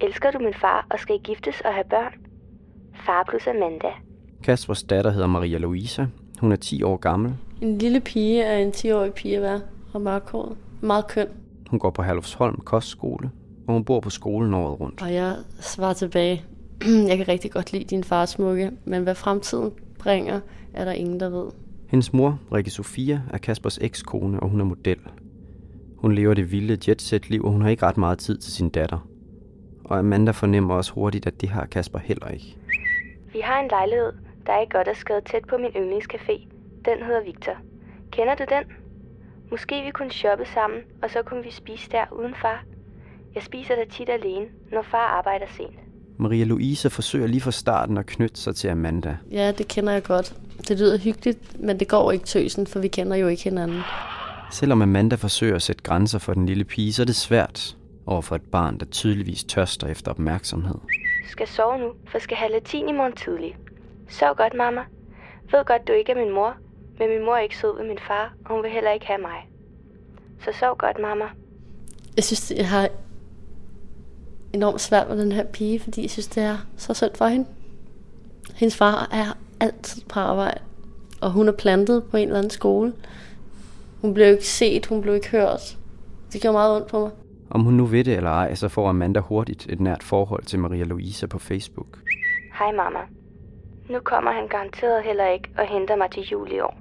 Elsker 0.02 0.32
du 0.32 0.39
min 0.39 0.54
far, 0.54 0.88
og 0.91 1.00
skal 1.00 1.15
I 1.15 1.20
giftes 1.24 1.62
og 1.65 1.74
have 1.74 1.84
børn? 1.89 2.13
Far 3.06 3.26
plus 3.30 3.48
Amanda. 3.48 3.88
Kaspers 4.44 4.84
datter 4.84 5.12
hedder 5.12 5.28
Maria 5.28 5.58
Louisa. 5.58 6.06
Hun 6.39 6.52
er 6.52 6.56
10 6.56 6.84
år 6.84 6.98
gammel. 6.98 7.34
En 7.62 7.78
lille 7.78 8.00
pige 8.00 8.44
er 8.44 8.58
en 8.58 8.70
10-årig 8.70 9.13
pige 9.13 9.41
værd 9.41 9.62
og 9.94 10.02
mørkhåret. 10.02 10.58
Meget 10.82 11.08
køn. 11.08 11.28
Hun 11.70 11.80
går 11.80 11.89
på 11.89 12.02
Herlufsholm 12.02 12.60
Kostskole, 12.60 13.32
og 13.68 13.74
hun 13.74 13.86
bor 13.86 14.00
på 14.00 14.10
skolen 14.10 14.54
året 14.54 14.80
rundt. 14.80 15.02
Og 15.02 15.13
jeg 15.13 15.36
svarer 15.60 15.94
tilbage, 15.94 16.44
jeg 17.10 17.18
kan 17.18 17.28
rigtig 17.28 17.52
godt 17.52 17.72
lide 17.72 17.84
din 17.84 18.04
fars 18.04 18.30
smukke, 18.30 18.72
men 18.86 19.04
hvad 19.04 19.15
fremtiden 19.15 19.72
bringer, 20.00 20.39
er 20.74 20.86
der 20.86 20.91
ingen, 20.91 21.20
der 21.20 21.30
ved. 21.30 21.52
Hendes 21.88 22.13
mor, 22.13 22.39
Rikke 22.54 22.70
Sofia, 22.72 23.22
er 23.34 23.38
Kaspers 23.38 23.78
ekskone, 23.78 24.39
og 24.39 24.50
hun 24.50 24.60
er 24.62 24.65
model. 24.65 24.98
Hun 26.06 26.15
lever 26.15 26.34
det 26.34 26.52
vilde 26.52 26.78
jetset-liv, 26.88 27.44
og 27.46 27.52
hun 27.52 27.62
har 27.62 27.70
ikke 27.70 27.86
ret 27.86 27.98
meget 27.98 28.18
tid 28.20 28.38
til 28.38 28.54
sin 28.54 28.70
datter. 28.70 29.08
Og 29.84 30.00
Amanda 30.00 30.32
fornemmer 30.32 30.76
også 30.76 30.94
hurtigt, 30.94 31.28
at 31.28 31.41
det 31.41 31.50
har 31.50 31.65
Kasper 31.65 32.00
heller 32.00 32.28
ikke. 32.28 32.58
Vi 33.34 33.39
har 33.39 33.62
en 33.62 33.68
lejlighed, 33.68 34.13
der 34.46 34.54
er 34.54 34.65
godt 34.70 34.88
er 34.88 34.94
skrevet 34.94 35.24
tæt 35.26 35.46
på 35.50 35.58
min 35.58 35.72
yndlingscafé. 35.72 36.48
Den 36.86 37.06
hedder 37.06 37.24
Victor. 37.24 37.58
Kender 38.12 38.36
du 38.36 38.44
den? 38.50 38.63
Måske 39.52 39.84
vi 39.86 39.91
kunne 39.91 40.12
shoppe 40.12 40.46
sammen, 40.54 40.80
og 41.04 41.10
så 41.10 41.22
kunne 41.22 41.44
vi 41.44 41.52
spise 41.52 41.89
der 41.91 42.06
uden 42.20 42.34
far. 42.41 42.63
Jeg 43.36 43.44
spiser 43.44 43.76
der 43.76 43.86
tit 43.91 44.10
alene, 44.10 44.46
når 44.72 44.82
far 44.82 45.08
arbejder 45.18 45.46
sent. 45.58 45.80
Maria 46.18 46.44
Louise 46.44 46.89
forsøger 46.89 47.28
lige 47.28 47.41
fra 47.41 47.52
starten 47.52 47.98
at 47.98 48.06
knytte 48.06 48.41
sig 48.41 48.56
til 48.56 48.68
Amanda. 48.68 49.18
Ja, 49.32 49.52
det 49.52 49.68
kender 49.68 49.94
jeg 49.94 50.04
godt. 50.04 50.36
Det 50.68 50.80
lyder 50.80 50.98
hyggeligt, 50.98 51.60
men 51.60 51.80
det 51.80 51.88
går 51.88 52.12
ikke 52.12 52.26
tøsen, 52.26 52.68
for 52.68 52.80
vi 52.80 52.88
kender 52.88 53.15
jo 53.15 53.28
ikke 53.28 53.44
hinanden. 53.44 53.82
Selvom 54.52 54.82
Amanda 54.82 55.16
forsøger 55.16 55.56
at 55.56 55.62
sætte 55.62 55.84
grænser 55.84 56.20
for 56.20 56.34
den 56.34 56.46
lille 56.46 56.64
pige, 56.64 56.94
så 56.94 57.02
er 57.02 57.06
det 57.06 57.16
svært 57.16 57.78
over 58.06 58.22
for 58.22 58.36
et 58.36 58.42
barn, 58.42 58.78
der 58.78 58.86
tydeligvis 58.86 59.44
tørster 59.44 59.88
efter 59.88 60.12
opmærksomhed. 60.12 60.76
Skal 61.30 61.48
sove 61.48 61.78
nu, 61.78 61.92
for 62.12 62.20
skal 62.20 62.38
have 62.38 62.52
latin 62.52 62.90
i 62.90 62.92
morgen 62.92 63.14
tidlig. 63.14 63.58
Sov 64.10 64.36
godt, 64.36 64.54
mamma. 64.54 64.82
Ved 65.52 65.66
godt, 65.66 65.88
du 65.88 65.94
ikke 65.94 66.12
er 66.12 66.26
min 66.26 66.34
mor, 66.34 66.54
men 67.00 67.10
min 67.10 67.26
mor 67.26 67.36
er 67.36 67.40
ikke 67.40 67.58
sød 67.58 67.78
ved 67.78 67.88
min 67.88 68.00
far, 68.08 68.34
og 68.46 68.56
hun 68.56 68.64
vil 68.64 68.72
heller 68.72 68.92
ikke 68.92 69.06
have 69.06 69.22
mig. 69.22 69.50
Så 70.44 70.52
sov 70.60 70.78
godt, 70.78 70.98
mamma. 71.02 71.26
Jeg 72.16 72.24
synes, 72.24 72.54
jeg 72.58 72.70
har 72.70 72.90
enormt 74.54 74.82
svært 74.82 75.10
med 75.10 75.18
den 75.18 75.32
her 75.32 75.44
pige, 75.44 75.80
fordi 75.80 76.02
jeg 76.02 76.10
synes, 76.10 76.28
det 76.28 76.44
er 76.44 76.58
så 76.78 76.94
synd 76.94 77.16
for 77.16 77.28
hende. 77.28 77.46
Hendes 78.56 78.78
far 78.78 79.08
er 79.12 79.38
altid 79.60 80.02
på 80.10 80.20
arbejde, 80.20 80.60
og 81.22 81.32
hun 81.32 81.48
er 81.48 81.52
plantet 81.52 82.04
på 82.04 82.18
en 82.18 82.28
eller 82.28 82.38
anden 82.38 82.50
skole. 82.50 82.94
Hun 84.06 84.13
blev 84.13 84.32
ikke 84.32 84.48
set, 84.48 84.86
hun 84.86 85.02
blev 85.02 85.15
ikke 85.15 85.32
hørt. 85.32 85.78
Det 86.34 86.41
gjorde 86.41 86.54
meget 86.54 86.76
ondt 86.76 86.88
på 86.88 87.00
mig. 87.00 87.12
Om 87.50 87.62
hun 87.62 87.74
nu 87.74 87.86
ved 87.86 88.04
det 88.04 88.18
eller 88.18 88.30
ej, 88.30 88.56
så 88.56 88.70
får 88.70 88.89
Amanda 88.89 89.20
hurtigt 89.20 89.68
et 89.70 89.80
nært 89.80 90.04
forhold 90.04 90.44
til 90.44 90.60
Maria 90.60 90.84
Louise 90.84 91.28
på 91.28 91.39
Facebook. 91.39 92.00
Hej, 92.60 92.72
mamma. 92.72 93.00
Nu 93.89 94.00
kommer 94.00 94.32
han 94.32 94.48
garanteret 94.48 95.04
heller 95.04 95.28
ikke 95.28 95.50
og 95.58 95.65
henter 95.68 95.96
mig 95.96 96.12
til 96.12 96.24
jul 96.24 96.52
i 96.52 96.60
år. 96.60 96.78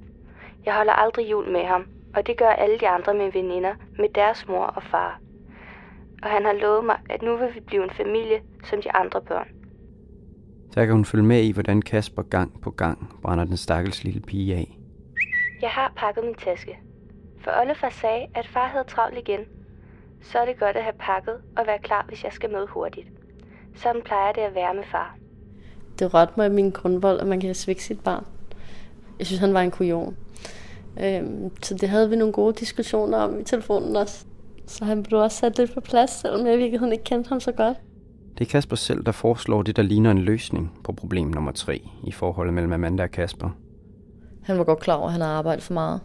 Jeg 0.67 0.75
holder 0.75 0.93
aldrig 0.93 1.31
jul 1.31 1.53
med 1.53 1.65
ham, 1.65 1.87
og 2.15 2.27
det 2.27 2.37
gør 2.37 2.49
alle 2.49 2.79
de 2.79 2.89
andre 2.89 3.15
mine 3.15 3.35
veninder 3.35 3.75
med 3.99 4.09
deres 4.15 4.49
mor 4.49 4.65
og 4.65 4.83
far. 4.83 5.21
Og 6.23 6.29
han 6.31 6.45
har 6.45 6.53
lovet 6.53 6.85
mig, 6.85 6.97
at 7.11 7.23
nu 7.23 7.37
vil 7.37 7.55
vi 7.55 7.61
blive 7.61 7.85
en 7.85 7.91
familie 7.91 8.41
som 8.65 8.83
de 8.83 8.93
andre 8.93 9.21
børn. 9.21 9.49
Der 10.75 10.85
kan 10.85 10.95
hun 10.95 11.05
følge 11.05 11.25
med 11.25 11.43
i, 11.43 11.53
hvordan 11.53 11.83
Kasper 11.83 12.23
gang 12.23 12.61
på 12.61 12.71
gang 12.71 13.19
brænder 13.23 13.45
den 13.45 13.57
stakkels 13.57 14.05
lille 14.05 14.21
pige 14.21 14.55
af. 14.55 14.79
Jeg 15.63 15.71
har 15.71 15.93
pakket 15.97 16.25
min 16.25 16.35
taske. 16.35 16.79
For 17.45 17.51
Ollefar 17.61 17.91
sagde, 18.01 18.27
at 18.35 18.47
far 18.47 18.67
havde 18.67 18.85
travlt 18.89 19.19
igen. 19.19 19.41
Så 20.23 20.39
er 20.39 20.45
det 20.45 20.59
godt 20.59 20.77
at 20.77 20.83
have 20.83 20.99
pakket 20.99 21.35
og 21.57 21.67
være 21.67 21.79
klar, 21.79 22.05
hvis 22.09 22.25
jeg 22.25 22.33
skal 22.33 22.51
med 22.51 22.67
hurtigt. 22.69 23.09
Sådan 23.75 24.03
plejer 24.03 24.33
det 24.33 24.41
at 24.41 24.55
være 24.55 24.75
med 24.75 24.85
far. 24.93 25.17
Det 25.99 26.15
rørte 26.15 26.33
mig 26.37 26.47
i 26.47 26.51
min 26.51 26.71
grundvold, 26.71 27.21
at 27.21 27.27
man 27.27 27.41
kan 27.41 27.55
svække 27.55 27.85
sit 27.85 28.01
barn. 28.01 28.27
Jeg 29.19 29.27
synes, 29.27 29.41
han 29.41 29.55
var 29.55 29.61
en 29.61 29.71
kujon. 29.71 30.17
Øhm, 31.01 31.51
så 31.63 31.75
det 31.75 31.89
havde 31.89 32.11
vi 32.11 32.17
nogle 32.17 32.33
gode 32.33 32.55
diskussioner 32.55 33.19
om 33.19 33.41
i 33.41 33.45
telefonen 33.45 33.97
også. 33.97 34.25
Så 34.67 34.85
han 34.85 35.03
blev 35.03 35.21
også 35.21 35.37
sat 35.37 35.59
lidt 35.59 35.75
på 35.75 35.81
plads, 35.81 36.11
selvom 36.11 36.47
jeg 36.47 36.55
i 36.55 36.59
virkeligheden 36.59 36.93
ikke 36.93 37.05
kendte 37.05 37.29
ham 37.29 37.41
så 37.41 37.53
godt. 37.53 37.77
Det 38.39 38.47
er 38.47 38.51
Kasper 38.51 38.77
selv, 38.77 39.05
der 39.07 39.13
foreslår 39.13 39.63
det, 39.63 39.77
der 39.77 39.83
ligner 39.83 40.11
en 40.11 40.19
løsning 40.19 40.79
på 40.85 40.93
problem 40.93 41.27
nummer 41.27 41.53
tre 41.53 41.83
i 42.05 42.13
forholdet 42.13 42.55
mellem 42.55 42.73
Amanda 42.73 43.03
og 43.03 43.11
Kasper. 43.11 43.51
Han 44.43 44.59
var 44.59 44.65
godt 44.65 44.81
klar 44.81 44.95
over, 44.95 45.07
at 45.07 45.13
han 45.13 45.21
havde 45.21 45.35
arbejdet 45.35 45.65
for 45.65 45.75
meget. 45.75 46.01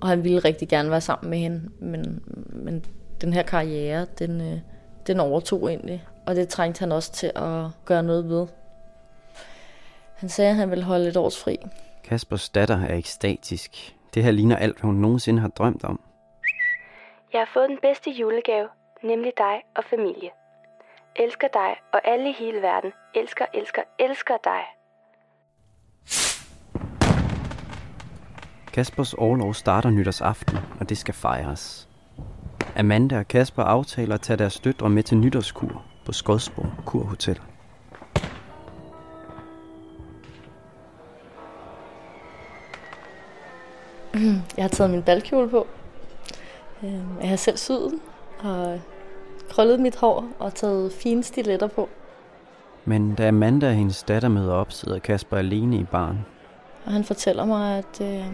Og 0.00 0.08
han 0.08 0.24
ville 0.24 0.38
rigtig 0.38 0.68
gerne 0.68 0.90
være 0.90 1.00
sammen 1.00 1.30
med 1.30 1.38
hende. 1.38 1.70
Men, 1.80 2.22
men 2.50 2.84
den 3.20 3.32
her 3.32 3.42
karriere, 3.42 4.06
den, 4.18 4.40
øh, 4.40 4.58
den 5.06 5.20
overtog 5.20 5.68
egentlig. 5.68 6.04
Og 6.26 6.36
det 6.36 6.48
trængte 6.48 6.80
han 6.80 6.92
også 6.92 7.12
til 7.12 7.32
at 7.34 7.64
gøre 7.84 8.02
noget 8.02 8.28
ved. 8.28 8.46
Han 10.16 10.28
sagde, 10.28 10.50
at 10.50 10.56
han 10.56 10.70
ville 10.70 10.84
holde 10.84 11.08
et 11.08 11.16
års 11.16 11.42
fri. 11.42 11.58
Kaspers 12.04 12.48
datter 12.48 12.80
er 12.86 12.94
ekstatisk. 12.94 13.94
Det 14.14 14.24
her 14.24 14.30
ligner 14.30 14.56
alt, 14.56 14.80
hvad 14.80 14.88
hun 14.88 14.94
nogensinde 14.94 15.40
har 15.40 15.48
drømt 15.48 15.84
om. 15.84 16.00
Jeg 17.32 17.40
har 17.40 17.50
fået 17.54 17.68
den 17.68 17.78
bedste 17.82 18.10
julegave, 18.10 18.68
nemlig 19.02 19.32
dig 19.38 19.62
og 19.76 19.84
familie. 19.84 20.30
Elsker 21.16 21.48
dig, 21.48 21.76
og 21.92 22.00
alle 22.04 22.30
i 22.30 22.32
hele 22.32 22.62
verden 22.62 22.92
elsker, 23.14 23.46
elsker, 23.54 23.82
elsker 23.98 24.36
dig. 24.44 24.62
Kaspers 28.78 29.14
overlov 29.14 29.54
starter 29.54 29.90
nytårsaften, 29.90 30.58
og 30.80 30.88
det 30.88 30.98
skal 30.98 31.14
fejres. 31.14 31.88
Amanda 32.76 33.18
og 33.18 33.28
Kasper 33.28 33.62
aftaler 33.62 34.14
at 34.14 34.20
tage 34.20 34.36
deres 34.36 34.60
døtre 34.60 34.90
med 34.90 35.02
til 35.02 35.16
nytårskur 35.16 35.82
på 36.04 36.12
Skodsborg 36.12 36.70
Kurhotel. 36.86 37.40
Jeg 44.56 44.64
har 44.64 44.68
taget 44.68 44.90
min 44.90 45.02
balkjole 45.02 45.50
på. 45.50 45.66
Øhm, 46.84 47.20
jeg 47.20 47.28
har 47.28 47.36
selv 47.36 47.56
syet 47.56 47.90
den 47.90 48.00
og 48.38 48.80
krøllet 49.50 49.80
mit 49.80 49.96
hår 49.96 50.28
og 50.38 50.54
taget 50.54 50.92
fine 50.92 51.22
stiletter 51.22 51.66
på. 51.66 51.88
Men 52.84 53.14
da 53.14 53.28
Amanda 53.28 53.68
og 53.68 53.74
hendes 53.74 54.02
datter 54.02 54.28
møder 54.28 54.52
op, 54.52 54.72
sidder 54.72 54.98
Kasper 54.98 55.36
alene 55.36 55.76
i 55.76 55.84
baren. 55.84 56.18
Og 56.88 56.94
han 56.94 57.04
fortæller 57.04 57.44
mig, 57.44 57.78
at, 57.78 58.00
øh, 58.00 58.26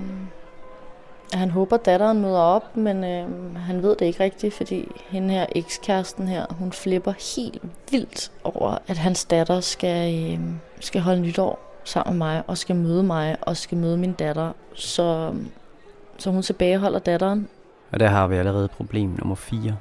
at 1.32 1.38
han 1.38 1.50
håber, 1.50 1.76
at 1.76 1.84
datteren 1.84 2.22
møder 2.22 2.38
op, 2.38 2.76
men 2.76 3.04
øh, 3.04 3.56
han 3.56 3.82
ved 3.82 3.96
det 3.96 4.06
ikke 4.06 4.24
rigtigt, 4.24 4.54
fordi 4.54 4.88
hende 5.08 5.34
her, 5.34 5.46
ekskæresten 5.54 6.28
her, 6.28 6.46
hun 6.50 6.72
flipper 6.72 7.12
helt 7.36 7.62
vildt 7.90 8.32
over, 8.44 8.78
at 8.86 8.98
hans 8.98 9.24
datter 9.24 9.60
skal, 9.60 10.32
øh, 10.32 10.40
skal 10.80 11.00
holde 11.00 11.20
nytår 11.20 11.80
sammen 11.84 12.18
med 12.18 12.26
mig, 12.26 12.42
og 12.46 12.58
skal 12.58 12.76
møde 12.76 13.02
mig, 13.02 13.36
og 13.40 13.56
skal 13.56 13.78
møde 13.78 13.96
min 13.96 14.12
datter. 14.12 14.52
Så, 14.74 15.34
så 16.18 16.30
hun 16.30 16.42
tilbageholder 16.42 16.98
datteren. 16.98 17.48
Og 17.92 18.00
der 18.00 18.08
har 18.08 18.26
vi 18.26 18.36
allerede 18.36 18.68
problem 18.68 19.08
nummer 19.18 19.34
4. 19.34 19.76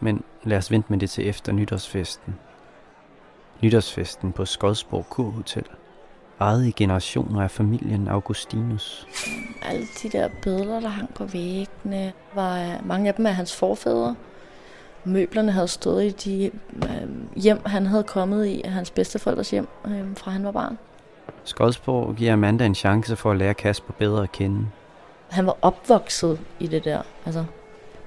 Men 0.00 0.22
lad 0.44 0.58
os 0.58 0.70
vente 0.70 0.86
med 0.90 0.98
det 0.98 1.10
til 1.10 1.28
efter 1.28 1.52
nytårsfesten. 1.52 2.34
Nytårsfesten 3.60 4.32
på 4.32 4.44
Skodsborg 4.44 5.06
Kurhotel. 5.10 5.64
Ejet 6.42 6.66
i 6.66 6.70
generationer 6.70 7.42
af 7.42 7.50
familien 7.50 8.08
Augustinus. 8.08 9.06
Alle 9.62 9.86
de 10.02 10.08
der 10.08 10.28
billeder, 10.42 10.80
der 10.80 10.88
hang 10.88 11.14
på 11.14 11.24
væggene, 11.24 12.12
var 12.34 12.80
mange 12.84 13.08
af 13.08 13.14
dem 13.14 13.26
af 13.26 13.34
hans 13.34 13.56
forfædre. 13.56 14.14
Møblerne 15.04 15.52
havde 15.52 15.68
stået 15.68 16.04
i 16.04 16.10
de 16.10 16.50
øh, 16.76 17.08
hjem, 17.36 17.60
han 17.66 17.86
havde 17.86 18.02
kommet 18.02 18.46
i, 18.46 18.62
hans 18.64 18.90
bedsteforældres 18.90 19.50
hjem, 19.50 19.68
øh, 19.84 20.16
fra 20.16 20.30
han 20.30 20.44
var 20.44 20.50
barn. 20.50 20.78
Skodsborg 21.44 22.16
giver 22.16 22.32
Amanda 22.32 22.66
en 22.66 22.74
chance 22.74 23.16
for 23.16 23.30
at 23.30 23.36
lære 23.36 23.54
Kasper 23.54 23.92
bedre 23.92 24.22
at 24.22 24.32
kende. 24.32 24.66
Han 25.30 25.46
var 25.46 25.56
opvokset 25.62 26.40
i 26.60 26.66
det 26.66 26.84
der. 26.84 27.02
Altså, 27.26 27.44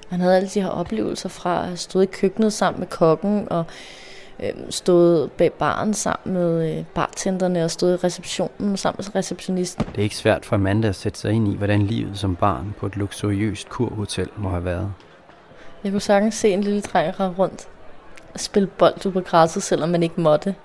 han 0.10 0.20
havde 0.20 0.36
alle 0.36 0.50
de 0.50 0.62
her 0.62 0.70
oplevelser 0.70 1.30
fra 1.30 1.72
at 1.72 1.80
stået 1.80 2.04
i 2.04 2.12
køkkenet 2.12 2.54
sammen 2.54 2.80
med 2.80 2.88
kokken, 2.88 3.48
og 3.52 3.66
øh, 4.40 4.50
stået 4.70 5.32
bag 5.32 5.54
baren 5.54 5.94
sammen 5.94 6.34
med 6.34 6.78
øh, 6.78 6.86
bartenderne, 6.96 7.64
og 7.64 7.72
stået 7.72 7.94
i 7.94 8.06
receptionen 8.06 8.78
sammen 8.78 9.04
med 9.06 9.16
receptionisten. 9.16 9.86
Det 9.86 9.98
er 9.98 10.04
ikke 10.04 10.16
svært 10.16 10.46
for 10.46 10.56
Amanda 10.56 10.88
at 10.88 10.96
sætte 10.96 11.20
sig 11.20 11.32
ind 11.32 11.48
i, 11.48 11.56
hvordan 11.56 11.82
livet 11.82 12.20
som 12.20 12.36
barn 12.36 12.76
på 12.80 12.86
et 12.86 12.98
luksuriøst 12.98 13.70
kurhotel 13.70 14.30
må 14.38 14.50
have 14.50 14.66
været. 14.66 14.94
Jeg 15.84 15.92
kunne 15.92 16.02
sagtens 16.02 16.36
se 16.36 16.50
en 16.50 16.62
lille 16.62 16.82
dreng 16.82 17.20
rende 17.20 17.36
rundt 17.38 17.68
og 18.34 18.40
spille 18.40 18.68
bold 18.68 19.06
ud 19.06 19.12
på 19.12 19.22
græsset, 19.22 19.64
selvom 19.64 19.90
man 19.90 20.04
ikke 20.04 20.22
måtte. 20.22 20.56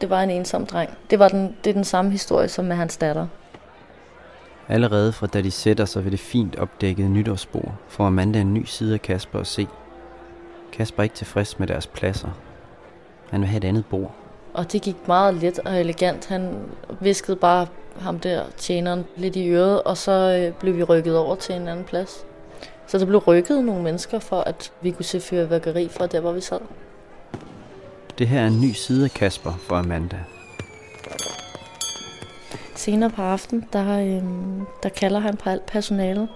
Det 0.00 0.10
var 0.10 0.22
en 0.22 0.30
ensom 0.30 0.66
dreng. 0.66 0.90
Det, 1.10 1.18
var 1.18 1.28
den, 1.28 1.56
det 1.64 1.70
er 1.70 1.74
den 1.74 1.84
samme 1.84 2.10
historie 2.10 2.48
som 2.48 2.64
med 2.64 2.76
hans 2.76 2.96
datter. 2.96 3.26
Allerede 4.68 5.12
fra 5.12 5.26
da 5.26 5.40
de 5.40 5.50
sætter 5.50 5.84
sig 5.84 6.04
ved 6.04 6.10
det 6.10 6.20
fint 6.20 6.56
opdækkede 6.56 7.08
nytårsbord, 7.08 7.74
får 7.88 8.06
Amanda 8.06 8.40
en 8.40 8.54
ny 8.54 8.64
side 8.64 8.94
af 8.94 9.02
Kasper 9.02 9.40
at 9.40 9.46
se. 9.46 9.66
Kasper 10.72 11.00
er 11.00 11.04
ikke 11.04 11.16
tilfreds 11.16 11.58
med 11.58 11.66
deres 11.66 11.86
pladser. 11.86 12.28
Han 13.30 13.40
vil 13.40 13.48
have 13.48 13.56
et 13.56 13.64
andet 13.64 13.84
bord. 13.86 14.14
Og 14.54 14.72
det 14.72 14.82
gik 14.82 15.08
meget 15.08 15.34
let 15.34 15.58
og 15.58 15.80
elegant. 15.80 16.26
Han 16.26 16.56
viskede 17.00 17.36
bare 17.36 17.66
ham 18.00 18.18
der, 18.18 18.44
tjeneren, 18.56 19.04
lidt 19.16 19.36
i 19.36 19.48
øret, 19.48 19.82
og 19.82 19.96
så 19.96 20.12
øh, 20.12 20.54
blev 20.54 20.76
vi 20.76 20.82
rykket 20.82 21.18
over 21.18 21.34
til 21.34 21.54
en 21.54 21.68
anden 21.68 21.84
plads. 21.84 22.24
Så 22.86 22.98
der 22.98 23.06
blev 23.06 23.18
rykket 23.18 23.64
nogle 23.64 23.82
mennesker 23.82 24.18
for, 24.18 24.40
at 24.40 24.72
vi 24.80 24.90
kunne 24.90 25.04
se 25.04 25.20
fyrværkeri 25.20 25.88
fra 25.88 26.06
der, 26.06 26.20
hvor 26.20 26.32
vi 26.32 26.40
sad. 26.40 26.60
Det 28.18 28.28
her 28.28 28.40
er 28.40 28.46
en 28.46 28.60
ny 28.60 28.72
side 28.72 29.04
af 29.04 29.10
Kasper 29.10 29.52
for 29.68 29.76
Amanda. 29.76 30.18
Senere 32.76 33.10
på 33.10 33.22
aftenen, 33.22 33.68
der, 33.72 33.98
øh, 33.98 34.22
der 34.82 34.88
kalder 34.88 35.18
han 35.18 35.36
på 35.36 35.50
alt 35.50 35.66
personalet 35.66 36.28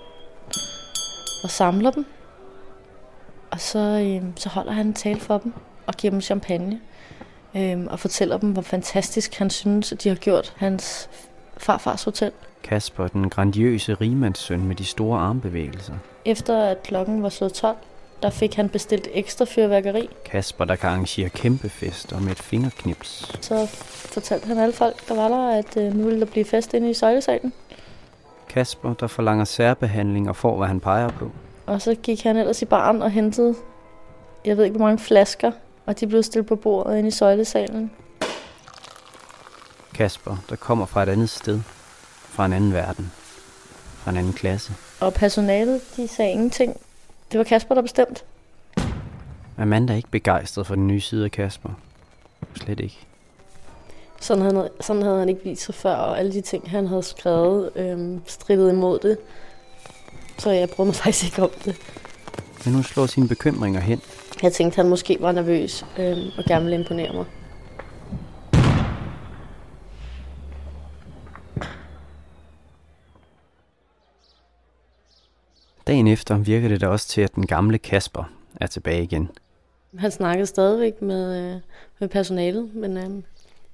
og 1.42 1.50
samler 1.50 1.90
dem. 1.90 2.06
Og 3.54 3.60
så, 3.60 3.78
øh, 3.78 4.22
så 4.36 4.48
holder 4.48 4.72
han 4.72 4.86
en 4.86 4.94
tale 4.94 5.20
for 5.20 5.38
dem 5.38 5.52
og 5.86 5.94
giver 5.94 6.10
dem 6.10 6.20
champagne. 6.20 6.80
Øh, 7.56 7.78
og 7.86 7.98
fortæller 8.00 8.38
dem, 8.38 8.50
hvor 8.50 8.62
fantastisk 8.62 9.34
han 9.34 9.50
synes, 9.50 9.92
at 9.92 10.02
de 10.02 10.08
har 10.08 10.16
gjort 10.16 10.54
hans 10.56 11.10
farfars 11.56 12.04
hotel. 12.04 12.32
Kasper, 12.62 13.06
den 13.06 13.30
grandiøse 13.30 13.94
rigmandssøn 13.94 14.66
med 14.66 14.76
de 14.76 14.84
store 14.84 15.20
armbevægelser. 15.20 15.94
Efter 16.24 16.64
at 16.64 16.82
klokken 16.82 17.22
var 17.22 17.28
slået 17.28 17.52
12, 17.52 17.76
der 18.22 18.30
fik 18.30 18.54
han 18.54 18.68
bestilt 18.68 19.08
ekstra 19.12 19.44
fyrværkeri. 19.48 20.08
Kasper, 20.24 20.64
der 20.64 20.76
kan 20.76 20.88
arrangere 20.88 21.28
kæmpe 21.28 21.68
fester 21.68 22.20
med 22.20 22.32
et 22.32 22.42
fingerknips. 22.42 23.38
Så 23.40 23.66
fortalte 23.86 24.46
han 24.46 24.58
alle 24.58 24.74
folk, 24.74 25.08
der 25.08 25.14
var 25.14 25.28
der, 25.28 25.58
at 25.58 25.76
øh, 25.76 25.94
nu 25.94 26.04
ville 26.04 26.20
der 26.20 26.26
blive 26.26 26.44
fest 26.44 26.74
inde 26.74 26.90
i 26.90 26.94
søjlesalen. 26.94 27.52
Kasper, 28.48 28.94
der 28.94 29.06
forlanger 29.06 29.44
særbehandling 29.44 30.28
og 30.28 30.36
får, 30.36 30.56
hvad 30.56 30.68
han 30.68 30.80
peger 30.80 31.08
på. 31.08 31.30
Og 31.66 31.82
så 31.82 31.94
gik 31.94 32.22
han 32.22 32.36
ellers 32.36 32.62
i 32.62 32.64
baren 32.64 33.02
og 33.02 33.10
hentede, 33.10 33.54
jeg 34.44 34.56
ved 34.56 34.64
ikke 34.64 34.76
hvor 34.76 34.86
mange 34.86 34.98
flasker, 34.98 35.52
og 35.86 36.00
de 36.00 36.06
blev 36.06 36.22
stillet 36.22 36.46
på 36.46 36.56
bordet 36.56 36.98
inde 36.98 37.08
i 37.08 37.10
søjlesalen. 37.10 37.90
Kasper, 39.94 40.36
der 40.48 40.56
kommer 40.56 40.86
fra 40.86 41.02
et 41.02 41.08
andet 41.08 41.30
sted, 41.30 41.60
fra 42.28 42.46
en 42.46 42.52
anden 42.52 42.72
verden, 42.72 43.12
fra 43.96 44.10
en 44.10 44.16
anden 44.16 44.32
klasse. 44.32 44.72
Og 45.00 45.14
personalet, 45.14 45.80
de 45.96 46.08
sagde 46.08 46.32
ingenting. 46.32 46.80
Det 47.32 47.38
var 47.38 47.44
Kasper, 47.44 47.74
der 47.74 47.82
bestemte. 47.82 48.22
Amanda 49.58 49.92
er 49.92 49.96
ikke 49.96 50.10
begejstret 50.10 50.66
for 50.66 50.74
den 50.74 50.86
nye 50.86 51.00
side 51.00 51.24
af 51.24 51.30
Kasper. 51.30 51.70
Slet 52.54 52.80
ikke. 52.80 52.98
Sådan 54.20 54.42
havde, 54.42 54.70
sådan 54.80 55.02
havde 55.02 55.18
han 55.18 55.28
ikke 55.28 55.44
vist 55.44 55.62
sig 55.62 55.74
før, 55.74 55.94
og 55.94 56.18
alle 56.18 56.32
de 56.32 56.40
ting, 56.40 56.70
han 56.70 56.86
havde 56.86 57.02
skrevet, 57.02 57.70
øhm, 57.76 58.22
strittede 58.26 58.70
imod 58.70 58.98
det. 58.98 59.18
Så 60.38 60.50
jeg 60.50 60.70
brød 60.70 60.86
mig 60.86 60.94
faktisk 61.04 61.24
ikke 61.24 61.42
om 61.42 61.50
det. 61.64 61.76
Men 62.64 62.74
hun 62.74 62.82
slår 62.82 63.06
sine 63.06 63.28
bekymringer 63.28 63.80
hen. 63.80 64.00
Jeg 64.42 64.52
tænkte, 64.52 64.76
han 64.76 64.88
måske 64.88 65.16
var 65.20 65.32
nervøs 65.32 65.84
øhm, 65.98 66.30
og 66.38 66.44
gerne 66.44 66.64
ville 66.64 66.78
imponere 66.78 67.12
mig. 67.12 67.24
Dagen 75.86 76.06
efter 76.06 76.38
virker 76.38 76.68
det 76.68 76.80
da 76.80 76.88
også 76.88 77.08
til, 77.08 77.20
at 77.20 77.34
den 77.34 77.46
gamle 77.46 77.78
Kasper 77.78 78.24
er 78.60 78.66
tilbage 78.66 79.02
igen. 79.02 79.30
Han 79.98 80.10
snakkede 80.10 80.46
stadigvæk 80.46 81.02
med, 81.02 81.54
øh, 81.54 81.60
med 81.98 82.08
personalet, 82.08 82.74
men, 82.74 82.96
øh, 82.96 83.10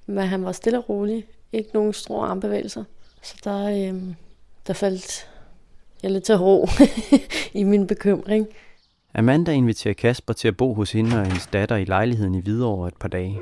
men 0.05 0.27
han 0.27 0.45
var 0.45 0.51
stille 0.51 0.77
og 0.77 0.89
rolig. 0.89 1.25
Ikke 1.53 1.69
nogen 1.73 1.93
store 1.93 2.27
armbevægelser. 2.27 2.83
Så 3.21 3.35
der, 3.43 3.65
øh, 3.65 4.01
der 4.67 4.73
faldt 4.73 5.30
jeg 6.03 6.11
lidt 6.11 6.23
til 6.23 6.35
ro 6.35 6.67
i 7.59 7.63
min 7.63 7.87
bekymring. 7.87 8.47
Amanda 9.15 9.51
inviterer 9.51 9.93
Kasper 9.93 10.33
til 10.33 10.47
at 10.47 10.57
bo 10.57 10.73
hos 10.73 10.91
hende 10.91 11.19
og 11.19 11.25
hendes 11.25 11.47
datter 11.47 11.75
i 11.75 11.85
lejligheden 11.85 12.35
i 12.35 12.41
Hvidovre 12.41 12.87
et 12.87 12.93
par 12.99 13.07
dage. 13.07 13.41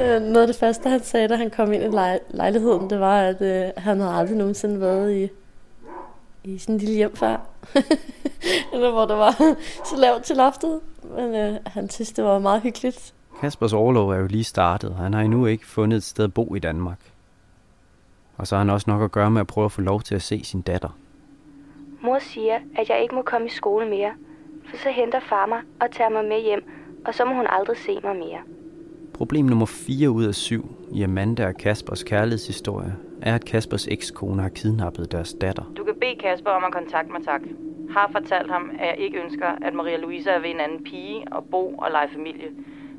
Øh, 0.00 0.20
noget 0.22 0.40
af 0.40 0.46
det 0.46 0.56
første, 0.56 0.88
han 0.88 1.02
sagde, 1.04 1.28
da 1.28 1.36
han 1.36 1.50
kom 1.50 1.72
ind 1.72 1.82
i 1.82 1.86
lej- 1.86 2.20
lejligheden, 2.30 2.90
det 2.90 3.00
var, 3.00 3.20
at 3.20 3.42
øh, 3.42 3.70
han 3.76 4.00
havde 4.00 4.12
aldrig 4.14 4.36
nogensinde 4.36 4.80
været 4.80 5.16
i, 5.16 5.28
i 6.44 6.58
sådan 6.58 6.74
en 6.74 6.78
lille 6.78 6.94
hjem 6.94 7.16
før. 7.16 7.36
Eller 8.72 8.90
hvor 8.90 9.06
der 9.06 9.14
var 9.14 9.32
så 9.84 9.96
lavt 9.96 10.22
til 10.22 10.36
loftet. 10.36 10.80
Men 11.16 11.34
øh, 11.34 11.54
han 11.66 11.90
synes, 11.90 12.12
det 12.12 12.24
var 12.24 12.38
meget 12.38 12.62
hyggeligt. 12.62 13.14
Kaspers 13.40 13.72
overlov 13.72 14.10
er 14.10 14.16
jo 14.18 14.26
lige 14.26 14.44
startet, 14.44 14.90
og 14.90 14.96
han 14.96 15.14
har 15.14 15.20
endnu 15.20 15.46
ikke 15.46 15.66
fundet 15.66 15.96
et 15.96 16.02
sted 16.04 16.24
at 16.24 16.34
bo 16.34 16.54
i 16.54 16.58
Danmark. 16.58 16.98
Og 18.36 18.46
så 18.46 18.54
har 18.54 18.60
han 18.60 18.70
også 18.70 18.90
nok 18.90 19.02
at 19.02 19.12
gøre 19.12 19.30
med 19.30 19.40
at 19.40 19.46
prøve 19.46 19.64
at 19.64 19.72
få 19.72 19.80
lov 19.80 20.02
til 20.02 20.14
at 20.14 20.22
se 20.22 20.44
sin 20.44 20.60
datter. 20.60 20.96
Mor 22.02 22.18
siger, 22.18 22.58
at 22.76 22.88
jeg 22.88 23.02
ikke 23.02 23.14
må 23.14 23.22
komme 23.22 23.46
i 23.46 23.50
skole 23.50 23.88
mere, 23.88 24.12
for 24.70 24.76
så 24.76 24.88
henter 24.90 25.20
far 25.20 25.46
mig 25.46 25.60
og 25.80 25.90
tager 25.90 26.10
mig 26.10 26.24
med 26.24 26.42
hjem, 26.42 26.64
og 27.06 27.14
så 27.14 27.24
må 27.24 27.34
hun 27.34 27.46
aldrig 27.48 27.76
se 27.76 27.98
mig 28.04 28.16
mere. 28.16 28.38
Problem 29.14 29.44
nummer 29.44 29.66
4 29.66 30.10
ud 30.10 30.24
af 30.24 30.34
7 30.34 30.76
i 30.92 31.02
Amanda 31.02 31.46
og 31.46 31.54
Kaspers 31.54 32.02
kærlighedshistorie 32.02 32.94
er, 33.22 33.34
at 33.34 33.44
Kaspers 33.44 33.88
ekskone 33.88 34.42
har 34.42 34.48
kidnappet 34.48 35.12
deres 35.12 35.34
datter. 35.34 35.62
Du 35.76 35.84
kan 35.84 35.94
bede 36.00 36.16
Kasper 36.20 36.50
om 36.50 36.64
at 36.64 36.72
kontakte 36.72 37.12
mig, 37.12 37.24
tak. 37.24 37.40
Har 37.90 38.10
fortalt 38.12 38.50
ham, 38.50 38.70
at 38.78 38.86
jeg 38.86 38.96
ikke 38.98 39.22
ønsker, 39.24 39.46
at 39.46 39.74
Maria 39.74 39.96
Louise 39.96 40.30
er 40.30 40.40
ved 40.40 40.50
en 40.50 40.60
anden 40.60 40.84
pige 40.84 41.24
og 41.32 41.44
bo 41.50 41.74
og 41.78 41.90
lege 41.90 42.08
familie. 42.12 42.48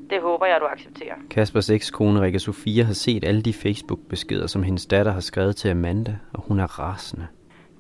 Det 0.10 0.22
håber 0.22 0.46
jeg, 0.46 0.58
du 0.62 0.66
accepterer. 0.66 1.16
Kaspers 1.30 1.70
ekskone 1.70 2.22
Rikke 2.22 2.40
Sofia 2.40 2.84
har 2.84 2.94
set 2.94 3.24
alle 3.24 3.42
de 3.42 3.54
Facebook-beskeder, 3.54 4.48
som 4.48 4.64
hendes 4.64 4.86
datter 4.86 5.12
har 5.12 5.20
skrevet 5.20 5.56
til 5.56 5.70
Amanda, 5.70 6.16
og 6.34 6.44
hun 6.48 6.60
er 6.60 6.80
rasende. 6.80 7.28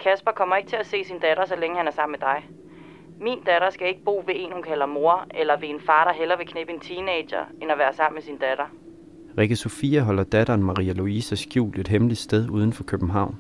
Kasper 0.04 0.32
kommer 0.32 0.56
ikke 0.56 0.70
til 0.70 0.76
at 0.76 0.86
se 0.86 1.04
sin 1.04 1.20
datter, 1.20 1.46
så 1.46 1.56
længe 1.56 1.78
han 1.78 1.88
er 1.88 1.92
sammen 1.92 2.12
med 2.12 2.20
dig. 2.20 2.50
Min 3.20 3.40
datter 3.46 3.70
skal 3.70 3.88
ikke 3.88 4.04
bo 4.04 4.24
ved 4.26 4.36
en, 4.36 4.52
hun 4.52 4.64
kalder 4.64 4.86
mor, 4.86 5.26
eller 5.34 5.60
ved 5.60 5.70
en 5.70 5.80
far, 5.80 6.04
der 6.08 6.14
hellere 6.14 6.38
vil 6.38 6.48
knippe 6.48 6.74
en 6.74 6.80
teenager, 6.80 7.44
end 7.62 7.72
at 7.72 7.78
være 7.78 7.94
sammen 7.94 8.16
med 8.16 8.22
sin 8.22 8.38
datter. 8.38 8.66
Rikke 9.38 9.56
Sofia 9.56 10.02
holder 10.02 10.24
datteren 10.24 10.64
Maria 10.64 10.94
Louise 10.94 11.36
skjult 11.36 11.80
et 11.80 11.88
hemmeligt 11.88 12.20
sted 12.20 12.50
uden 12.50 12.74
for 12.74 12.84
København. 12.84 13.36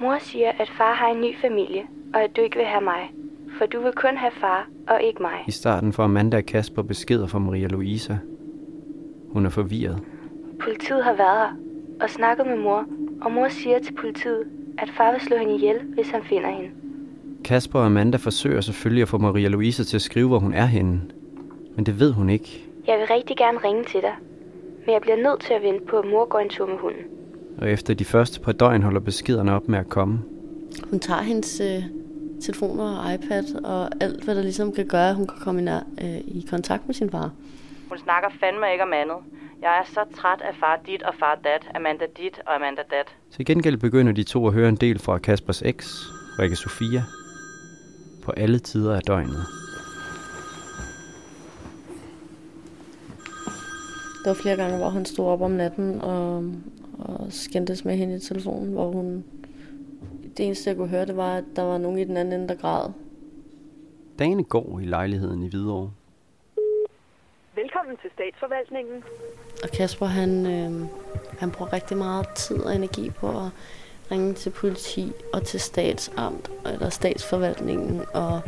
Mor 0.00 0.18
siger, 0.18 0.52
at 0.58 0.70
far 0.70 0.94
har 0.94 1.08
en 1.08 1.20
ny 1.20 1.36
familie, 1.36 1.82
og 2.14 2.22
at 2.22 2.36
du 2.36 2.40
ikke 2.40 2.56
vil 2.56 2.66
have 2.66 2.84
mig. 2.84 3.10
For 3.58 3.66
du 3.66 3.80
vil 3.80 3.92
kun 3.92 4.16
have 4.16 4.32
far, 4.32 4.68
og 4.88 5.02
ikke 5.02 5.22
mig. 5.22 5.44
I 5.46 5.50
starten 5.50 5.92
får 5.92 6.04
Amanda 6.04 6.36
og 6.36 6.44
Kasper 6.44 6.82
beskeder 6.82 7.26
fra 7.26 7.38
Maria 7.38 7.66
Louise. 7.66 8.20
Hun 9.30 9.46
er 9.46 9.50
forvirret. 9.50 10.02
Politiet 10.60 11.04
har 11.04 11.12
været 11.12 11.38
her 11.38 11.56
og 12.00 12.10
snakket 12.10 12.46
med 12.46 12.56
mor, 12.56 12.84
og 13.22 13.32
mor 13.32 13.48
siger 13.48 13.78
til 13.78 13.92
politiet, 13.94 14.46
at 14.78 14.88
far 14.96 15.12
vil 15.12 15.20
slå 15.20 15.36
hende 15.36 15.54
ihjel, 15.54 15.76
hvis 15.94 16.10
han 16.10 16.22
finder 16.24 16.50
hende. 16.50 16.70
Kasper 17.44 17.78
og 17.78 17.86
Amanda 17.86 18.16
forsøger 18.16 18.60
selvfølgelig 18.60 19.02
at 19.02 19.08
få 19.08 19.18
Maria 19.18 19.48
Louise 19.48 19.84
til 19.84 19.96
at 19.96 20.02
skrive, 20.02 20.28
hvor 20.28 20.38
hun 20.38 20.54
er 20.54 20.66
henne. 20.66 21.00
Men 21.76 21.86
det 21.86 22.00
ved 22.00 22.12
hun 22.12 22.30
ikke. 22.30 22.64
Jeg 22.86 22.98
vil 22.98 23.06
rigtig 23.06 23.36
gerne 23.36 23.58
ringe 23.64 23.84
til 23.84 24.00
dig, 24.00 24.14
men 24.86 24.92
jeg 24.92 25.00
bliver 25.00 25.16
nødt 25.16 25.40
til 25.40 25.54
at 25.54 25.62
vente 25.62 25.86
på, 25.86 25.98
at 25.98 26.08
mor 26.08 26.28
går 26.28 26.38
en 26.38 26.48
tur 26.48 26.66
med 26.66 26.78
hunden. 26.78 27.02
Og 27.58 27.70
efter 27.70 27.94
de 27.94 28.04
første 28.04 28.40
par 28.40 28.52
døgn 28.52 28.82
holder 28.82 29.00
beskederne 29.00 29.54
op 29.54 29.68
med 29.68 29.78
at 29.78 29.88
komme. 29.88 30.18
Hun 30.90 31.00
tager 31.00 31.22
hendes 31.22 31.60
øh, 31.60 31.82
telefoner 32.42 32.98
og 32.98 33.14
iPad 33.14 33.64
og 33.64 33.88
alt, 34.00 34.24
hvad 34.24 34.34
der 34.34 34.42
ligesom 34.42 34.72
kan 34.72 34.86
gøre, 34.86 35.08
at 35.08 35.14
hun 35.14 35.26
kan 35.26 35.36
komme 35.44 35.60
i, 35.60 35.64
nær, 35.64 35.80
øh, 36.02 36.16
i 36.16 36.46
kontakt 36.50 36.86
med 36.86 36.94
sin 36.94 37.10
far. 37.10 37.30
Hun 37.88 37.98
snakker 37.98 38.28
fandme 38.40 38.72
ikke 38.72 38.84
om 38.84 38.92
andet. 38.92 39.16
Jeg 39.62 39.78
er 39.78 39.84
så 39.94 40.04
træt 40.16 40.40
af 40.40 40.54
far 40.54 40.80
dit 40.86 41.02
og 41.02 41.14
far 41.14 41.34
dat, 41.44 41.70
Amanda 41.74 42.04
dit 42.16 42.40
og 42.46 42.54
Amanda 42.54 42.82
dat. 42.90 43.16
Til 43.30 43.46
gengæld 43.46 43.76
begynder 43.76 44.12
de 44.12 44.22
to 44.22 44.46
at 44.46 44.52
høre 44.52 44.68
en 44.68 44.76
del 44.76 44.98
fra 44.98 45.18
Kaspers 45.18 45.62
eks, 45.62 45.88
Rikke 46.38 46.56
Sofia, 46.56 47.02
på 48.24 48.30
alle 48.30 48.58
tider 48.58 48.96
af 48.96 49.02
døgnet. 49.02 49.44
Der 54.24 54.30
var 54.30 54.34
flere 54.34 54.56
gange, 54.56 54.76
hvor 54.76 54.88
han 54.88 55.04
stod 55.04 55.26
op 55.26 55.40
om 55.42 55.50
natten 55.50 56.00
og, 56.00 56.44
og 56.98 57.26
skændtes 57.30 57.84
med 57.84 57.96
hende 57.96 58.16
i 58.16 58.20
telefonen, 58.20 58.72
hvor 58.72 58.90
hun... 58.90 59.24
Det 60.36 60.46
eneste, 60.46 60.70
jeg 60.70 60.76
kunne 60.76 60.88
høre, 60.88 61.06
det 61.06 61.16
var, 61.16 61.36
at 61.36 61.44
der 61.56 61.62
var 61.62 61.78
nogen 61.78 61.98
i 61.98 62.04
den 62.04 62.16
anden 62.16 62.40
ende, 62.40 62.48
der 62.48 62.60
græd. 62.60 62.90
Dagene 64.18 64.44
går 64.44 64.80
i 64.80 64.84
lejligheden 64.84 65.42
i 65.42 65.48
Hvidovre. 65.48 65.90
Velkommen 67.54 67.96
til 68.02 68.10
statsforvaltningen. 68.14 69.02
Og 69.62 69.70
Kasper, 69.70 70.06
han, 70.06 70.46
øh, 70.46 70.88
han 71.38 71.50
bruger 71.50 71.72
rigtig 71.72 71.96
meget 71.96 72.28
tid 72.28 72.56
og 72.56 72.74
energi 72.74 73.10
på 73.10 73.28
at 73.28 73.50
ringe 74.10 74.34
til 74.34 74.50
politi 74.50 75.12
og 75.32 75.44
til 75.44 75.60
statsamt 75.60 76.50
eller 76.66 76.90
statsforvaltningen 76.90 78.00
og 78.14 78.40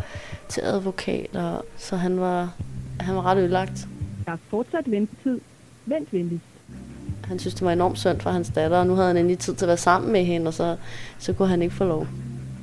til 0.49 0.61
advokater. 0.61 1.61
Så 1.77 1.97
han 1.97 2.21
var, 2.21 2.55
han 3.01 3.17
var 3.17 3.27
ret 3.27 3.39
ødelagt. 3.39 3.89
Der 4.27 4.33
er 4.33 4.37
fortsat 4.49 4.91
ventetid. 4.91 5.41
Vent 5.87 6.13
venligst. 6.13 6.45
Han 7.25 7.39
synes, 7.39 7.55
det 7.55 7.65
var 7.65 7.73
enormt 7.73 7.99
synd 7.99 8.21
for 8.21 8.31
hans 8.31 8.51
datter, 8.55 8.79
og 8.79 8.87
nu 8.87 8.95
havde 8.95 9.09
han 9.09 9.17
endelig 9.17 9.39
tid 9.39 9.55
til 9.55 9.65
at 9.65 9.69
være 9.69 9.77
sammen 9.77 10.13
med 10.13 10.25
hende, 10.25 10.49
og 10.49 10.55
så, 10.55 10.77
så 11.19 11.33
kunne 11.33 11.49
han 11.49 11.63
ikke 11.63 11.75
få 11.75 11.85
lov. 11.85 12.07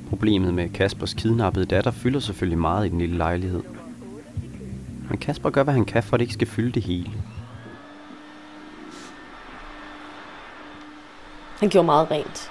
Problemet 0.08 0.54
med 0.54 0.68
Kaspers 0.68 1.14
kidnappede 1.14 1.66
datter 1.66 1.90
fylder 1.90 2.20
selvfølgelig 2.20 2.58
meget 2.58 2.86
i 2.86 2.88
den 2.88 2.98
lille 2.98 3.16
lejlighed. 3.16 3.62
Men 5.12 5.18
Kasper 5.18 5.50
gør, 5.50 5.62
hvad 5.62 5.74
han 5.74 5.84
kan, 5.84 6.02
for 6.02 6.14
at 6.14 6.20
det 6.20 6.24
ikke 6.24 6.34
skal 6.34 6.46
fylde 6.46 6.72
det 6.72 6.82
hele. 6.82 7.10
Han 11.58 11.68
gjorde 11.68 11.86
meget 11.86 12.10
rent. 12.10 12.50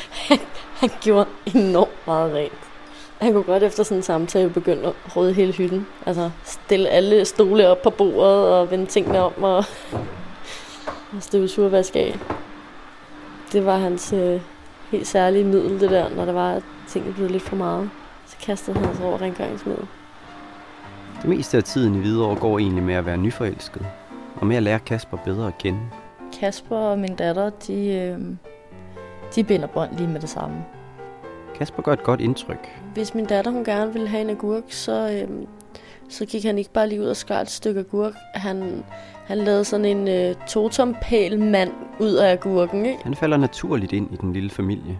han 0.80 0.90
gjorde 1.00 1.28
enormt 1.54 2.06
meget 2.06 2.34
rent. 2.34 2.58
Han 3.20 3.32
kunne 3.32 3.42
godt 3.42 3.62
efter 3.62 3.82
sådan 3.82 3.98
en 3.98 4.02
samtale 4.02 4.50
begynde 4.50 4.86
at 4.86 5.16
rydde 5.16 5.32
hele 5.32 5.52
hytten. 5.52 5.86
Altså 6.06 6.30
stille 6.44 6.88
alle 6.88 7.24
stole 7.24 7.68
op 7.68 7.82
på 7.82 7.90
bordet 7.90 8.48
og 8.48 8.70
vende 8.70 8.86
tingene 8.86 9.18
om 9.20 9.42
og, 9.42 9.56
og 11.12 11.20
støvsuge 11.20 11.72
vaske 11.72 11.98
af. 11.98 12.18
Det 13.52 13.66
var 13.66 13.76
hans 13.76 14.12
øh, 14.12 14.40
helt 14.90 15.06
særlige 15.06 15.44
middel, 15.44 15.80
det 15.80 15.90
der, 15.90 16.08
når 16.08 16.24
der 16.24 16.32
var, 16.32 16.52
ting, 16.52 16.64
tingene 16.88 17.14
blev 17.14 17.30
lidt 17.30 17.42
for 17.42 17.56
meget. 17.56 17.90
Så 18.26 18.36
kastede 18.40 18.78
han 18.78 18.96
sig 18.96 19.04
over 19.04 19.20
rengøringsmiddel. 19.20 19.86
Det 21.22 21.30
meste 21.30 21.56
af 21.56 21.64
tiden 21.64 21.94
i 21.94 21.98
Hvidovre 21.98 22.36
går 22.36 22.58
egentlig 22.58 22.82
med 22.82 22.94
at 22.94 23.06
være 23.06 23.16
nyforelsket, 23.16 23.86
og 24.36 24.46
med 24.46 24.56
at 24.56 24.62
lære 24.62 24.78
Kasper 24.78 25.16
bedre 25.16 25.46
at 25.46 25.58
kende. 25.58 25.80
Kasper 26.40 26.76
og 26.76 26.98
min 26.98 27.16
datter, 27.16 27.50
de, 27.50 27.94
øh, 27.94 28.20
de 29.34 29.44
binder 29.44 29.66
bånd 29.66 29.96
lige 29.96 30.08
med 30.08 30.20
det 30.20 30.28
samme. 30.28 30.56
Kasper 31.54 31.82
gør 31.82 31.92
et 31.92 32.02
godt 32.02 32.20
indtryk. 32.20 32.80
Hvis 32.94 33.14
min 33.14 33.24
datter 33.24 33.50
hun 33.50 33.64
gerne 33.64 33.92
ville 33.92 34.08
have 34.08 34.20
en 34.20 34.30
agurk, 34.30 34.62
så, 34.68 35.10
øh, 35.10 35.46
så 36.08 36.26
gik 36.26 36.44
han 36.44 36.58
ikke 36.58 36.72
bare 36.72 36.88
lige 36.88 37.00
ud 37.00 37.06
og 37.06 37.16
skar 37.16 37.40
et 37.40 37.50
stykke 37.50 37.80
agurk. 37.80 38.14
Han, 38.34 38.84
han 39.26 39.38
lavede 39.38 39.64
sådan 39.64 39.86
en 39.86 40.08
øh, 40.08 40.34
totompæl 40.48 41.38
mand 41.38 41.72
ud 42.00 42.14
af 42.14 42.32
agurken. 42.32 42.86
Ikke? 42.86 43.02
Han 43.02 43.14
falder 43.14 43.36
naturligt 43.36 43.92
ind 43.92 44.12
i 44.12 44.16
den 44.16 44.32
lille 44.32 44.50
familie. 44.50 44.98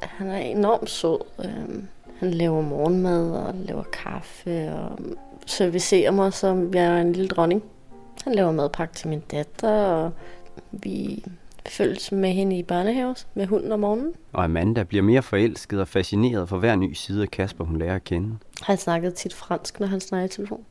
Han 0.00 0.28
er 0.28 0.38
enormt 0.38 0.90
sød. 0.90 1.18
Øh, 1.44 1.82
han 2.18 2.30
laver 2.30 2.62
morgenmad 2.62 3.30
og 3.30 3.54
laver 3.54 3.82
kaffe 3.82 4.72
og 4.72 4.98
servicerer 5.46 6.10
mig, 6.10 6.32
som 6.32 6.74
jeg 6.74 6.84
er 6.84 7.00
en 7.00 7.12
lille 7.12 7.28
dronning. 7.28 7.62
Han 8.24 8.34
laver 8.34 8.52
madpakke 8.52 8.94
til 8.94 9.08
min 9.08 9.20
datter, 9.20 9.70
og 9.70 10.12
vi 10.72 11.24
følges 11.66 12.12
med 12.12 12.30
hende 12.32 12.58
i 12.58 12.62
børnehave 12.62 13.14
med 13.34 13.46
hunden 13.46 13.72
om 13.72 13.80
morgenen. 13.80 14.14
Og 14.32 14.44
Amanda 14.44 14.82
bliver 14.82 15.02
mere 15.02 15.22
forelsket 15.22 15.80
og 15.80 15.88
fascineret 15.88 16.48
for 16.48 16.58
hver 16.58 16.76
ny 16.76 16.92
side 16.92 17.22
af 17.22 17.30
Kasper, 17.30 17.64
hun 17.64 17.78
lærer 17.78 17.94
at 17.94 18.04
kende. 18.04 18.36
Han 18.62 18.76
snakkede 18.76 19.14
tit 19.14 19.34
fransk, 19.34 19.80
når 19.80 19.86
han 19.86 20.00
snakkede 20.00 20.26
i 20.26 20.36
telefon. 20.36 20.64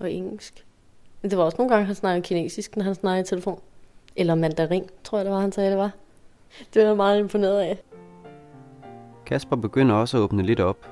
Og 0.00 0.12
engelsk. 0.12 0.64
Men 1.22 1.30
det 1.30 1.38
var 1.38 1.44
også 1.44 1.56
nogle 1.58 1.72
gange, 1.74 1.86
han 1.86 1.94
snakkede 1.94 2.22
kinesisk, 2.22 2.76
når 2.76 2.84
han 2.84 2.94
snakkede 2.94 3.20
i 3.20 3.28
telefon. 3.28 3.60
Eller 4.16 4.34
mandarin, 4.34 4.84
tror 5.04 5.18
jeg 5.18 5.24
det 5.24 5.32
var, 5.32 5.40
han 5.40 5.52
sagde 5.52 5.70
det 5.70 5.78
var. 5.78 5.90
Det 6.74 6.82
var 6.82 6.88
jeg 6.88 6.96
meget 6.96 7.18
imponeret 7.18 7.60
af. 7.60 7.78
Kasper 9.30 9.56
begynder 9.56 9.94
også 9.94 10.16
at 10.16 10.20
åbne 10.20 10.42
lidt 10.42 10.60
op. 10.60 10.86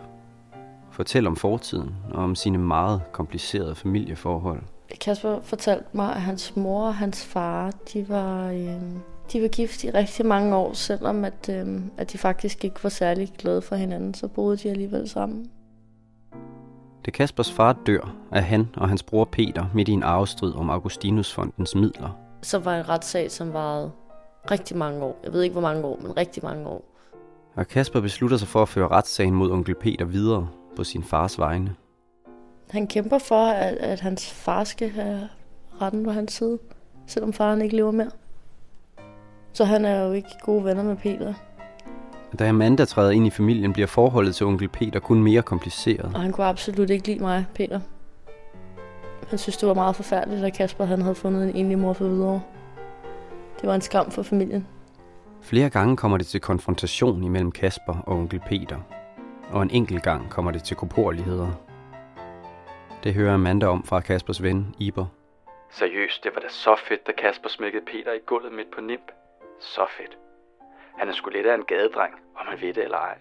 Fortælle 0.91 1.29
om 1.29 1.37
fortiden 1.37 1.95
og 2.11 2.25
om 2.25 2.35
sine 2.35 2.59
meget 2.59 3.03
komplicerede 3.13 3.75
familieforhold. 3.75 4.63
Kasper 5.01 5.41
fortalte 5.41 5.85
mig, 5.93 6.15
at 6.15 6.21
hans 6.21 6.57
mor 6.57 6.87
og 6.87 6.95
hans 6.95 7.25
far, 7.25 7.73
de 7.93 8.09
var, 8.09 8.51
øh, 8.51 8.83
de 9.33 9.43
var 9.43 9.49
gift 9.49 9.85
i 9.85 9.91
rigtig 9.91 10.27
mange 10.27 10.57
år, 10.57 10.73
selvom 10.73 11.25
at, 11.25 11.51
øh, 11.51 11.81
at 11.97 12.13
de 12.13 12.19
faktisk 12.19 12.65
ikke 12.65 12.77
var 12.83 12.91
særlig 12.91 13.33
glade 13.39 13.63
for 13.63 13.77
hinanden, 13.77 14.15
så 14.15 14.29
boede 14.29 14.57
de 14.57 14.71
alligevel 14.71 15.09
sammen. 15.09 15.51
Da 17.07 17.11
Kaspers 17.11 17.53
far 17.53 17.73
dør, 17.87 18.15
er 18.33 18.41
han 18.41 18.69
og 18.77 18.89
hans 18.89 19.03
bror 19.03 19.25
Peter 19.25 19.67
midt 19.75 19.89
i 19.89 19.93
en 19.93 20.03
arvestrid 20.03 20.55
om 20.55 20.71
Augustinusfondens 20.71 21.75
midler. 21.75 22.19
Så 22.43 22.59
var 22.59 22.79
en 22.79 22.89
retssag, 22.89 23.31
som 23.31 23.53
varede 23.53 23.91
rigtig 24.51 24.77
mange 24.77 25.03
år. 25.03 25.21
Jeg 25.25 25.33
ved 25.33 25.43
ikke, 25.43 25.53
hvor 25.53 25.63
mange 25.63 25.85
år, 25.85 25.99
men 26.03 26.17
rigtig 26.17 26.45
mange 26.45 26.67
år. 26.67 26.98
Og 27.55 27.69
Kasper 27.69 28.01
beslutter 28.01 28.37
sig 28.37 28.49
for 28.49 28.63
at 28.63 28.69
føre 28.69 28.89
retssagen 28.89 29.35
mod 29.35 29.51
onkel 29.51 29.75
Peter 29.75 30.05
videre 30.05 30.49
på 30.77 30.85
sin 30.85 31.05
fars 31.05 31.39
vegne. 31.39 31.75
Han 32.71 32.87
kæmper 32.87 33.19
for, 33.19 33.47
at, 33.47 33.75
at 33.75 34.01
hans 34.01 34.31
far 34.31 34.65
skal 34.65 34.91
have 34.91 35.29
retten 35.83 36.05
på 36.05 36.11
hans 36.11 36.33
side, 36.33 36.59
selvom 37.07 37.33
faren 37.33 37.63
ikke 37.63 37.77
lever 37.77 37.91
mere. 37.91 38.11
Så 39.53 39.65
han 39.65 39.85
er 39.85 40.05
jo 40.05 40.13
ikke 40.13 40.29
gode 40.43 40.65
venner 40.65 40.83
med 40.83 40.97
Peter. 40.97 41.35
Da 42.39 42.49
Amanda 42.49 42.85
træder 42.85 43.11
ind 43.11 43.27
i 43.27 43.31
familien, 43.31 43.73
bliver 43.73 43.87
forholdet 43.87 44.35
til 44.35 44.47
onkel 44.47 44.69
Peter 44.69 45.01
kun 45.01 45.23
mere 45.23 45.43
kompliceret. 45.43 46.11
Og 46.15 46.21
han 46.21 46.33
kunne 46.33 46.47
absolut 46.47 46.91
ikke 46.91 47.07
lide 47.07 47.19
mig, 47.19 47.47
Peter. 47.55 47.81
Han 49.29 49.39
synes, 49.39 49.57
det 49.57 49.69
var 49.69 49.75
meget 49.75 49.97
forfærdeligt, 49.97 50.45
at 50.45 50.53
Kasper 50.53 50.85
han 50.85 51.03
havde 51.03 51.15
fundet 51.15 51.49
en 51.49 51.57
enlig 51.57 51.79
mor 51.79 51.93
for 51.93 52.09
videre. 52.09 52.41
Det 53.61 53.69
var 53.69 53.75
en 53.75 53.81
skam 53.81 54.11
for 54.11 54.23
familien. 54.23 54.67
Flere 55.49 55.71
gange 55.71 55.97
kommer 55.97 56.19
det 56.19 56.27
til 56.27 56.41
konfrontation 56.41 57.25
imellem 57.25 57.53
Kasper 57.53 57.97
og 58.07 58.17
onkel 58.17 58.41
Peter. 58.41 58.79
Og 59.51 59.63
en 59.63 59.71
enkelt 59.71 60.03
gang 60.03 60.31
kommer 60.31 60.51
det 60.51 60.63
til 60.63 60.77
korporligheder. 60.77 61.49
Det 63.05 63.15
hører 63.15 63.35
Amanda 63.35 63.67
om 63.67 63.85
fra 63.85 64.01
Kaspers 64.01 64.43
ven, 64.43 64.75
Iber. 64.79 65.07
Seriøst, 65.71 66.25
det 66.25 66.31
var 66.35 66.41
da 66.41 66.49
så 66.49 66.77
fedt, 66.89 67.07
da 67.07 67.13
Kasper 67.19 67.49
smækkede 67.49 67.85
Peter 67.85 68.13
i 68.13 68.19
gulvet 68.27 68.53
midt 68.53 68.71
på 68.75 68.81
Nimb. 68.81 69.09
Så 69.61 69.87
fedt. 69.99 70.19
Han 70.99 71.09
er 71.09 71.13
sgu 71.13 71.31
lidt 71.31 71.47
af 71.47 71.55
en 71.55 71.65
gadedreng, 71.69 72.15
om 72.39 72.47
man 72.51 72.61
ved 72.61 72.75
det 72.75 72.85
eller 72.85 72.99
ej. 72.99 73.19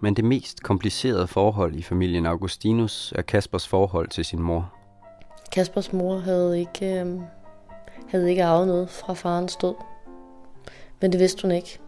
Men 0.00 0.16
det 0.16 0.24
mest 0.24 0.62
komplicerede 0.62 1.26
forhold 1.26 1.74
i 1.74 1.82
familien 1.82 2.26
Augustinus 2.26 3.12
er 3.16 3.22
Kaspers 3.22 3.68
forhold 3.68 4.08
til 4.08 4.24
sin 4.24 4.42
mor. 4.42 4.72
Kaspers 5.52 5.92
mor 5.92 6.18
havde 6.18 6.60
ikke, 6.60 7.00
øh, 7.00 7.20
havde 8.08 8.30
ikke 8.30 8.44
arvet 8.44 8.66
noget 8.66 8.90
fra 8.90 9.14
farens 9.14 9.56
død. 9.56 9.74
Men 11.06 11.12
det 11.12 11.20
vidste 11.20 11.42
hun 11.42 11.50
ikke. 11.50 11.78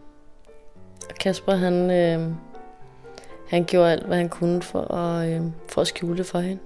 Og 1.09 1.15
Kasper, 1.15 1.53
han, 1.53 1.91
øh, 1.91 2.31
han 3.49 3.63
gjorde 3.65 3.91
alt, 3.91 4.05
hvad 4.05 4.17
han 4.17 4.29
kunne 4.29 4.61
for 4.61 4.93
at, 4.93 5.29
øh, 5.29 5.41
for 5.67 5.81
at 5.81 5.87
skjule 5.87 6.23
for 6.23 6.39
hende. 6.39 6.61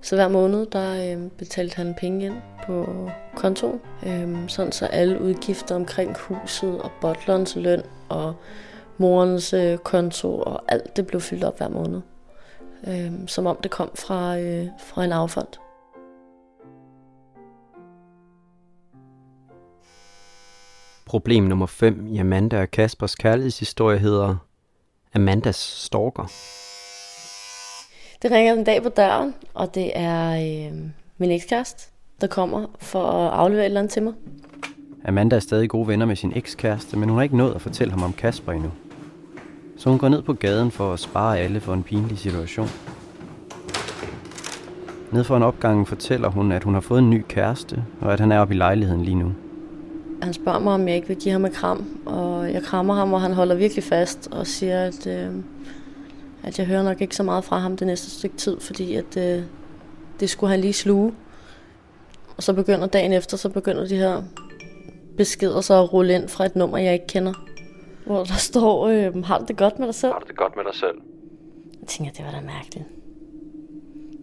Så 0.00 0.16
hver 0.16 0.28
måned, 0.28 0.66
der 0.66 1.14
øh, 1.16 1.30
betalte 1.30 1.76
han 1.76 1.94
penge 1.94 2.26
ind 2.26 2.34
på 2.66 3.08
kontoen, 3.36 3.80
øh, 4.06 4.48
sådan 4.48 4.72
så 4.72 4.86
alle 4.86 5.20
udgifter 5.20 5.74
omkring 5.74 6.16
huset 6.18 6.80
og 6.80 6.90
butlerens 7.00 7.56
løn 7.56 7.82
og 8.08 8.34
morens 8.98 9.52
øh, 9.52 9.78
konto 9.78 10.38
og 10.38 10.62
alt 10.68 10.96
det 10.96 11.06
blev 11.06 11.20
fyldt 11.20 11.44
op 11.44 11.58
hver 11.58 11.68
måned. 11.68 12.00
Øh, 12.86 13.12
som 13.26 13.46
om 13.46 13.56
det 13.62 13.70
kom 13.70 13.90
fra, 13.94 14.38
øh, 14.38 14.66
fra 14.78 15.04
en 15.04 15.12
affond. 15.12 15.48
Problem 21.12 21.44
nummer 21.44 21.66
5 21.66 22.06
i 22.06 22.18
Amanda 22.18 22.60
og 22.60 22.70
Kaspers 22.70 23.14
kærlighedshistorie 23.14 23.98
hedder 23.98 24.36
Amandas 25.14 25.56
stalker. 25.56 26.22
Det 28.22 28.30
ringer 28.30 28.52
en 28.52 28.64
dag 28.64 28.82
på 28.82 28.88
døren, 28.88 29.34
og 29.54 29.74
det 29.74 29.90
er 29.94 30.30
øh, 30.30 30.78
min 31.18 31.30
ekskæreste, 31.30 31.90
der 32.20 32.26
kommer 32.26 32.66
for 32.78 33.02
at 33.02 33.32
aflevere 33.32 33.64
et 33.64 33.66
eller 33.66 33.80
andet 33.80 33.92
til 33.92 34.02
mig. 34.02 34.12
Amanda 35.04 35.36
er 35.36 35.40
stadig 35.40 35.68
gode 35.68 35.88
venner 35.88 36.06
med 36.06 36.16
sin 36.16 36.32
ekskæreste, 36.36 36.98
men 36.98 37.08
hun 37.08 37.18
har 37.18 37.22
ikke 37.22 37.36
nået 37.36 37.54
at 37.54 37.60
fortælle 37.60 37.90
ham 37.90 38.02
om 38.02 38.12
Kasper 38.12 38.52
endnu. 38.52 38.70
Så 39.76 39.90
hun 39.90 39.98
går 39.98 40.08
ned 40.08 40.22
på 40.22 40.32
gaden 40.32 40.70
for 40.70 40.92
at 40.92 41.00
spare 41.00 41.38
alle 41.38 41.60
for 41.60 41.74
en 41.74 41.82
pinlig 41.82 42.18
situation. 42.18 42.68
Ned 45.12 45.24
for 45.24 45.36
en 45.36 45.42
opgang 45.42 45.88
fortæller 45.88 46.28
hun, 46.28 46.52
at 46.52 46.64
hun 46.64 46.74
har 46.74 46.80
fået 46.80 46.98
en 46.98 47.10
ny 47.10 47.24
kæreste, 47.28 47.84
og 48.00 48.12
at 48.12 48.20
han 48.20 48.32
er 48.32 48.38
oppe 48.38 48.54
i 48.54 48.56
lejligheden 48.56 49.02
lige 49.02 49.14
nu. 49.14 49.32
Han 50.22 50.32
spørger 50.32 50.58
mig, 50.58 50.74
om 50.74 50.88
jeg 50.88 50.96
ikke 50.96 51.08
vil 51.08 51.16
give 51.16 51.32
ham 51.32 51.44
et 51.44 51.52
kram, 51.52 52.02
og 52.06 52.52
jeg 52.52 52.62
krammer 52.62 52.94
ham, 52.94 53.12
og 53.12 53.20
han 53.20 53.32
holder 53.32 53.54
virkelig 53.54 53.84
fast 53.84 54.28
og 54.30 54.46
siger, 54.46 54.84
at, 54.84 55.06
øh, 55.06 55.30
at 56.42 56.58
jeg 56.58 56.66
hører 56.66 56.82
nok 56.82 57.00
ikke 57.00 57.16
så 57.16 57.22
meget 57.22 57.44
fra 57.44 57.58
ham 57.58 57.76
det 57.76 57.86
næste 57.86 58.10
stykke 58.10 58.36
tid, 58.36 58.60
fordi 58.60 58.94
at, 58.94 59.16
øh, 59.16 59.42
det 60.20 60.30
skulle 60.30 60.50
han 60.50 60.60
lige 60.60 60.72
sluge. 60.72 61.14
Og 62.36 62.42
så 62.42 62.52
begynder 62.52 62.86
dagen 62.86 63.12
efter, 63.12 63.36
så 63.36 63.48
begynder 63.48 63.86
de 63.86 63.96
her 63.96 64.22
beskeder 65.16 65.60
så 65.60 65.74
at 65.74 65.92
rulle 65.92 66.14
ind 66.14 66.28
fra 66.28 66.46
et 66.46 66.56
nummer, 66.56 66.78
jeg 66.78 66.92
ikke 66.92 67.06
kender. 67.06 67.32
Hvor 68.06 68.24
der 68.24 68.34
står, 68.34 68.86
øh, 68.88 69.24
har 69.24 69.38
du 69.38 69.44
det 69.48 69.56
godt 69.56 69.78
med 69.78 69.86
dig 69.86 69.94
selv? 69.94 70.12
Har 70.12 70.20
du 70.20 70.26
det 70.28 70.36
godt 70.36 70.56
med 70.56 70.64
dig 70.64 70.74
selv? 70.74 70.98
Jeg 71.80 71.88
tænker, 71.88 72.12
det 72.12 72.24
var 72.24 72.30
da 72.30 72.40
mærkeligt. 72.40 72.84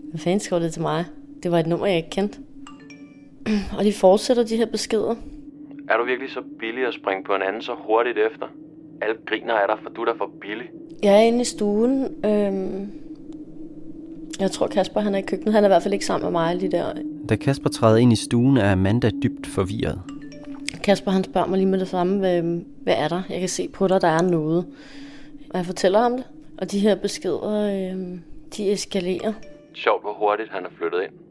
Hvad 0.09 0.19
fanden 0.19 0.39
skrev 0.39 0.59
det 0.59 0.73
til 0.73 0.81
mig? 0.81 1.05
Det 1.43 1.51
var 1.51 1.59
et 1.59 1.67
nummer, 1.67 1.85
jeg 1.85 1.97
ikke 1.97 2.09
kendte. 2.09 2.39
Og 3.77 3.83
de 3.83 3.93
fortsætter 3.93 4.43
de 4.43 4.57
her 4.57 4.65
beskeder. 4.65 5.15
Er 5.89 5.97
du 5.97 6.03
virkelig 6.03 6.31
så 6.31 6.41
billig 6.59 6.87
at 6.87 6.93
springe 6.93 7.23
på 7.23 7.35
en 7.35 7.41
anden 7.41 7.61
så 7.61 7.73
hurtigt 7.87 8.17
efter? 8.17 8.47
Alle 9.01 9.15
griner 9.25 9.53
af 9.53 9.67
dig, 9.67 9.77
for 9.83 9.89
du 9.89 10.01
er 10.01 10.05
da 10.05 10.11
for 10.11 10.31
billig. 10.41 10.69
Jeg 11.03 11.13
er 11.13 11.21
inde 11.21 11.41
i 11.41 11.43
stuen. 11.43 12.25
Øhm, 12.25 12.91
jeg 14.39 14.51
tror, 14.51 14.67
Kasper 14.67 14.99
han 14.99 15.15
er 15.15 15.19
i 15.19 15.21
køkkenet. 15.21 15.53
Han 15.53 15.63
er 15.63 15.67
i 15.67 15.69
hvert 15.69 15.83
fald 15.83 15.93
ikke 15.93 16.05
sammen 16.05 16.25
med 16.25 16.31
mig 16.31 16.55
lige 16.55 16.71
der. 16.71 16.93
Da 17.29 17.35
Kasper 17.35 17.69
træder 17.69 17.97
ind 17.97 18.13
i 18.13 18.15
stuen, 18.15 18.57
er 18.57 18.71
Amanda 18.71 19.09
dybt 19.23 19.47
forvirret. 19.47 20.01
Kasper 20.83 21.11
han 21.11 21.23
spørger 21.23 21.47
mig 21.47 21.57
lige 21.57 21.69
med 21.69 21.79
det 21.79 21.87
samme, 21.87 22.19
hvad, 22.19 22.41
hvad 22.83 22.95
er 22.97 23.07
der? 23.07 23.21
Jeg 23.29 23.39
kan 23.39 23.49
se 23.49 23.67
på 23.67 23.87
dig, 23.87 24.01
der 24.01 24.07
er 24.07 24.21
noget. 24.21 24.65
Og 25.49 25.57
jeg 25.57 25.65
fortæller 25.65 25.99
ham 25.99 26.11
det. 26.11 26.23
Og 26.57 26.71
de 26.71 26.79
her 26.79 26.95
beskeder, 26.95 27.91
øhm, 27.91 28.21
de 28.57 28.71
eskalerer. 28.71 29.33
Sjovt, 29.73 30.01
hvor 30.01 30.13
hurtigt 30.13 30.49
han 30.51 30.65
er 30.65 30.69
flyttet 30.77 31.01
ind. 31.01 31.28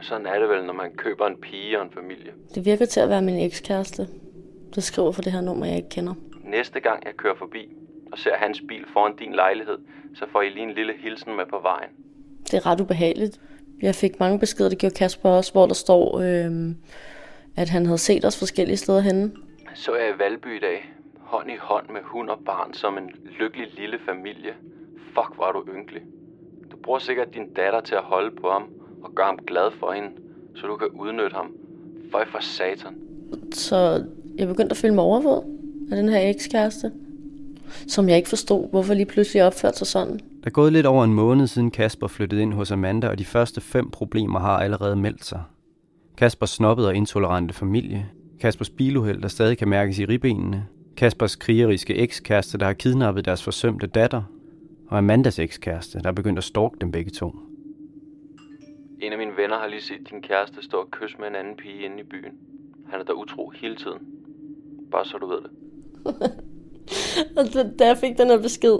Sådan 0.00 0.26
er 0.26 0.38
det 0.38 0.48
vel, 0.48 0.64
når 0.64 0.72
man 0.72 0.92
køber 0.96 1.26
en 1.26 1.36
pige 1.36 1.78
og 1.78 1.84
en 1.84 1.90
familie. 1.90 2.32
Det 2.54 2.64
virker 2.64 2.84
til 2.86 3.00
at 3.00 3.08
være 3.08 3.22
min 3.22 3.38
ekskæreste, 3.38 4.06
der 4.74 4.80
skriver 4.80 5.12
for 5.12 5.22
det 5.22 5.32
her 5.32 5.40
nummer, 5.40 5.66
jeg 5.66 5.76
ikke 5.76 5.88
kender. 5.88 6.14
næste 6.44 6.80
gang 6.80 7.06
jeg 7.06 7.14
kører 7.16 7.34
forbi 7.34 7.72
og 8.12 8.18
ser 8.18 8.34
hans 8.36 8.62
bil 8.68 8.84
foran 8.92 9.16
din 9.16 9.32
lejlighed, 9.34 9.78
så 10.14 10.24
får 10.32 10.42
I 10.42 10.48
lige 10.48 10.62
en 10.62 10.70
lille 10.74 10.92
hilsen 10.98 11.36
med 11.36 11.46
på 11.50 11.58
vejen. 11.62 11.90
Det 12.44 12.54
er 12.54 12.66
ret 12.66 12.80
ubehageligt. 12.80 13.40
Jeg 13.82 13.94
fik 13.94 14.20
mange 14.20 14.38
beskeder, 14.38 14.68
det 14.68 14.78
gjorde 14.78 14.94
Kasper 14.94 15.28
også, 15.28 15.52
hvor 15.52 15.66
der 15.66 15.74
står, 15.74 16.18
øh, 16.18 16.70
at 17.56 17.68
han 17.68 17.86
havde 17.86 17.98
set 17.98 18.24
os 18.24 18.38
forskellige 18.38 18.76
steder 18.76 19.00
henne. 19.00 19.32
Så 19.74 19.92
er 19.92 20.04
jeg 20.04 20.14
i 20.14 20.18
Valby 20.18 20.56
i 20.56 20.60
dag, 20.60 20.92
hånd 21.20 21.50
i 21.50 21.56
hånd 21.60 21.88
med 21.88 22.00
hund 22.02 22.30
og 22.30 22.38
barn 22.46 22.74
som 22.74 22.98
en 22.98 23.10
lykkelig 23.40 23.66
lille 23.78 23.98
familie. 24.06 24.54
Fuck, 25.14 25.38
var 25.38 25.52
du 25.52 25.64
ynkelig. 25.76 26.02
Du 26.72 26.76
bruger 26.76 26.98
sikkert 26.98 27.34
din 27.34 27.52
datter 27.54 27.80
til 27.80 27.94
at 27.94 28.02
holde 28.02 28.36
på 28.40 28.50
ham 28.50 28.68
og 29.02 29.14
gøre 29.14 29.26
ham 29.26 29.38
glad 29.46 29.70
for 29.80 29.92
hende, 29.92 30.08
så 30.54 30.66
du 30.66 30.76
kan 30.76 30.88
udnytte 30.88 31.36
ham. 31.36 31.46
Føj 32.10 32.24
for 32.32 32.38
satan. 32.40 32.94
Så 33.52 34.04
jeg 34.38 34.48
begyndte 34.48 34.70
at 34.70 34.76
føle 34.76 34.94
mig 34.94 35.04
overvåget 35.04 35.44
af 35.90 35.96
den 35.96 36.08
her 36.08 36.20
ekskæreste, 36.30 36.92
som 37.86 38.08
jeg 38.08 38.16
ikke 38.16 38.28
forstod, 38.28 38.70
hvorfor 38.70 38.94
lige 38.94 39.06
pludselig 39.06 39.44
opførte 39.44 39.78
sig 39.78 39.86
sådan. 39.86 40.14
Der 40.14 40.46
er 40.46 40.50
gået 40.50 40.72
lidt 40.72 40.86
over 40.86 41.04
en 41.04 41.14
måned 41.14 41.46
siden 41.46 41.70
Kasper 41.70 42.06
flyttede 42.06 42.42
ind 42.42 42.52
hos 42.52 42.70
Amanda, 42.70 43.08
og 43.08 43.18
de 43.18 43.24
første 43.24 43.60
fem 43.60 43.90
problemer 43.90 44.38
har 44.38 44.58
allerede 44.58 44.96
meldt 44.96 45.24
sig. 45.24 45.42
Kaspers 46.16 46.50
snobbede 46.50 46.88
og 46.88 46.94
intolerante 46.94 47.54
familie, 47.54 48.08
Kaspers 48.40 48.70
biluheld, 48.70 49.22
der 49.22 49.28
stadig 49.28 49.58
kan 49.58 49.68
mærkes 49.68 49.98
i 49.98 50.04
ribbenene, 50.04 50.66
Kaspers 50.96 51.36
krigeriske 51.36 51.94
ekskæreste, 51.94 52.58
der 52.58 52.66
har 52.66 52.72
kidnappet 52.72 53.24
deres 53.24 53.42
forsømte 53.42 53.86
datter, 53.86 54.22
og 54.88 54.98
Amandas 54.98 55.38
ekskæreste, 55.38 55.98
der 55.98 56.08
er 56.08 56.12
begyndt 56.12 56.38
at 56.38 56.44
stalke 56.44 56.76
dem 56.80 56.92
begge 56.92 57.10
to. 57.10 57.34
En 59.02 59.12
af 59.12 59.18
mine 59.18 59.36
venner 59.36 59.58
har 59.58 59.66
lige 59.66 59.82
set 59.82 60.10
din 60.10 60.22
kæreste 60.22 60.62
stå 60.62 60.76
og 60.76 60.90
kysse 60.90 61.16
med 61.18 61.26
en 61.28 61.34
anden 61.36 61.56
pige 61.56 61.84
inde 61.84 62.00
i 62.00 62.02
byen. 62.02 62.32
Han 62.90 63.00
er 63.00 63.04
der 63.04 63.12
utro 63.12 63.50
hele 63.60 63.76
tiden. 63.76 63.98
Bare 64.90 65.04
så 65.04 65.18
du 65.18 65.26
ved 65.26 65.36
det. 65.36 65.50
Og 67.38 67.44
da- 67.54 67.70
da 67.78 67.86
jeg 67.86 67.96
fik 67.98 68.18
den 68.18 68.28
her 68.28 68.42
besked, 68.42 68.78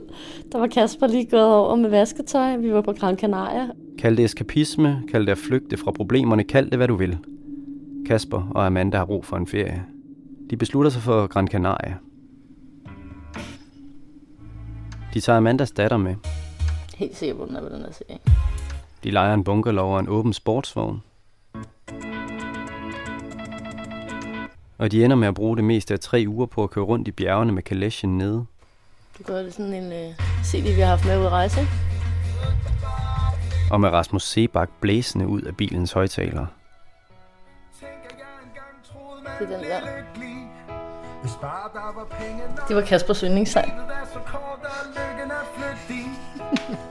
der 0.52 0.58
var 0.58 0.66
Kasper 0.66 1.06
lige 1.06 1.26
gået 1.30 1.44
over 1.54 1.74
med 1.76 1.90
vasketøj. 1.90 2.56
Vi 2.56 2.72
var 2.72 2.80
på 2.82 2.92
Gran 2.92 3.16
Canaria. 3.18 3.68
Kald 3.98 4.16
det 4.16 4.24
eskapisme, 4.24 5.02
kald 5.10 5.26
det 5.26 5.32
at 5.32 5.38
flygte 5.38 5.76
fra 5.76 5.90
problemerne, 5.90 6.44
kald 6.44 6.70
det 6.70 6.78
hvad 6.78 6.88
du 6.88 6.94
vil. 6.96 7.18
Kasper 8.06 8.52
og 8.54 8.66
Amanda 8.66 8.96
har 8.96 9.04
brug 9.04 9.24
for 9.24 9.36
en 9.36 9.46
ferie. 9.46 9.84
De 10.50 10.56
beslutter 10.56 10.90
sig 10.90 11.02
for 11.02 11.26
Gran 11.26 11.48
Canaria. 11.48 11.94
De 15.14 15.20
tager 15.20 15.36
Amandas 15.36 15.70
datter 15.70 15.96
med. 15.96 16.14
Helt 16.96 17.16
sikker 17.16 17.36
på, 17.36 17.46
den 17.46 17.56
er 17.56 17.60
ved 17.60 17.70
den 17.70 17.80
her 17.80 17.92
serie. 17.92 18.18
De 19.04 19.10
leger 19.10 19.34
en 19.34 19.44
bunkerlov 19.44 19.94
og 19.94 20.00
en 20.00 20.08
åben 20.08 20.32
sportsvogn. 20.32 21.02
Og 24.78 24.92
de 24.92 25.04
ender 25.04 25.16
med 25.16 25.28
at 25.28 25.34
bruge 25.34 25.56
det 25.56 25.64
meste 25.64 25.94
af 25.94 26.00
tre 26.00 26.24
uger 26.28 26.46
på 26.46 26.62
at 26.62 26.70
køre 26.70 26.84
rundt 26.84 27.08
i 27.08 27.10
bjergene 27.10 27.52
med 27.52 27.62
kalesjen 27.62 28.18
nede. 28.18 28.46
Du 29.18 29.22
gør 29.24 29.42
det 29.42 29.54
sådan 29.54 29.74
en 29.74 30.08
uh, 30.08 30.14
CD, 30.44 30.62
vi 30.74 30.80
har 30.80 30.86
haft 30.86 31.06
med 31.06 31.18
ud 31.20 31.24
at 31.24 31.32
rejse. 31.32 31.60
ikke? 31.60 31.72
Og 33.70 33.80
med 33.80 33.88
Rasmus 33.88 34.22
Sebak 34.22 34.68
blæsende 34.80 35.28
ud 35.28 35.42
af 35.42 35.56
bilens 35.56 35.92
højtalere. 35.92 36.46
Det 39.38 39.52
er 39.52 39.58
den 39.58 39.64
der. 39.64 39.80
Det 42.68 42.76
var 42.76 42.82
Kaspers 42.82 43.20
yndlingssang. 43.20 43.72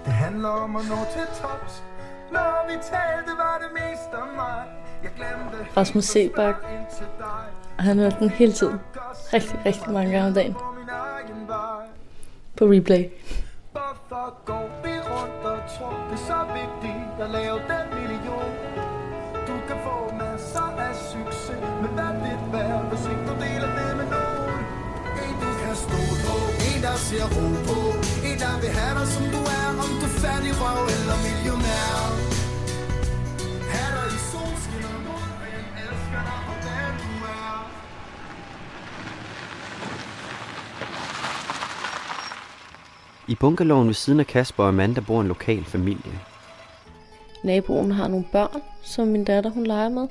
Det 0.05 0.14
handler 0.14 0.49
om 0.49 0.76
at 0.76 0.86
nå 0.89 0.95
til 1.14 1.41
tops. 1.41 1.84
Når 2.32 2.65
vi 2.67 2.73
talte, 2.73 3.32
var 3.38 3.57
det 3.63 3.71
mest 3.73 4.11
om 4.21 4.28
mig. 4.36 4.63
Jeg 5.03 5.11
glemte 5.17 5.57
Rasmus 5.78 6.05
Sebak. 6.05 6.55
Og 7.78 7.84
han 7.84 7.99
hørte 7.99 8.15
den 8.19 8.30
hele 8.30 8.53
tiden. 8.53 8.80
Rigtig, 9.34 9.59
rigtig 9.65 9.91
mange 9.91 10.11
gange 10.11 10.28
om 10.28 10.34
dagen. 10.34 10.55
På 12.57 12.65
replay. 12.65 13.03
Hvorfor 13.71 14.25
går 14.45 14.69
vi 14.84 14.93
rundt 15.11 15.43
og 15.51 15.59
tror, 15.73 15.97
det 16.09 16.17
er 16.19 16.25
så 16.32 16.39
vigtigt 16.59 17.21
at 17.23 17.30
lave 17.30 17.57
den 17.71 17.86
million? 17.99 18.51
Du 19.47 19.55
kan 19.67 19.78
få 19.88 19.97
masser 20.21 20.69
af 20.88 20.95
succes, 21.11 21.63
men 21.82 21.89
hvad 21.95 22.03
er 22.03 22.38
det 22.39 22.53
værd, 22.53 22.84
hvis 22.89 23.03
ikke 23.11 23.23
du 23.30 23.34
deler 23.45 23.69
det 23.78 23.91
med 23.99 24.07
nogen? 24.15 24.59
En 25.25 25.36
du 25.43 25.49
kan 25.61 25.75
stole 25.86 26.17
på, 26.28 26.36
en 26.69 26.80
der 26.86 26.95
ser 27.07 27.25
ro 27.36 27.45
på, 27.69 27.80
en 28.28 28.38
der 28.43 28.55
vil 28.61 28.71
have 28.80 28.93
dig 28.99 29.07
som 29.15 29.25
du 29.36 29.41
om 29.88 29.94
du 30.00 30.06
er 30.10 30.16
fattig 30.24 30.54
røv 30.62 30.82
eller 30.98 31.18
millionær. 31.26 31.96
Ha' 33.74 33.90
dig 33.96 34.08
i 34.18 34.20
solskin 34.32 34.84
og 34.94 35.00
modvind, 35.08 35.68
elsker 35.84 36.22
dig 36.30 36.40
for 36.48 36.58
den 36.68 36.94
du 37.04 37.12
er. 37.26 37.56
I 43.28 43.36
bunkerloven 43.36 43.88
ved 43.88 43.94
siden 43.94 44.20
af 44.20 44.28
Kasper 44.28 44.64
og 44.64 44.70
Amanda 44.70 45.02
bor 45.02 45.22
en 45.22 45.28
lokal 45.28 45.66
familie. 45.66 46.14
Naboen 47.44 47.92
har 47.92 48.08
nogle 48.08 48.26
børn, 48.32 48.62
som 48.84 49.08
min 49.08 49.24
datter 49.24 49.50
hun 49.50 49.66
leger 49.66 49.90
med. 49.90 50.08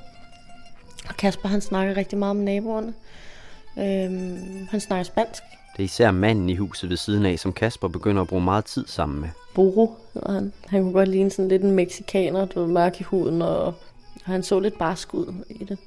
Og 1.08 1.16
Kasper 1.18 1.48
han 1.48 1.60
snakker 1.60 1.96
rigtig 1.96 2.18
meget 2.18 2.36
med 2.36 2.44
naboerne. 2.44 2.94
Øhm, 3.78 4.66
han 4.70 4.80
snakker 4.80 5.04
spansk. 5.04 5.42
Det 5.76 5.82
er 5.82 5.84
især 5.84 6.10
manden 6.10 6.48
i 6.48 6.56
huset 6.56 6.90
ved 6.90 6.96
siden 6.96 7.26
af, 7.26 7.38
som 7.38 7.52
Kasper 7.52 7.88
begynder 7.88 8.22
at 8.22 8.28
bruge 8.28 8.42
meget 8.42 8.64
tid 8.64 8.86
sammen 8.86 9.20
med. 9.20 9.28
Boro 9.54 9.96
hedder 10.14 10.32
han. 10.32 10.52
Han 10.66 10.82
kunne 10.82 10.92
godt 10.92 11.08
ligne 11.08 11.30
sådan 11.30 11.48
lidt 11.48 11.62
en 11.62 11.70
meksikaner, 11.70 12.44
du 12.44 12.60
ved, 12.60 12.68
mørk 12.68 13.00
i 13.00 13.04
huden, 13.04 13.42
og 13.42 13.74
han 14.22 14.42
så 14.42 14.60
lidt 14.60 14.78
barsk 14.78 15.14
ud 15.14 15.34
i 15.50 15.64
det. 15.64 15.78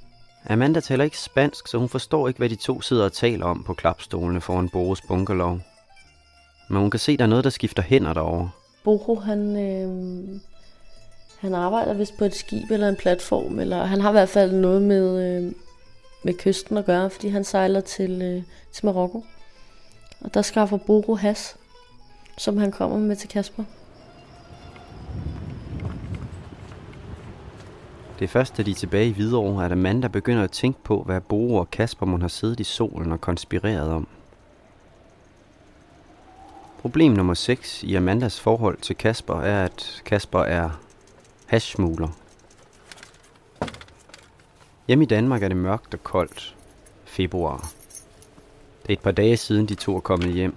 Amanda 0.50 0.80
taler 0.80 1.04
ikke 1.04 1.20
spansk, 1.20 1.68
så 1.68 1.78
hun 1.78 1.90
forstår 1.90 2.28
ikke, 2.28 2.38
hvad 2.38 2.50
de 2.50 2.56
to 2.56 2.82
sidder 2.82 3.06
og 3.06 3.14
taler 3.14 3.46
om 3.46 3.64
på 3.64 3.74
klapstolene 3.74 4.42
foran 4.42 4.70
Boros 4.70 5.02
bunkerlov. 5.02 5.60
Men 6.70 6.80
hun 6.80 6.92
kan 6.92 7.00
se, 7.00 7.18
der 7.18 7.24
er 7.24 7.28
noget, 7.28 7.44
der 7.44 7.50
skifter 7.50 7.84
hænder 7.84 8.14
derovre. 8.14 8.50
Boro, 8.84 9.16
han, 9.16 9.58
øh, 9.58 10.40
han 11.40 11.56
arbejder 11.56 11.94
vist 11.94 12.18
på 12.18 12.26
et 12.26 12.36
skib 12.36 12.72
eller 12.72 12.90
en 12.90 12.96
platform, 12.96 13.60
eller 13.60 13.86
han 13.86 14.02
har 14.02 14.10
i 14.10 14.12
hvert 14.12 14.30
fald 14.30 14.52
noget 14.52 14.82
med, 14.82 15.38
øh, 15.38 15.52
med 16.24 16.34
kysten 16.34 16.78
at 16.78 16.86
gøre, 16.86 17.10
fordi 17.10 17.28
han 17.28 17.44
sejler 17.44 17.82
til, 17.82 18.22
øh, 18.22 18.44
til 18.74 18.86
Marokko. 18.86 19.24
Og 20.22 20.34
der 20.34 20.42
skaffer 20.42 20.78
Boro 20.78 21.16
has, 21.16 21.58
som 22.38 22.58
han 22.58 22.72
kommer 22.72 22.98
med 22.98 23.16
til 23.16 23.30
Kasper. 23.30 23.64
Det 28.20 28.26
er 28.26 28.30
først, 28.30 28.58
da 28.58 28.64
de 28.64 28.72
er 28.72 28.76
tilbage 28.76 29.10
i 29.10 29.12
Hvidovre, 29.14 29.66
at 29.66 29.72
Amanda 29.72 30.08
begynder 30.08 30.44
at 30.44 30.52
tænke 30.52 30.84
på, 30.84 31.04
hvad 31.04 31.22
Boro 31.22 31.56
og 31.56 31.72
Kasper 31.72 32.06
må 32.06 32.18
have 32.18 32.30
siddet 32.30 32.60
i 32.60 32.64
solen 32.64 33.12
og 33.12 33.22
konspireret 33.22 33.90
om. 33.90 34.08
Problem 36.82 37.12
nummer 37.12 37.34
6 37.34 37.84
i 37.84 37.96
Amandas 37.96 38.40
forhold 38.40 38.78
til 38.78 38.96
Kasper 38.96 39.42
er, 39.42 39.66
at 39.66 40.02
Kasper 40.06 40.40
er 40.40 40.70
hashsmugler. 41.46 42.10
Hjemme 44.88 45.04
i 45.04 45.08
Danmark 45.08 45.44
er 45.44 45.48
det 45.48 45.58
mørkt 45.58 45.94
og 45.94 46.04
koldt. 46.04 46.56
Februar. 47.06 47.79
Det 48.90 48.94
er 48.96 49.00
et 49.00 49.04
par 49.04 49.12
dage 49.12 49.38
siden 49.38 49.66
de 49.66 49.76
to 49.76 49.96
er 49.96 50.00
kommet 50.00 50.34
hjem. 50.34 50.56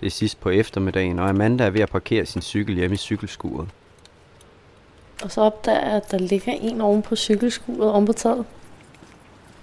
Det 0.00 0.06
er 0.06 0.10
sidst 0.10 0.40
på 0.40 0.50
eftermiddagen, 0.50 1.18
og 1.18 1.28
Amanda 1.28 1.64
er 1.64 1.70
ved 1.70 1.80
at 1.80 1.90
parkere 1.90 2.26
sin 2.26 2.42
cykel 2.42 2.76
hjemme 2.76 2.94
i 2.94 2.96
cykelskuret. 2.96 3.68
Og 5.22 5.30
så 5.30 5.40
opdager 5.40 5.80
jeg, 5.80 5.92
at 5.92 6.10
der 6.10 6.18
ligger 6.18 6.52
en 6.52 6.80
oven 6.80 7.02
på 7.02 7.16
cykelskuret 7.16 7.90
oven 7.90 8.06
på 8.06 8.12
taget. 8.12 8.44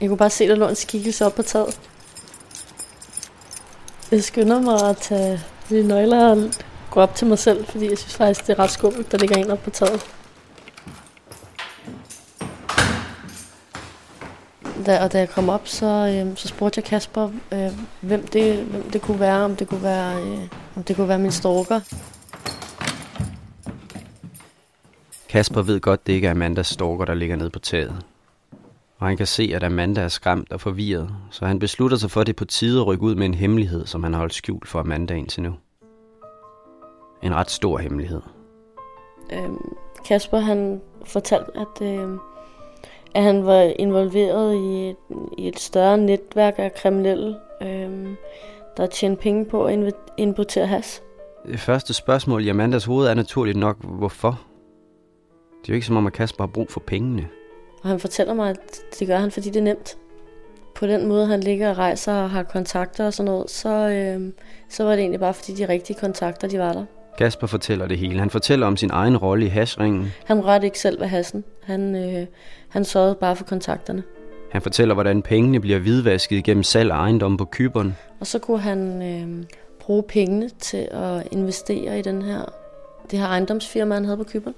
Jeg 0.01 0.09
kunne 0.09 0.17
bare 0.17 0.29
se, 0.29 0.43
at 0.43 0.49
der 0.49 0.55
lå 0.55 0.67
en 0.67 0.75
skikkelse 0.75 1.25
op 1.25 1.35
på 1.35 1.41
taget. 1.41 1.79
Jeg 4.11 4.23
skynder 4.23 4.61
mig 4.61 4.89
at 4.89 4.97
tage 4.97 5.39
mine 5.69 5.87
nøgler 5.87 6.29
og 6.29 6.51
gå 6.91 6.99
op 6.99 7.15
til 7.15 7.27
mig 7.27 7.39
selv, 7.39 7.65
fordi 7.65 7.89
jeg 7.89 7.97
synes 7.97 8.15
faktisk, 8.15 8.47
det 8.47 8.53
er 8.53 8.59
ret 8.59 8.71
skummelt, 8.71 9.11
der 9.11 9.17
ligger 9.17 9.37
en 9.37 9.51
op 9.51 9.63
på 9.63 9.69
taget. 9.69 10.05
Da, 14.89 15.03
og 15.03 15.13
da 15.13 15.19
jeg 15.19 15.29
kom 15.29 15.49
op, 15.49 15.67
så, 15.67 15.85
øh, 15.85 16.37
så 16.37 16.47
spurgte 16.47 16.79
jeg 16.79 16.85
Kasper, 16.85 17.29
øh, 17.53 17.71
hvem, 18.01 18.27
det, 18.27 18.63
hvem 18.63 18.83
det 18.83 19.01
kunne 19.01 19.19
være, 19.19 19.43
om 19.43 19.55
det 19.55 19.67
kunne 19.67 19.83
være, 19.83 20.21
øh, 20.21 20.39
om 20.75 20.83
det 20.83 20.95
kunne 20.95 21.07
være 21.07 21.19
min 21.19 21.31
stalker. 21.31 21.79
Kasper 25.29 25.61
ved 25.61 25.79
godt, 25.79 26.07
det 26.07 26.13
ikke 26.13 26.27
er 26.27 26.31
Amandas 26.31 26.67
stalker, 26.67 27.05
der 27.05 27.13
ligger 27.13 27.35
nede 27.35 27.49
på 27.49 27.59
taget. 27.59 28.05
Og 28.97 29.07
han 29.07 29.17
kan 29.17 29.27
se, 29.27 29.51
at 29.55 29.63
Amanda 29.63 30.01
er 30.01 30.07
skræmt 30.07 30.51
og 30.51 30.61
forvirret, 30.61 31.09
så 31.31 31.45
han 31.45 31.59
beslutter 31.59 31.97
sig 31.97 32.11
for, 32.11 32.21
at 32.21 32.27
det 32.27 32.33
er 32.33 32.37
på 32.37 32.45
tide 32.45 32.79
at 32.79 32.87
rykke 32.87 33.03
ud 33.03 33.15
med 33.15 33.25
en 33.25 33.33
hemmelighed, 33.33 33.85
som 33.85 34.03
han 34.03 34.13
har 34.13 34.19
holdt 34.19 34.33
skjult 34.33 34.67
for 34.67 34.79
Amanda 34.79 35.13
indtil 35.13 35.43
nu. 35.43 35.53
En 37.23 37.35
ret 37.35 37.51
stor 37.51 37.77
hemmelighed. 37.77 38.21
Øhm, 39.33 39.75
Kasper 40.05 40.39
han 40.39 40.81
fortalte, 41.05 41.51
at, 41.55 41.87
øh, 41.87 42.09
at 43.15 43.23
han 43.23 43.45
var 43.45 43.61
involveret 43.61 44.55
i 44.55 44.89
et, 44.89 44.95
i 45.37 45.47
et 45.47 45.59
større 45.59 45.97
netværk 45.97 46.55
af 46.57 46.73
kriminelle, 46.73 47.35
øh, 47.61 48.07
der 48.77 48.87
tjente 48.87 49.21
penge 49.21 49.45
på 49.45 49.65
at 49.65 49.93
importere 50.17 50.67
has. 50.67 51.01
Det 51.45 51.59
første 51.59 51.93
spørgsmål 51.93 52.45
i 52.45 52.49
Amandas 52.49 52.85
hoved 52.85 53.07
er 53.07 53.13
naturligt 53.13 53.57
nok, 53.57 53.77
hvorfor? 53.83 54.41
Det 55.61 55.69
er 55.69 55.73
jo 55.73 55.75
ikke 55.75 55.87
som 55.87 55.97
om, 55.97 56.07
at 56.07 56.13
Kasper 56.13 56.43
har 56.43 56.51
brug 56.51 56.69
for 56.69 56.79
pengene. 56.79 57.27
Og 57.83 57.89
han 57.89 57.99
fortæller 57.99 58.33
mig, 58.33 58.49
at 58.49 58.81
det 58.99 59.07
gør 59.07 59.17
han, 59.17 59.31
fordi 59.31 59.49
det 59.49 59.59
er 59.59 59.63
nemt. 59.63 59.97
på 60.75 60.87
den 60.87 61.07
måde, 61.07 61.27
han 61.27 61.39
ligger 61.39 61.69
og 61.69 61.77
rejser 61.77 62.13
og 62.13 62.29
har 62.29 62.43
kontakter 62.43 63.05
og 63.05 63.13
sådan 63.13 63.31
noget, 63.31 63.49
så, 63.49 63.69
øh, 63.69 64.33
så 64.69 64.83
var 64.83 64.91
det 64.91 64.99
egentlig 64.99 65.19
bare 65.19 65.33
fordi 65.33 65.53
de 65.53 65.67
rigtige 65.69 65.99
kontakter, 65.99 66.47
de 66.47 66.59
var 66.59 66.73
der. 66.73 66.85
Kasper 67.19 67.47
fortæller 67.47 67.87
det 67.87 67.97
hele. 67.97 68.19
Han 68.19 68.29
fortæller 68.29 68.67
om 68.67 68.77
sin 68.77 68.89
egen 68.93 69.17
rolle 69.17 69.45
i 69.45 69.49
hashringen. 69.49 70.13
Han 70.25 70.45
rørte 70.45 70.65
ikke 70.65 70.79
selv 70.79 70.99
ved 70.99 71.07
hassen. 71.07 71.43
Han, 71.63 71.95
øh, 71.95 72.27
han 72.69 72.85
sørgede 72.85 73.15
bare 73.15 73.35
for 73.35 73.43
kontakterne. 73.43 74.03
Han 74.51 74.61
fortæller, 74.61 74.93
hvordan 74.93 75.21
pengene 75.21 75.59
bliver 75.59 75.79
hvidvasket 75.79 76.43
gennem 76.43 76.63
salg 76.63 76.91
af 76.91 76.95
ejendomme 76.95 77.37
på 77.37 77.45
Kyberen. 77.45 77.95
Og 78.19 78.27
så 78.27 78.39
kunne 78.39 78.59
han 78.59 79.01
øh, 79.01 79.45
bruge 79.79 80.03
pengene 80.03 80.49
til 80.59 80.87
at 80.91 81.27
investere 81.31 81.99
i 81.99 82.01
den 82.01 82.21
her, 82.21 82.41
det 83.11 83.19
her 83.19 83.27
ejendomsfirma, 83.27 83.95
han 83.95 84.05
havde 84.05 84.17
på 84.17 84.23
Kyberen. 84.23 84.55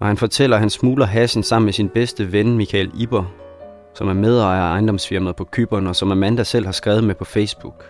Og 0.00 0.06
han 0.06 0.16
fortæller, 0.16 0.56
at 0.56 0.60
han 0.60 0.70
smugler 0.70 1.06
hassen 1.06 1.42
sammen 1.42 1.64
med 1.64 1.72
sin 1.72 1.88
bedste 1.88 2.32
ven, 2.32 2.56
Michael 2.56 2.90
Iber, 2.98 3.24
som 3.94 4.08
er 4.08 4.14
medejer 4.14 4.62
af 4.62 4.70
ejendomsfirmaet 4.72 5.36
på 5.36 5.44
Kyberen, 5.44 5.86
og 5.86 5.96
som 5.96 6.12
Amanda 6.12 6.44
selv 6.44 6.64
har 6.64 6.72
skrevet 6.72 7.04
med 7.04 7.14
på 7.14 7.24
Facebook. 7.24 7.84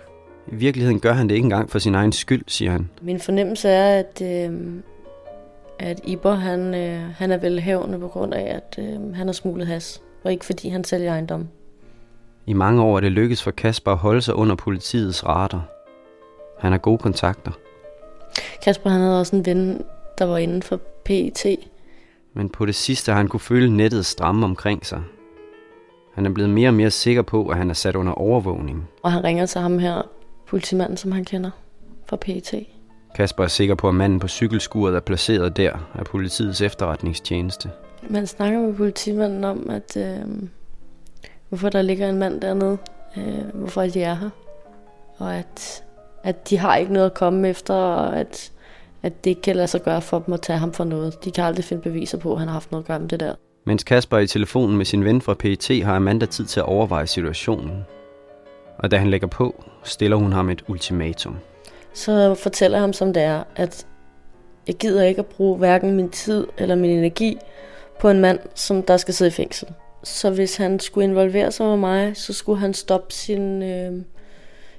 I 0.46 0.54
virkeligheden 0.54 1.00
gør 1.00 1.12
han 1.12 1.28
det 1.28 1.34
ikke 1.34 1.44
engang 1.44 1.70
for 1.70 1.78
sin 1.78 1.94
egen 1.94 2.12
skyld, 2.12 2.44
siger 2.46 2.70
han. 2.70 2.90
Min 3.02 3.20
fornemmelse 3.20 3.68
er, 3.68 3.98
at, 3.98 4.22
øh, 4.22 4.52
at 5.78 6.00
Iber 6.04 6.34
han, 6.34 6.74
øh, 6.74 7.00
han 7.16 7.30
er 7.30 7.36
velhavende 7.36 7.98
på 7.98 8.08
grund 8.08 8.34
af, 8.34 8.56
at 8.56 8.84
øh, 8.84 9.14
han 9.14 9.26
har 9.26 9.32
smuglet 9.32 9.66
has, 9.66 10.02
og 10.24 10.32
ikke 10.32 10.44
fordi 10.44 10.68
han 10.68 10.84
sælger 10.84 11.12
ejendom. 11.12 11.48
I 12.46 12.52
mange 12.52 12.82
år 12.82 12.96
er 12.96 13.00
det 13.00 13.12
lykkedes 13.12 13.42
for 13.42 13.50
Kasper 13.50 13.92
at 13.92 13.98
holde 13.98 14.22
sig 14.22 14.34
under 14.34 14.54
politiets 14.54 15.26
radar. 15.26 15.68
Han 16.58 16.72
har 16.72 16.78
gode 16.78 16.98
kontakter. 16.98 17.52
Kasper 18.64 18.90
han 18.90 19.00
havde 19.00 19.20
også 19.20 19.36
en 19.36 19.46
ven, 19.46 19.82
der 20.18 20.24
var 20.24 20.38
inden 20.38 20.62
for 20.62 20.80
PET. 21.04 21.46
Men 22.34 22.48
på 22.48 22.66
det 22.66 22.74
sidste 22.74 23.12
har 23.12 23.16
han 23.16 23.28
kunne 23.28 23.40
føle 23.40 23.76
nettet 23.76 24.06
stramme 24.06 24.44
omkring 24.46 24.86
sig. 24.86 25.02
Han 26.14 26.26
er 26.26 26.30
blevet 26.30 26.50
mere 26.50 26.68
og 26.68 26.74
mere 26.74 26.90
sikker 26.90 27.22
på, 27.22 27.46
at 27.46 27.56
han 27.56 27.70
er 27.70 27.74
sat 27.74 27.96
under 27.96 28.12
overvågning. 28.12 28.88
Og 29.02 29.12
han 29.12 29.24
ringer 29.24 29.46
til 29.46 29.60
ham 29.60 29.78
her, 29.78 30.02
politimanden, 30.52 30.96
som 30.96 31.12
han 31.12 31.24
kender 31.24 31.50
fra 32.06 32.16
PET. 32.16 32.54
Kasper 33.14 33.44
er 33.44 33.48
sikker 33.48 33.74
på, 33.74 33.88
at 33.88 33.94
manden 33.94 34.18
på 34.18 34.28
cykelskuret 34.28 34.96
er 34.96 35.00
placeret 35.00 35.56
der 35.56 35.90
af 35.94 36.04
politiets 36.04 36.60
efterretningstjeneste. 36.60 37.70
Man 38.10 38.26
snakker 38.26 38.60
med 38.60 38.74
politimanden 38.74 39.44
om, 39.44 39.70
at 39.70 39.96
øh, 39.96 40.48
hvorfor 41.48 41.68
der 41.68 41.82
ligger 41.82 42.08
en 42.08 42.18
mand 42.18 42.40
dernede, 42.40 42.78
øh, 43.16 43.54
hvorfor 43.54 43.82
de 43.82 44.02
er 44.02 44.14
her, 44.14 44.30
og 45.18 45.34
at, 45.34 45.84
at 46.22 46.50
de 46.50 46.58
har 46.58 46.76
ikke 46.76 46.92
noget 46.92 47.06
at 47.06 47.14
komme 47.14 47.48
efter, 47.48 47.74
og 47.74 48.16
at, 48.16 48.52
at 49.02 49.24
det 49.24 49.30
ikke 49.30 49.42
kan 49.42 49.56
lade 49.56 49.68
sig 49.68 49.82
gøre 49.82 50.02
for 50.02 50.18
dem 50.18 50.34
at 50.34 50.40
tage 50.40 50.58
ham 50.58 50.72
for 50.72 50.84
noget. 50.84 51.24
De 51.24 51.30
kan 51.30 51.44
aldrig 51.44 51.64
finde 51.64 51.82
beviser 51.82 52.18
på, 52.18 52.32
at 52.32 52.38
han 52.38 52.48
har 52.48 52.52
haft 52.52 52.70
noget 52.70 52.84
at 52.84 52.88
gøre 52.88 53.00
med 53.00 53.08
det 53.08 53.20
der. 53.20 53.34
Mens 53.66 53.84
Kasper 53.84 54.16
er 54.16 54.20
i 54.20 54.26
telefonen 54.26 54.76
med 54.76 54.84
sin 54.84 55.04
ven 55.04 55.20
fra 55.20 55.34
PET, 55.34 55.84
har 55.84 55.96
Amanda 55.96 56.26
tid 56.26 56.44
til 56.44 56.60
at 56.60 56.66
overveje 56.66 57.06
situationen. 57.06 57.84
Og 58.82 58.90
da 58.90 58.96
han 58.96 59.10
lægger 59.10 59.26
på, 59.26 59.64
stiller 59.82 60.16
hun 60.16 60.32
ham 60.32 60.50
et 60.50 60.64
ultimatum. 60.68 61.36
Så 61.94 62.34
fortæller 62.34 62.78
jeg 62.78 62.82
ham, 62.82 62.92
som 62.92 63.12
det 63.12 63.22
er, 63.22 63.42
at 63.56 63.86
jeg 64.66 64.74
gider 64.74 65.02
ikke 65.02 65.18
at 65.18 65.26
bruge 65.26 65.58
hverken 65.58 65.96
min 65.96 66.10
tid 66.10 66.46
eller 66.58 66.74
min 66.74 66.90
energi 66.90 67.38
på 68.00 68.08
en 68.10 68.20
mand, 68.20 68.38
som 68.54 68.82
der 68.82 68.96
skal 68.96 69.14
sidde 69.14 69.28
i 69.28 69.32
fængsel. 69.32 69.68
Så 70.04 70.30
hvis 70.30 70.56
han 70.56 70.80
skulle 70.80 71.04
involvere 71.04 71.52
sig 71.52 71.66
med 71.66 71.76
mig, 71.76 72.16
så 72.16 72.32
skulle 72.32 72.58
han 72.58 72.74
stoppe 72.74 73.14
sin, 73.14 73.62
øh, 73.62 73.92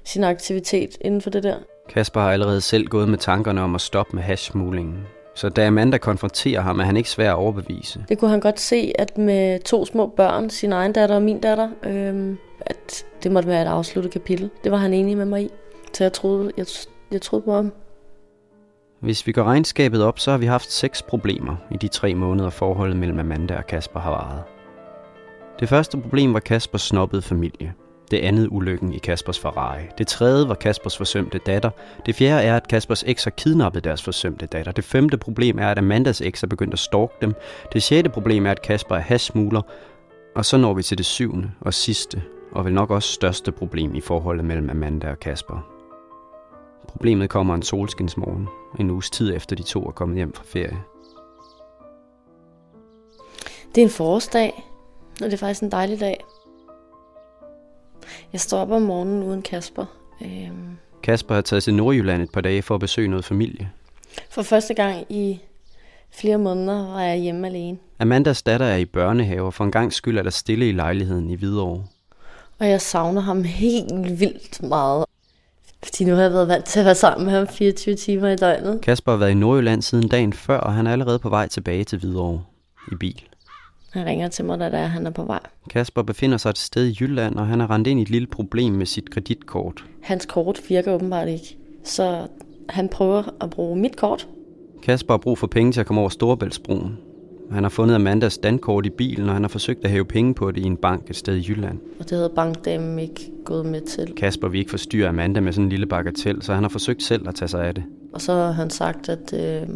sin 0.04 0.24
aktivitet 0.24 0.98
inden 1.02 1.22
for 1.22 1.30
det 1.30 1.44
der. 1.44 1.56
Kasper 1.90 2.22
har 2.22 2.32
allerede 2.32 2.62
selv 2.62 2.88
gået 2.88 3.10
med 3.10 3.18
tankerne 3.18 3.62
om 3.62 3.76
at 3.76 3.82
stoppe 3.82 4.16
med 4.16 4.24
hashsmuglingen. 4.24 5.08
Så 5.36 5.50
da 5.50 5.68
Amanda 5.68 5.98
konfronterer 5.98 6.62
ham, 6.62 6.80
er 6.80 6.84
han 6.84 6.98
ikke 6.98 7.10
svær 7.10 7.32
at 7.32 7.36
overbevise. 7.36 8.06
Det 8.10 8.18
kunne 8.18 8.32
han 8.32 8.40
godt 8.40 8.60
se, 8.60 8.94
at 9.00 9.18
med 9.18 9.60
to 9.60 9.86
små 9.86 10.08
børn, 10.08 10.50
sin 10.50 10.72
egen 10.72 10.94
datter 10.94 11.16
og 11.16 11.22
min 11.22 11.40
datter, 11.40 11.70
øh, 11.84 12.36
at 12.66 13.06
det 13.24 13.32
måtte 13.32 13.50
være 13.50 13.62
et 13.62 13.68
afsluttet 13.68 14.12
kapitel. 14.12 14.50
Det 14.64 14.72
var 14.72 14.78
han 14.78 14.94
enig 14.94 15.18
med 15.18 15.26
mig 15.26 15.44
i. 15.44 15.50
Så 15.94 16.04
jeg 16.04 16.14
troede, 16.14 16.52
jeg, 16.58 16.66
jeg 17.12 17.22
troede 17.22 17.46
på 17.46 17.54
ham. 17.54 17.72
Hvis 19.00 19.28
vi 19.28 19.32
går 19.32 19.44
regnskabet 19.44 20.04
op, 20.04 20.20
så 20.20 20.32
har 20.32 20.38
vi 20.38 20.46
haft 20.46 20.72
seks 20.72 21.02
problemer 21.02 21.56
i 21.72 21.78
de 21.78 21.88
tre 21.88 22.16
måneder 22.16 22.50
forholdet 22.50 22.98
mellem 22.98 23.20
Amanda 23.20 23.58
og 23.58 23.68
Kasper 23.68 24.00
har 24.00 24.10
varet. 24.10 24.44
Det 25.60 25.70
første 25.70 25.98
problem 25.98 26.34
var 26.34 26.40
Kaspers 26.40 26.82
snobbede 26.82 27.22
familie. 27.22 27.74
Det 28.12 28.18
andet 28.18 28.48
ulykken 28.52 28.94
i 28.94 28.98
Kaspers 28.98 29.40
Ferrari. 29.40 29.82
Det 29.98 30.08
tredje 30.08 30.48
var 30.48 30.56
Kaspers 30.56 30.98
forsømte 30.98 31.38
datter. 31.38 31.70
Det 32.06 32.16
fjerde 32.16 32.44
er, 32.44 32.56
at 32.56 32.68
Kaspers 32.68 33.04
eks 33.08 33.24
har 33.24 33.32
kidnappet 33.32 33.84
deres 33.84 34.04
forsømte 34.04 34.46
datter. 34.46 34.72
Det 34.72 34.84
femte 34.84 35.18
problem 35.18 35.60
er, 35.60 35.68
at 35.68 35.78
Amandas 35.78 36.22
eks 36.22 36.44
er 36.44 36.48
begyndt 36.48 36.74
at 36.74 36.80
stalke 36.80 37.14
dem. 37.22 37.34
Det 37.74 37.84
sjette 37.84 38.10
problem 38.10 38.46
er, 38.46 38.52
at 38.52 38.62
Kasper 38.62 38.96
er 38.96 39.00
hashsmugler. 39.00 39.62
Og 40.36 40.46
så 40.46 40.58
når 40.58 40.74
vi 40.74 40.84
til 40.84 40.98
det 40.98 41.06
syvende 41.06 41.52
og 41.62 41.74
sidste, 41.74 42.22
og 42.54 42.66
vel 42.66 42.74
nok 42.74 42.92
også 42.92 43.14
største 43.14 43.52
problem 43.52 43.96
i 43.96 44.02
forholdet 44.02 44.46
mellem 44.46 44.70
Amanda 44.70 45.12
og 45.12 45.20
Kasper. 45.20 45.70
Problemet 46.88 47.30
kommer 47.30 47.56
en 47.56 47.62
solskinsmorgen, 47.62 48.48
en 48.80 48.90
uges 48.90 49.10
tid 49.10 49.36
efter 49.36 49.56
de 49.56 49.64
to 49.64 49.84
er 49.84 49.92
kommet 49.92 50.18
hjem 50.18 50.34
fra 50.34 50.44
ferie. 50.46 50.84
Det 53.76 53.82
er 53.82 53.86
en 53.86 53.92
forårsdag, 53.92 54.64
og 55.22 55.26
det 55.26 55.34
er 55.34 55.38
faktisk 55.38 55.64
en 55.64 55.72
dejlig 55.72 56.00
dag. 56.00 56.26
Jeg 58.34 58.42
står 58.42 58.60
op 58.60 58.72
om 58.72 58.82
morgenen 58.82 59.24
uden 59.24 59.42
Kasper. 59.42 59.86
Øhm, 60.22 60.78
Kasper 61.04 61.36
har 61.36 61.42
taget 61.42 61.64
til 61.64 61.74
Nordjylland 61.74 62.22
et 62.22 62.32
par 62.32 62.42
dage 62.42 62.62
for 62.62 62.76
at 62.76 62.82
besøge 62.82 63.08
noget 63.08 63.26
familie. 63.26 63.72
For 64.30 64.42
første 64.42 64.74
gang 64.74 65.06
i 65.10 65.42
flere 66.12 66.38
måneder 66.38 66.88
var 66.88 67.02
jeg 67.02 67.18
hjemme 67.20 67.48
alene. 67.48 67.78
Amandas 68.00 68.44
datter 68.44 68.66
er 68.66 68.78
i 68.78 68.86
børnehave, 68.86 69.46
og 69.46 69.54
for 69.54 69.64
en 69.64 69.72
gang 69.72 69.94
skyld 69.94 70.18
er 70.18 70.24
der 70.24 70.30
stille 70.30 70.70
i 70.70 70.72
lejligheden 70.72 71.30
i 71.30 71.36
Hvidovre. 71.36 71.84
Og 72.64 72.70
jeg 72.70 72.82
savner 72.82 73.22
ham 73.22 73.44
helt 73.44 74.20
vildt 74.20 74.64
meget. 74.64 75.06
Fordi 75.84 76.04
nu 76.04 76.16
har 76.16 76.22
jeg 76.22 76.34
været 76.34 76.48
vant 76.48 76.66
til 76.66 76.80
at 76.80 76.86
være 76.86 76.96
sammen 76.96 77.26
med 77.26 77.34
ham 77.34 77.48
24 77.48 77.96
timer 77.96 78.30
i 78.30 78.36
døgnet. 78.36 78.82
Kasper 78.82 79.12
har 79.12 79.20
været 79.20 79.32
i 79.32 79.34
Nordjylland 79.34 79.82
siden 79.82 80.08
dagen 80.08 80.34
før, 80.34 80.58
og 80.58 80.74
han 80.74 80.88
er 80.88 80.92
allerede 80.92 81.20
på 81.20 81.30
vej 81.30 81.48
tilbage 81.48 81.84
til 81.84 82.00
Hvidovre 82.00 82.44
i 82.92 82.96
bil. 82.96 83.24
Han 83.94 84.06
ringer 84.06 84.28
til 84.28 84.46
mig, 84.46 84.60
da 84.60 84.70
der 84.70 84.78
er, 84.78 84.88
han 84.88 85.06
er 85.06 85.10
på 85.10 85.24
vej. 85.24 85.40
Kasper 85.70 86.02
befinder 86.02 86.38
sig 86.38 86.50
et 86.50 86.58
sted 86.58 86.88
i 86.88 86.98
Jylland, 87.00 87.36
og 87.36 87.48
han 87.48 87.62
er 87.62 87.72
rendt 87.72 87.88
ind 87.88 88.00
i 88.00 88.04
et 88.04 88.10
lille 88.10 88.28
problem 88.28 88.74
med 88.74 88.86
sit 88.86 89.12
kreditkort. 89.12 89.84
Hans 90.02 90.26
kort 90.26 90.62
virker 90.70 90.94
åbenbart 90.94 91.28
ikke. 91.28 91.58
Så 91.84 92.28
han 92.70 92.90
prøver 92.90 93.24
at 93.42 93.50
bruge 93.50 93.78
mit 93.78 93.96
kort. 93.96 94.28
Kasper 94.84 95.14
har 95.14 95.18
brug 95.18 95.38
for 95.38 95.48
penge 95.48 95.72
til 95.72 95.80
at 95.80 95.86
komme 95.86 96.02
over 96.02 96.10
Storebæltsbroen. 96.10 96.98
Han 97.54 97.64
har 97.64 97.70
fundet 97.70 97.96
Amandas 97.96 98.38
dankort 98.38 98.86
i 98.86 98.90
bilen, 98.90 99.28
og 99.28 99.36
han 99.36 99.44
har 99.44 99.50
forsøgt 99.50 99.86
at 99.86 99.92
hæve 99.92 100.06
penge 100.06 100.34
på 100.34 100.52
det 100.52 100.62
i 100.62 100.66
en 100.66 100.78
bank 100.78 101.10
et 101.10 101.16
sted 101.16 101.36
i 101.36 101.46
Jylland. 101.50 101.80
Og 102.00 102.10
det 102.10 102.18
havde 102.18 102.32
bankdamen 102.36 103.00
ikke 103.00 103.32
gået 103.46 103.66
med 103.66 103.82
til. 103.82 104.14
Kasper 104.18 104.48
vil 104.48 104.60
ikke 104.60 104.72
forstyrre 104.72 105.10
Amanda 105.10 105.40
med 105.40 105.54
sådan 105.54 105.66
en 105.66 105.70
lille 105.70 105.86
bagatel, 105.86 106.42
så 106.42 106.54
han 106.54 106.64
har 106.64 106.70
forsøgt 106.70 107.04
selv 107.04 107.28
at 107.28 107.36
tage 107.36 107.50
sig 107.50 107.68
af 107.68 107.76
det. 107.76 107.84
Og 108.14 108.22
så 108.22 108.34
har 108.34 108.52
han 108.52 108.70
sagt, 108.70 109.10
at, 109.10 109.34
øh, 109.34 109.68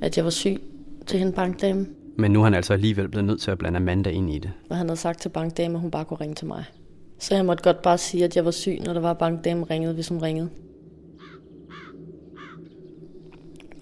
at 0.00 0.16
jeg 0.16 0.24
var 0.24 0.30
syg 0.30 0.62
til 1.06 1.18
hende 1.18 1.32
bankdame. 1.32 1.86
Men 2.16 2.30
nu 2.30 2.40
er 2.40 2.44
han 2.44 2.54
altså 2.54 2.72
alligevel 2.72 3.08
blevet 3.08 3.24
nødt 3.24 3.40
til 3.40 3.50
at 3.50 3.58
blande 3.58 3.76
Amanda 3.76 4.10
ind 4.10 4.30
i 4.30 4.38
det. 4.38 4.50
Og 4.70 4.76
han 4.76 4.88
havde 4.88 5.00
sagt 5.00 5.20
til 5.20 5.28
bankdamen, 5.28 5.74
at 5.74 5.80
hun 5.80 5.90
bare 5.90 6.04
kunne 6.04 6.20
ringe 6.20 6.34
til 6.34 6.46
mig. 6.46 6.64
Så 7.18 7.34
jeg 7.34 7.44
måtte 7.44 7.62
godt 7.62 7.82
bare 7.82 7.98
sige, 7.98 8.24
at 8.24 8.36
jeg 8.36 8.44
var 8.44 8.50
syg, 8.50 8.78
når 8.86 8.92
der 8.92 9.00
var 9.00 9.14
bankdamen 9.14 9.70
ringede, 9.70 9.94
hvis 9.94 10.08
hun 10.08 10.22
ringede. 10.22 10.48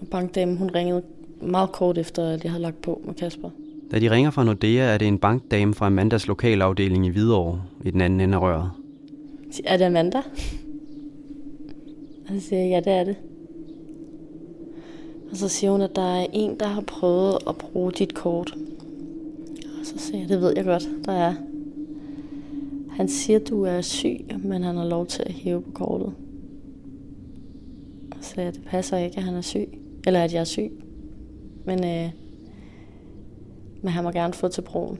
Og 0.01 0.07
bankdamen, 0.11 0.57
hun 0.57 0.71
ringede 0.75 1.01
meget 1.41 1.71
kort 1.71 1.97
efter, 1.97 2.29
at 2.29 2.43
jeg 2.43 2.51
havde 2.51 2.61
lagt 2.61 2.81
på 2.81 3.01
med 3.05 3.13
Kasper. 3.13 3.49
Da 3.91 3.99
de 3.99 4.11
ringer 4.11 4.31
fra 4.31 4.43
Nordea, 4.43 4.93
er 4.93 4.97
det 4.97 5.07
en 5.07 5.17
bankdame 5.17 5.73
fra 5.73 5.85
Amandas 5.85 6.27
lokalafdeling 6.27 7.05
i 7.05 7.09
Hvidovre 7.09 7.61
i 7.85 7.91
den 7.91 8.01
anden 8.01 8.19
ende 8.19 8.37
af 8.37 8.41
røret. 8.41 8.71
Er 9.65 9.77
det 9.77 9.85
Amanda? 9.85 10.17
Og 12.27 12.35
så 12.35 12.39
siger 12.39 12.61
jeg, 12.61 12.69
ja, 12.69 12.91
det 12.91 12.99
er 12.99 13.03
det. 13.03 13.15
Og 15.31 15.37
så 15.37 15.47
siger 15.47 15.71
hun, 15.71 15.81
at 15.81 15.95
der 15.95 16.15
er 16.15 16.27
en, 16.33 16.59
der 16.59 16.67
har 16.67 16.81
prøvet 16.81 17.37
at 17.47 17.55
bruge 17.55 17.91
dit 17.91 18.13
kort. 18.13 18.55
Og 19.79 19.85
så 19.85 19.93
siger 19.97 20.19
jeg, 20.19 20.29
det 20.29 20.41
ved 20.41 20.53
jeg 20.55 20.65
godt, 20.65 20.89
der 21.05 21.11
er. 21.11 21.33
Han 22.91 23.07
siger, 23.07 23.39
du 23.39 23.63
er 23.63 23.81
syg, 23.81 24.25
men 24.43 24.63
han 24.63 24.75
har 24.75 24.85
lov 24.85 25.05
til 25.05 25.23
at 25.25 25.31
hæve 25.31 25.61
på 25.61 25.71
kortet. 25.71 26.13
Og 28.11 28.17
så 28.21 28.29
siger 28.29 28.43
jeg, 28.43 28.53
det 28.53 28.63
passer 28.65 28.97
ikke, 28.97 29.17
at 29.17 29.23
han 29.23 29.35
er 29.35 29.41
syg. 29.41 29.67
Eller 30.07 30.23
at 30.23 30.33
jeg 30.33 30.39
er 30.39 30.43
syg. 30.43 30.71
Men, 31.65 31.85
øh, 31.85 32.11
men 33.81 33.91
han 33.91 34.03
må 34.03 34.11
gerne 34.11 34.33
få 34.33 34.47
til 34.47 34.61
broen. 34.61 34.99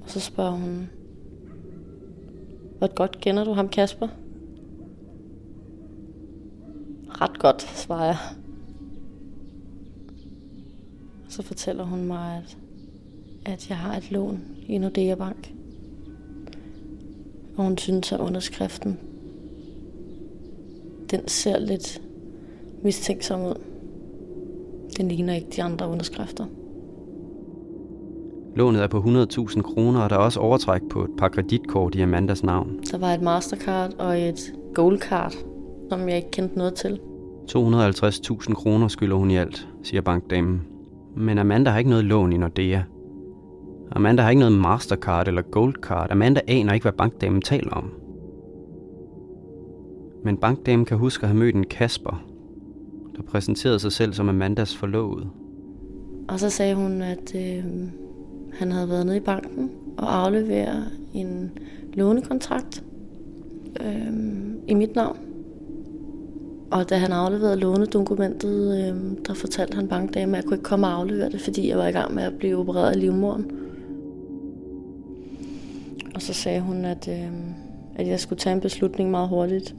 Og 0.00 0.10
så 0.10 0.20
spørger 0.20 0.50
hun, 0.50 0.90
hvor 2.78 2.94
godt 2.94 3.20
kender 3.20 3.44
du 3.44 3.52
ham, 3.52 3.68
Kasper? 3.68 4.08
Ret 7.08 7.38
godt, 7.38 7.62
svarer 7.62 8.04
jeg. 8.04 8.18
Så 11.28 11.42
fortæller 11.42 11.84
hun 11.84 12.04
mig, 12.04 12.36
at, 12.36 12.58
at 13.52 13.68
jeg 13.68 13.78
har 13.78 13.96
et 13.96 14.10
lån 14.10 14.40
i 14.68 14.78
Nordea 14.78 15.14
Bank. 15.14 15.52
Og 17.56 17.64
hun 17.64 17.78
synes, 17.78 18.12
at 18.12 18.20
underskriften, 18.20 18.98
den 21.10 21.28
ser 21.28 21.58
lidt 21.58 22.02
mistænksom 22.82 23.42
ud. 23.42 23.69
Den 24.96 25.08
ligner 25.08 25.34
ikke 25.34 25.48
de 25.56 25.62
andre 25.62 25.88
underskrifter. 25.88 26.44
Lånet 28.56 28.82
er 28.82 28.86
på 28.86 28.98
100.000 28.98 29.62
kroner, 29.62 30.00
og 30.00 30.10
der 30.10 30.16
er 30.16 30.20
også 30.20 30.40
overtræk 30.40 30.80
på 30.90 31.04
et 31.04 31.10
par 31.18 31.28
kreditkort 31.28 31.94
i 31.94 32.00
Amandas 32.00 32.42
navn. 32.42 32.78
Der 32.90 32.98
var 32.98 33.14
et 33.14 33.22
Mastercard 33.22 33.94
og 33.98 34.20
et 34.20 34.52
Goldcard, 34.74 35.34
som 35.88 36.08
jeg 36.08 36.16
ikke 36.16 36.30
kendte 36.30 36.58
noget 36.58 36.74
til. 36.74 37.00
250.000 37.50 38.54
kroner 38.54 38.88
skylder 38.88 39.16
hun 39.16 39.30
i 39.30 39.36
alt, 39.36 39.68
siger 39.82 40.00
bankdamen. 40.00 40.62
Men 41.16 41.38
Amanda 41.38 41.70
har 41.70 41.78
ikke 41.78 41.90
noget 41.90 42.04
lån 42.04 42.32
i 42.32 42.36
Nordea. 42.36 42.80
Amanda 43.92 44.22
har 44.22 44.30
ikke 44.30 44.40
noget 44.40 44.58
Mastercard 44.58 45.28
eller 45.28 45.42
Goldcard. 45.42 46.10
Amanda 46.10 46.40
aner 46.48 46.72
ikke, 46.72 46.84
hvad 46.84 46.92
bankdamen 46.92 47.42
taler 47.42 47.70
om. 47.70 47.90
Men 50.24 50.36
bankdamen 50.36 50.84
kan 50.84 50.98
huske 50.98 51.22
at 51.22 51.28
have 51.28 51.38
mødt 51.38 51.54
en 51.54 51.64
Kasper, 51.64 52.22
der 53.20 53.26
præsenterede 53.26 53.78
sig 53.78 53.92
selv 53.92 54.12
som 54.12 54.28
Amandas 54.28 54.76
forlovede. 54.76 55.26
Og 56.28 56.40
så 56.40 56.50
sagde 56.50 56.74
hun, 56.74 57.02
at 57.02 57.34
øh, 57.34 57.64
han 58.52 58.72
havde 58.72 58.88
været 58.88 59.06
nede 59.06 59.16
i 59.16 59.20
banken 59.20 59.70
og 59.96 60.20
afleveret 60.24 60.84
en 61.14 61.50
lånekontrakt 61.92 62.84
øh, 63.80 64.12
i 64.68 64.74
mit 64.74 64.94
navn. 64.94 65.18
Og 66.70 66.90
da 66.90 66.96
han 66.96 67.12
afleverede 67.12 67.56
lånedokumentet, 67.56 68.78
øh, 68.78 69.16
der 69.26 69.34
fortalte 69.34 69.74
han 69.74 69.88
bankdamen, 69.88 70.34
at 70.34 70.36
jeg 70.36 70.44
kunne 70.44 70.56
ikke 70.56 70.64
komme 70.64 70.86
og 70.86 70.92
aflevere 70.92 71.30
det, 71.30 71.40
fordi 71.40 71.68
jeg 71.68 71.78
var 71.78 71.86
i 71.86 71.92
gang 71.92 72.14
med 72.14 72.22
at 72.22 72.38
blive 72.38 72.56
opereret 72.56 72.90
af 72.90 73.00
livmoren. 73.00 73.50
Og 76.14 76.22
så 76.22 76.32
sagde 76.32 76.60
hun, 76.60 76.84
at, 76.84 77.08
øh, 77.08 77.32
at 77.94 78.06
jeg 78.06 78.20
skulle 78.20 78.38
tage 78.38 78.54
en 78.54 78.60
beslutning 78.60 79.10
meget 79.10 79.28
hurtigt. 79.28 79.74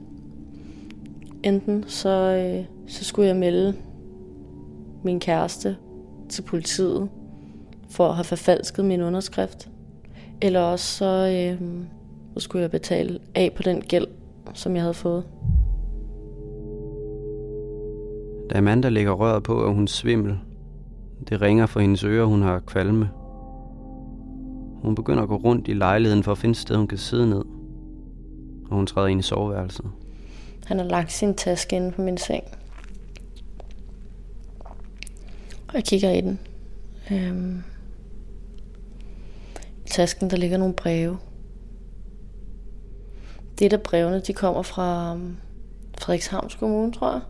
Enten 1.44 1.84
så, 1.86 2.08
øh, 2.08 2.64
så 2.86 3.04
skulle 3.04 3.28
jeg 3.28 3.36
melde 3.36 3.74
min 5.04 5.20
kæreste 5.20 5.76
til 6.28 6.42
politiet 6.42 7.08
for 7.90 8.08
at 8.08 8.14
have 8.14 8.24
forfalsket 8.24 8.84
min 8.84 9.02
underskrift. 9.02 9.70
Eller 10.40 10.60
også 10.60 10.96
så, 10.96 11.06
øh, 11.06 11.68
så 12.34 12.40
skulle 12.40 12.62
jeg 12.62 12.70
betale 12.70 13.18
af 13.34 13.52
på 13.56 13.62
den 13.62 13.80
gæld, 13.80 14.06
som 14.54 14.74
jeg 14.74 14.82
havde 14.82 14.94
fået. 14.94 15.24
Da 18.50 18.58
Amanda 18.58 18.88
lægger 18.88 19.12
røret 19.12 19.42
på, 19.42 19.64
er 19.64 19.68
hun 19.68 19.86
svimmel. 19.88 20.38
Det 21.28 21.40
ringer 21.40 21.66
for 21.66 21.80
hendes 21.80 22.04
ører, 22.04 22.24
hun 22.24 22.42
har 22.42 22.58
kvalme. 22.58 23.08
Hun 24.82 24.94
begynder 24.94 25.22
at 25.22 25.28
gå 25.28 25.36
rundt 25.36 25.68
i 25.68 25.72
lejligheden 25.72 26.22
for 26.22 26.32
at 26.32 26.38
finde 26.38 26.50
et 26.50 26.56
sted, 26.56 26.76
hun 26.76 26.86
kan 26.86 26.98
sidde 26.98 27.30
ned. 27.30 27.44
Og 28.70 28.76
hun 28.76 28.86
træder 28.86 29.08
ind 29.08 29.20
i 29.20 29.22
soveværelset. 29.22 29.90
Han 30.72 30.78
har 30.78 30.86
lagt 30.86 31.12
sin 31.12 31.34
taske 31.34 31.76
inde 31.76 31.92
på 31.92 32.02
min 32.02 32.18
seng. 32.18 32.44
Og 35.68 35.74
jeg 35.74 35.84
kigger 35.84 36.10
i 36.10 36.20
den. 36.20 36.40
Øhm. 37.10 37.62
I 39.86 39.88
tasken 39.88 40.30
der 40.30 40.36
ligger 40.36 40.58
nogle 40.58 40.74
breve. 40.74 41.18
Det 43.58 43.70
der 43.70 43.76
brevene, 43.76 44.20
de 44.20 44.32
kommer 44.32 44.62
fra 44.62 45.14
øhm, 45.14 45.36
Frederikshavns 45.98 46.54
Kommune, 46.54 46.92
tror 46.92 47.12
jeg. 47.12 47.20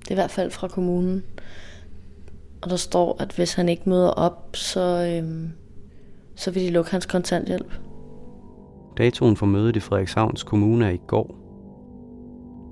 Det 0.00 0.08
er 0.08 0.12
i 0.12 0.14
hvert 0.14 0.30
fald 0.30 0.50
fra 0.50 0.68
kommunen. 0.68 1.24
Og 2.62 2.70
der 2.70 2.76
står, 2.76 3.16
at 3.22 3.32
hvis 3.32 3.54
han 3.54 3.68
ikke 3.68 3.88
møder 3.88 4.10
op, 4.10 4.56
så, 4.56 4.80
øhm, 4.80 5.50
så 6.34 6.50
vil 6.50 6.62
de 6.62 6.70
lukke 6.70 6.90
hans 6.90 7.06
kontanthjælp. 7.06 7.72
Datoen 8.98 9.36
for 9.36 9.46
mødet 9.46 9.76
i 9.76 9.80
Frederikshavns 9.80 10.42
Kommune 10.42 10.86
er 10.86 10.90
i 10.90 11.00
går. 11.06 11.43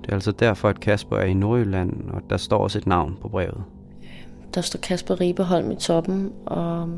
Det 0.03 0.09
er 0.09 0.13
altså 0.13 0.31
derfor, 0.31 0.69
at 0.69 0.79
Kasper 0.79 1.17
er 1.17 1.25
i 1.25 1.33
Nordjylland, 1.33 2.09
og 2.09 2.21
der 2.29 2.37
står 2.37 2.57
også 2.57 2.77
et 2.77 2.87
navn 2.87 3.17
på 3.21 3.27
brevet. 3.27 3.63
Der 4.53 4.61
står 4.61 4.79
Kasper 4.79 5.21
Ribeholm 5.21 5.71
i 5.71 5.75
toppen, 5.75 6.33
og 6.45 6.89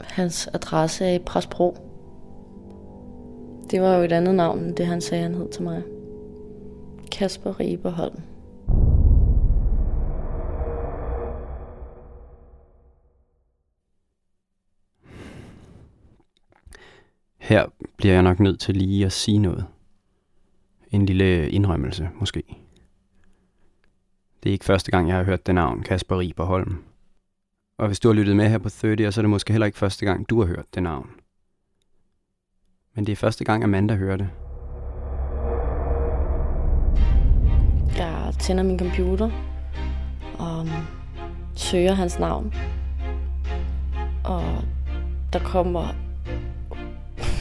hans 0.00 0.48
adresse 0.52 1.04
er 1.04 1.14
i 1.14 1.18
Presbro. 1.18 1.76
Det 3.70 3.80
var 3.80 3.96
jo 3.96 4.02
et 4.02 4.12
andet 4.12 4.34
navn, 4.34 4.58
end 4.58 4.76
det 4.76 4.86
han 4.86 5.00
sagde, 5.00 5.22
han 5.22 5.34
hed 5.34 5.48
til 5.48 5.62
mig. 5.62 5.82
Kasper 7.12 7.60
Ribeholm. 7.60 8.20
Her 17.38 17.66
bliver 17.96 18.14
jeg 18.14 18.22
nok 18.22 18.40
nødt 18.40 18.60
til 18.60 18.76
lige 18.76 19.06
at 19.06 19.12
sige 19.12 19.38
noget. 19.38 19.64
En 20.90 21.06
lille 21.06 21.50
indrømmelse, 21.50 22.10
måske. 22.20 22.42
Det 24.42 24.50
er 24.50 24.52
ikke 24.52 24.64
første 24.64 24.90
gang, 24.90 25.08
jeg 25.08 25.16
har 25.16 25.24
hørt 25.24 25.46
det 25.46 25.54
navn, 25.54 25.82
Kasper 25.82 26.18
Riberholm. 26.18 26.84
Og 27.78 27.86
hvis 27.86 28.00
du 28.00 28.08
har 28.08 28.14
lyttet 28.14 28.36
med 28.36 28.48
her 28.48 28.58
på 28.58 28.68
30, 28.68 29.12
så 29.12 29.20
er 29.20 29.22
det 29.22 29.30
måske 29.30 29.52
heller 29.52 29.66
ikke 29.66 29.78
første 29.78 30.06
gang, 30.06 30.30
du 30.30 30.40
har 30.40 30.46
hørt 30.46 30.74
det 30.74 30.82
navn. 30.82 31.10
Men 32.94 33.06
det 33.06 33.12
er 33.12 33.16
første 33.16 33.44
gang, 33.44 33.64
Amanda 33.64 33.94
hører 33.94 34.16
det. 34.16 34.28
Jeg 37.96 38.34
tænder 38.40 38.62
min 38.62 38.78
computer 38.78 39.30
og 40.38 40.60
um, 40.60 40.68
søger 41.54 41.92
hans 41.92 42.18
navn. 42.18 42.54
Og 44.24 44.42
der 45.32 45.38
kommer 45.38 45.88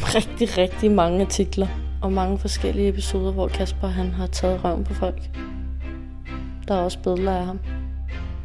rigtig, 0.15 0.57
rigtig 0.57 0.91
mange 0.91 1.21
artikler 1.21 1.67
og 2.06 2.14
mange 2.14 2.39
forskellige 2.39 2.88
episoder, 2.88 3.32
hvor 3.32 3.47
Kasper 3.47 3.88
han 3.88 4.12
har 4.12 4.28
taget 4.28 4.64
røven 4.64 4.84
på 4.84 4.93
folk. 4.93 5.22
Der 6.68 6.76
er 6.76 6.80
også 6.80 6.99
billeder 7.03 7.38
af 7.38 7.45
ham. 7.45 7.60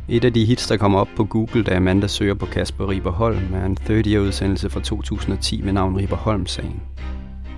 Et 0.09 0.25
af 0.25 0.33
de 0.33 0.45
hits, 0.45 0.69
der 0.69 0.77
kommer 0.77 0.99
op 0.99 1.09
på 1.17 1.25
Google, 1.25 1.63
da 1.65 1.77
Amanda 1.77 2.07
søger 2.07 2.35
på 2.35 2.47
Kasper 2.47 2.89
Riberholm, 2.89 3.55
er 3.55 3.65
en 3.65 3.77
30-udsendelse 3.81 4.71
fra 4.71 4.81
2010 4.81 5.63
med 5.63 5.73
navn 5.73 5.97
Riberholm-sagen. 5.97 6.83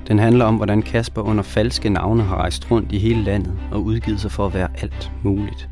Den 0.08 0.18
handler 0.18 0.44
om, 0.44 0.56
hvordan 0.56 0.82
Kasper 0.82 1.22
under 1.22 1.42
falske 1.42 1.88
navne 1.88 2.22
har 2.22 2.36
rejst 2.36 2.70
rundt 2.70 2.92
i 2.92 2.98
hele 2.98 3.22
landet 3.22 3.58
og 3.72 3.82
udgivet 3.82 4.20
sig 4.20 4.30
for 4.30 4.46
at 4.46 4.54
være 4.54 4.68
alt 4.82 5.12
muligt. 5.22 5.68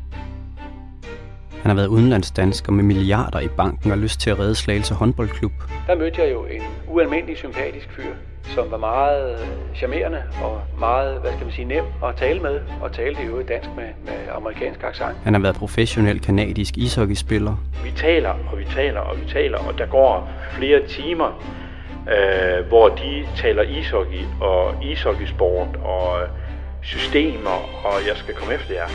Han 1.51 1.69
har 1.69 1.73
været 1.73 1.87
udenlandsdansker 1.87 2.71
med 2.71 2.83
milliarder 2.83 3.39
i 3.39 3.47
banken 3.47 3.91
og 3.91 3.97
lyst 3.97 4.19
til 4.19 4.29
at 4.29 4.39
redde 4.39 4.55
Slagelse 4.55 4.93
håndboldklub. 4.93 5.51
Der 5.87 5.95
mødte 5.95 6.21
jeg 6.21 6.31
jo 6.31 6.45
en 6.45 6.61
ualmindelig 6.87 7.37
sympatisk 7.37 7.89
fyr, 7.91 8.13
som 8.43 8.71
var 8.71 8.77
meget 8.77 9.31
øh, 9.31 9.47
charmerende 9.75 10.23
og 10.43 10.61
meget, 10.79 11.21
hvad 11.21 11.31
skal 11.31 11.45
man 11.45 11.53
sige, 11.53 11.65
nem 11.65 11.83
at 12.05 12.15
tale 12.15 12.39
med, 12.39 12.59
og 12.81 12.93
talte 12.93 13.21
jo 13.23 13.41
dansk 13.41 13.69
med, 13.75 13.87
med 14.05 14.13
amerikansk 14.35 14.83
accent. 14.83 15.17
Han 15.23 15.33
har 15.33 15.41
været 15.41 15.55
professionel 15.55 16.21
kanadisk 16.21 16.77
ishockeyspiller. 16.77 17.55
Vi 17.83 17.91
taler, 17.95 18.29
og 18.51 18.59
vi 18.59 18.65
taler, 18.65 18.99
og 18.99 19.17
vi 19.21 19.25
taler, 19.29 19.57
og 19.57 19.77
der 19.77 19.85
går 19.85 20.29
flere 20.51 20.87
timer, 20.87 21.43
øh, 22.09 22.67
hvor 22.67 22.87
de 22.89 23.27
taler 23.35 23.63
ishockey 23.63 24.23
og 24.41 24.83
ishockeysport 24.83 25.67
og 25.83 26.19
systemer, 26.81 27.85
og 27.85 28.07
jeg 28.07 28.15
skal 28.15 28.33
komme 28.35 28.53
efter 28.53 28.73
jer. 28.73 28.87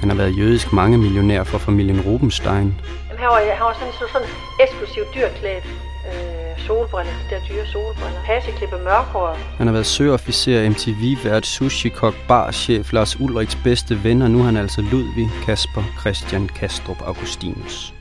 Han 0.00 0.08
har 0.10 0.16
været 0.16 0.38
jødisk 0.38 0.72
mange 0.72 0.98
millionær 0.98 1.44
for 1.44 1.58
familien 1.58 2.00
Rubenstein. 2.00 2.74
Jamen, 3.08 3.18
han 3.18 3.28
var, 3.28 3.40
han 3.54 3.64
var 3.68 3.76
sådan, 3.80 3.92
sådan, 3.92 4.12
sådan 4.12 4.28
eksklusiv 4.62 5.02
dyrklædt. 5.14 5.64
Øh, 6.06 6.66
solbriller, 6.66 7.12
de 7.12 7.34
der 7.34 7.40
dyre 7.48 7.66
solbriller. 7.66 8.20
Hasseklippe 8.24 8.76
mørkhår. 8.84 9.38
Han 9.58 9.66
har 9.66 9.72
været 9.72 9.86
søofficer, 9.86 10.70
MTV-vært, 10.70 11.46
sushi-kok, 11.46 12.14
barchef, 12.28 12.92
Lars 12.92 13.20
Ulriks 13.20 13.58
bedste 13.64 14.04
ven, 14.04 14.22
og 14.22 14.30
nu 14.30 14.40
er 14.40 14.44
han 14.44 14.56
altså 14.56 14.80
Ludvig 14.80 15.30
Kasper 15.44 15.82
Christian 16.00 16.48
Kastrup 16.48 17.02
Augustinus. 17.06 17.94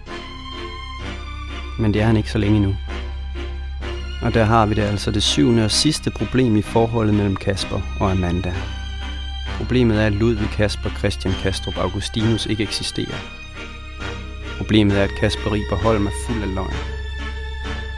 Men 1.79 1.93
det 1.93 2.01
er 2.01 2.05
han 2.05 2.17
ikke 2.17 2.31
så 2.31 2.37
længe 2.37 2.59
nu. 2.59 2.75
Og 4.21 4.33
der 4.33 4.43
har 4.43 4.65
vi 4.65 4.73
det 4.73 4.81
altså 4.81 5.11
det 5.11 5.23
syvende 5.23 5.65
og 5.65 5.71
sidste 5.71 6.11
problem 6.11 6.55
i 6.55 6.61
forholdet 6.61 7.13
mellem 7.15 7.35
Kasper 7.35 7.81
og 7.99 8.11
Amanda. 8.11 8.53
Problemet 9.57 10.01
er, 10.01 10.05
at 10.05 10.13
Ludvig 10.13 10.49
Kasper 10.57 10.89
Christian 10.89 11.33
Kastrup 11.43 11.77
Augustinus 11.77 12.45
ikke 12.45 12.63
eksisterer. 12.63 13.19
Problemet 14.57 14.99
er, 14.99 15.03
at 15.03 15.15
Kasper 15.19 15.51
Riberholm 15.51 16.07
er 16.07 16.11
fuld 16.27 16.41
af 16.41 16.55
løgn. 16.55 16.94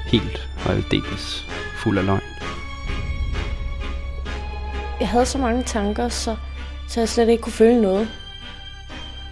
Helt 0.07 0.49
og 0.65 0.71
aldeles 0.71 1.45
fuld 1.77 1.97
af 1.97 2.05
løgn. 2.05 2.21
Jeg 4.99 5.09
havde 5.09 5.25
så 5.25 5.37
mange 5.37 5.63
tanker, 5.63 6.09
så, 6.09 6.35
så 6.87 6.99
jeg 6.99 7.09
slet 7.09 7.29
ikke 7.29 7.43
kunne 7.43 7.53
føle 7.53 7.81
noget. 7.81 8.09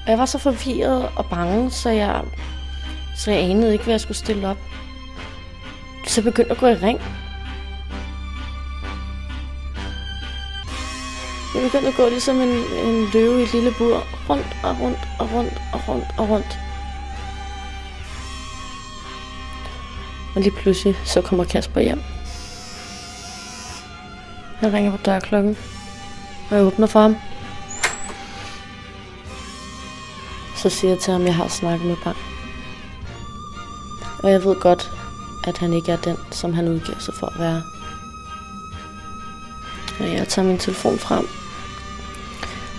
Og 0.06 0.12
jeg 0.12 0.18
var 0.18 0.26
så 0.26 0.38
forvirret 0.38 1.10
og 1.16 1.26
bange, 1.26 1.72
så 1.72 1.90
jeg, 1.90 2.22
så 3.18 3.32
jeg 3.32 3.50
anede 3.50 3.74
ikke, 3.74 3.84
hvad 3.84 3.94
jeg 3.94 4.02
skulle 4.02 4.18
stille 4.18 4.48
op. 4.48 4.58
Så 6.08 6.22
jeg 6.22 6.24
begyndte 6.24 6.52
at 6.52 6.58
gå 6.58 6.68
i 6.68 6.74
ring. 6.74 7.00
Jeg 11.56 11.64
begyndte 11.64 11.88
at 11.88 11.96
gå 11.96 12.10
ligesom 12.10 12.42
en, 12.42 12.50
en 12.86 13.06
løve 13.14 13.40
i 13.40 13.44
et 13.44 13.54
lille 13.54 13.72
bur. 13.78 14.04
Rundt 14.30 14.48
og 14.64 14.80
rundt 14.82 15.00
og 15.20 15.34
rundt 15.34 15.54
og 15.74 15.88
rundt 15.88 16.06
og 16.18 16.30
rundt. 16.30 16.65
Og 20.36 20.42
lige 20.42 20.52
pludselig 20.52 20.98
så 21.06 21.22
kommer 21.22 21.44
Kasper 21.44 21.82
hjem. 21.82 22.02
Han 24.56 24.74
ringer 24.74 24.92
på 24.92 24.98
dørklokken. 25.06 25.58
Og 26.50 26.56
jeg 26.56 26.66
åbner 26.66 26.88
for 26.88 27.00
ham. 27.00 27.16
Så 30.56 30.70
siger 30.70 30.92
jeg 30.92 31.00
til 31.00 31.12
ham, 31.12 31.22
at 31.22 31.28
jeg 31.28 31.36
har 31.36 31.48
snakket 31.48 31.88
med 31.88 31.96
bank. 32.04 32.18
Og 34.24 34.32
jeg 34.32 34.44
ved 34.44 34.56
godt, 34.56 34.92
at 35.48 35.58
han 35.58 35.74
ikke 35.74 35.92
er 35.92 35.98
den, 35.98 36.18
som 36.32 36.54
han 36.54 36.68
udgiver 36.68 37.00
sig 37.00 37.14
for 37.14 37.28
at 37.28 37.40
være. 37.40 37.64
Og 40.00 40.14
jeg 40.14 40.28
tager 40.28 40.48
min 40.48 40.58
telefon 40.58 41.00
frem, 41.00 41.28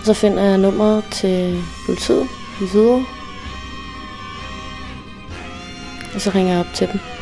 og 0.00 0.06
så 0.06 0.14
finder 0.14 0.42
jeg 0.42 0.58
nummeret 0.58 1.04
til 1.10 1.64
politiet 1.86 2.28
i 2.60 2.64
Hvidovre. 2.72 3.04
Og 6.14 6.20
så 6.20 6.30
ringer 6.30 6.52
jeg 6.52 6.60
op 6.60 6.74
til 6.74 6.88
dem. 6.92 7.15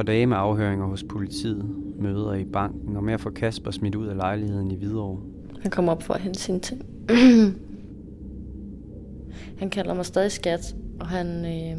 Par 0.00 0.04
dage 0.04 0.26
med 0.26 0.36
afhøringer 0.36 0.86
hos 0.86 1.04
politiet, 1.08 1.64
møder 1.98 2.34
i 2.34 2.44
banken 2.44 2.96
og 2.96 3.04
med 3.04 3.14
at 3.14 3.20
få 3.20 3.30
Kasper 3.30 3.70
smidt 3.70 3.94
ud 3.94 4.06
af 4.06 4.16
lejligheden 4.16 4.70
i 4.70 4.76
Hvidovre. 4.76 5.20
Han 5.62 5.70
kommer 5.70 5.92
op 5.92 6.02
for 6.02 6.14
at 6.14 6.20
hente 6.20 6.40
sine 6.40 6.60
ting. 6.60 6.86
han 9.60 9.70
kalder 9.70 9.94
mig 9.94 10.06
stadig 10.06 10.32
skat, 10.32 10.74
og 11.00 11.06
han, 11.06 11.26
øh, 11.26 11.78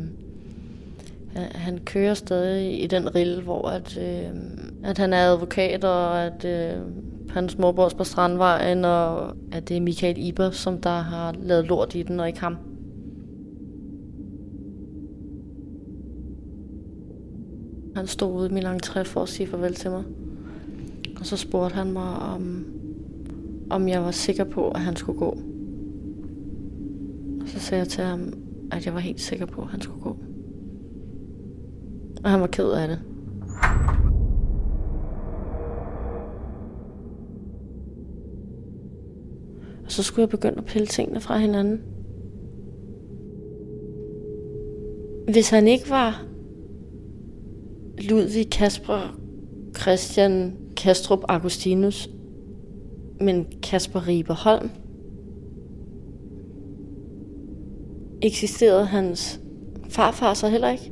han, 1.35 1.47
han 1.51 1.79
kører 1.85 2.13
stadig 2.13 2.83
i 2.83 2.87
den 2.87 3.15
rille, 3.15 3.41
hvor 3.41 3.69
at, 3.69 3.97
øh, 3.97 4.29
at 4.83 4.97
han 4.97 5.13
er 5.13 5.17
advokat, 5.17 5.83
og 5.83 6.23
at 6.23 6.45
øh, 6.45 6.81
hans 7.29 7.57
mor 7.57 7.71
bor 7.71 7.89
på 7.97 8.03
Strandvejen, 8.03 8.85
og 8.85 9.35
at 9.51 9.69
det 9.69 9.77
er 9.77 9.81
Michael 9.81 10.17
Iber, 10.17 10.51
som 10.51 10.81
der 10.81 11.01
har 11.01 11.35
lavet 11.39 11.65
lort 11.65 11.95
i 11.95 12.03
den, 12.03 12.19
og 12.19 12.27
ikke 12.27 12.39
ham. 12.39 12.57
Han 17.95 18.07
stod 18.07 18.35
ude 18.35 18.49
i 18.49 18.53
min 18.53 18.65
entré 18.65 19.01
for 19.01 19.21
at 19.21 19.29
sige 19.29 19.47
farvel 19.47 19.75
til 19.75 19.91
mig. 19.91 20.03
Og 21.19 21.25
så 21.25 21.37
spurgte 21.37 21.75
han 21.75 21.91
mig, 21.91 22.15
om, 22.15 22.65
om 23.69 23.87
jeg 23.87 24.03
var 24.03 24.11
sikker 24.11 24.43
på, 24.43 24.69
at 24.69 24.79
han 24.79 24.95
skulle 24.95 25.19
gå. 25.19 25.37
Og 27.41 27.47
så 27.47 27.59
sagde 27.59 27.79
jeg 27.79 27.87
til 27.87 28.03
ham, 28.03 28.33
at 28.71 28.85
jeg 28.85 28.93
var 28.93 28.99
helt 28.99 29.21
sikker 29.21 29.45
på, 29.45 29.61
at 29.61 29.67
han 29.67 29.81
skulle 29.81 30.01
gå. 30.01 30.17
Og 32.23 32.29
han 32.29 32.41
var 32.41 32.47
ked 32.47 32.71
af 32.71 32.87
det. 32.87 32.99
Og 39.85 39.91
så 39.91 40.03
skulle 40.03 40.21
jeg 40.21 40.29
begynde 40.29 40.57
at 40.57 40.65
pille 40.65 40.87
tingene 40.87 41.19
fra 41.19 41.37
hinanden. 41.37 41.81
Hvis 45.31 45.49
han 45.49 45.67
ikke 45.67 45.89
var 45.89 46.30
Ludvig 48.09 48.49
Kasper 48.49 49.17
Christian 49.81 50.57
Kastrup 50.77 51.23
Augustinus, 51.29 52.09
men 53.21 53.45
Kasper 53.63 54.07
Ribe 54.07 54.33
Holm. 54.33 54.69
Eksisterede 58.21 58.85
hans 58.85 59.41
farfar 59.89 60.33
så 60.33 60.47
heller 60.47 60.69
ikke? 60.69 60.91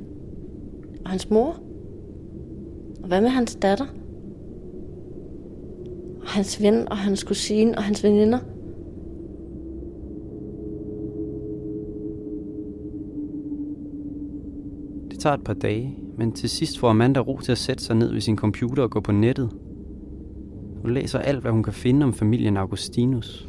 Og 1.05 1.09
hans 1.09 1.29
mor? 1.29 1.55
Og 3.01 3.07
hvad 3.07 3.21
med 3.21 3.29
hans 3.29 3.55
datter? 3.55 3.85
Og 6.21 6.27
hans 6.27 6.61
ven 6.61 6.89
og 6.89 6.97
hans 6.97 7.23
kusine 7.23 7.77
og 7.77 7.83
hans 7.83 8.03
veninder? 8.03 8.39
Det 15.11 15.19
tager 15.19 15.33
et 15.33 15.43
par 15.43 15.53
dage, 15.53 15.95
men 16.19 16.31
til 16.31 16.49
sidst 16.49 16.79
får 16.79 16.89
Amanda 16.89 17.19
ro 17.19 17.39
til 17.39 17.51
at 17.51 17.57
sætte 17.57 17.83
sig 17.83 17.95
ned 17.95 18.13
ved 18.13 18.21
sin 18.21 18.37
computer 18.37 18.83
og 18.83 18.91
gå 18.91 18.99
på 18.99 19.11
nettet. 19.11 19.49
Hun 20.81 20.93
læser 20.93 21.19
alt, 21.19 21.41
hvad 21.41 21.51
hun 21.51 21.63
kan 21.63 21.73
finde 21.73 22.03
om 22.03 22.13
familien 22.13 22.57
Augustinus. 22.57 23.47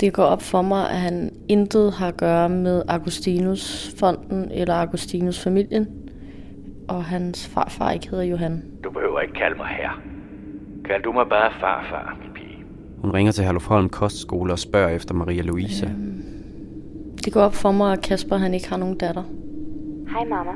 Det 0.00 0.12
går 0.12 0.22
op 0.22 0.42
for 0.42 0.62
mig, 0.62 0.90
at 0.90 0.96
han 0.96 1.30
intet 1.48 1.92
har 1.92 2.08
at 2.08 2.16
gøre 2.16 2.48
med 2.48 2.82
Augustinus-fonden 2.88 4.50
eller 4.50 4.74
Augustinus-familien, 4.74 5.86
og 6.88 7.04
hans 7.04 7.48
farfar 7.48 7.90
ikke 7.90 8.10
hedder 8.10 8.24
Johan. 8.24 8.62
Du 8.84 8.90
behøver 8.90 9.20
ikke 9.20 9.34
kalde 9.34 9.56
mig 9.56 9.66
her. 9.66 10.00
Kald 10.84 11.02
du 11.02 11.12
mig 11.12 11.26
bare 11.28 11.52
farfar, 11.60 12.18
min 12.22 12.32
pige. 12.34 12.64
Hun 12.98 13.10
ringer 13.10 13.32
til 13.32 13.44
Herlufholm 13.44 13.88
Kostskole 13.88 14.52
og 14.52 14.58
spørger 14.58 14.88
efter 14.88 15.14
Maria 15.14 15.42
Louise. 15.42 15.86
Øhm, 15.86 16.24
det 17.24 17.32
går 17.32 17.40
op 17.40 17.54
for 17.54 17.72
mig, 17.72 17.92
at 17.92 18.02
Kasper 18.02 18.36
han 18.36 18.54
ikke 18.54 18.68
har 18.68 18.76
nogen 18.76 18.98
datter. 18.98 19.22
Hej 20.14 20.24
mamma. 20.24 20.52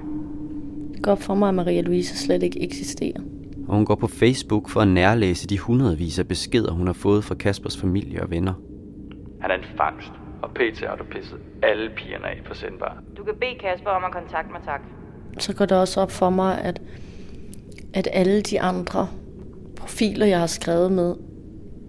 Det 0.92 1.02
går 1.02 1.12
op 1.12 1.22
for 1.22 1.34
mig, 1.34 1.48
at 1.48 1.54
Maria 1.54 1.80
Louise 1.80 2.18
slet 2.18 2.42
ikke 2.42 2.62
eksisterer. 2.62 3.20
Og 3.68 3.74
hun 3.74 3.84
går 3.84 3.94
på 3.94 4.06
Facebook 4.06 4.68
for 4.68 4.80
at 4.80 4.88
nærlæse 4.88 5.46
de 5.46 5.58
hundredvis 5.58 6.18
af 6.18 6.28
beskeder, 6.28 6.72
hun 6.72 6.86
har 6.86 6.94
fået 6.94 7.24
fra 7.24 7.34
Kaspers 7.34 7.80
familie 7.80 8.22
og 8.22 8.30
venner. 8.30 8.54
Han 9.40 9.50
er 9.50 9.54
en 9.54 9.64
fangst, 9.76 10.12
og 10.42 10.50
PT 10.50 10.80
har 10.86 10.96
du 10.96 11.04
pisset 11.04 11.38
alle 11.62 11.90
pigerne 11.96 12.26
af 12.26 12.42
på 12.46 12.54
sendbar. 12.54 13.02
Du 13.16 13.24
kan 13.24 13.34
bede 13.40 13.58
Kasper 13.60 13.90
om 13.90 14.04
at 14.04 14.12
kontakte 14.12 14.52
mig, 14.52 14.60
tak. 14.64 14.80
Så 15.38 15.54
går 15.56 15.66
det 15.66 15.80
også 15.80 16.00
op 16.00 16.10
for 16.10 16.30
mig, 16.30 16.60
at, 16.60 16.82
at 17.94 18.08
alle 18.12 18.42
de 18.42 18.60
andre 18.60 19.08
profiler, 19.76 20.26
jeg 20.26 20.38
har 20.40 20.46
skrevet 20.46 20.92
med, 20.92 21.14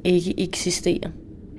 ikke 0.06 0.40
eksisterer. 0.40 1.10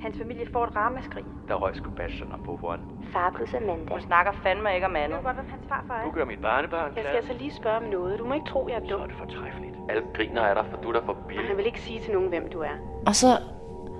Hans 0.01 0.17
familie 0.17 0.47
får 0.53 0.63
et 0.65 0.75
ramaskrig. 0.75 1.23
Der 1.47 1.55
røg 1.55 1.75
sgu 1.75 1.89
bacheloren 1.89 2.43
på 2.45 2.55
hånden. 2.55 2.87
Far 3.13 3.33
plus 3.35 3.53
Amanda. 3.53 3.93
Hun 3.93 4.01
snakker 4.01 4.31
fandme 4.43 4.75
ikke 4.75 4.85
om 4.85 4.95
andet. 4.95 5.17
Ved 5.17 5.23
godt, 5.23 5.35
hvem 5.35 5.49
hans 5.49 5.65
farfar 5.69 5.95
er. 5.99 6.05
Du 6.05 6.11
gør 6.11 6.25
mit 6.25 6.41
barnebarn 6.41 6.91
Jeg 6.95 7.03
skal 7.03 7.15
altså 7.15 7.33
lige 7.33 7.53
spørge 7.53 7.77
om 7.77 7.83
noget. 7.83 8.19
Du 8.19 8.25
må 8.25 8.33
ikke 8.33 8.49
tro, 8.49 8.67
jeg 8.67 8.75
er 8.75 8.79
dum. 8.79 8.89
Så 8.89 9.03
er 9.03 9.07
det 9.07 9.15
fortræffeligt. 9.15 9.75
Alle 9.89 10.03
griner 10.13 10.41
af 10.41 10.55
dig, 10.55 10.65
for 10.71 10.77
du 10.81 10.89
er 10.89 10.93
der 10.93 11.05
for 11.05 11.17
billig. 11.27 11.47
han 11.47 11.57
vil 11.57 11.65
ikke 11.65 11.81
sige 11.81 11.99
til 11.99 12.13
nogen, 12.13 12.29
hvem 12.29 12.49
du 12.49 12.59
er. 12.59 12.75
Og 13.07 13.15
så, 13.15 13.27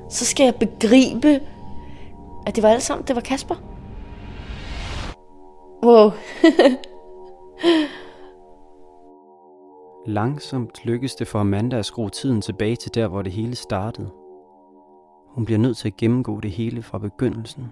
så 0.10 0.26
skal 0.26 0.44
jeg 0.44 0.56
begribe, 0.56 1.32
at 2.48 2.56
det 2.56 2.64
var 2.64 2.70
alle 2.70 2.82
sammen, 2.82 3.08
det 3.08 3.16
var 3.16 3.22
Kasper. 3.22 3.56
Wow. 5.84 6.12
Langsomt 10.20 10.86
lykkes 10.86 11.16
det 11.16 11.28
for 11.28 11.40
Amanda 11.40 11.78
at 11.78 11.86
skrue 11.86 12.10
tiden 12.10 12.42
tilbage 12.42 12.76
til 12.76 12.96
der, 12.96 13.08
hvor 13.08 13.22
det 13.22 13.32
hele 13.32 13.56
startede. 13.56 14.21
Hun 15.32 15.46
bliver 15.46 15.58
nødt 15.58 15.78
til 15.78 15.88
at 15.88 15.98
gennemgå 15.98 16.40
det 16.40 16.52
hele 16.52 16.84
fra 16.84 16.98
begyndelsen. 16.98 17.72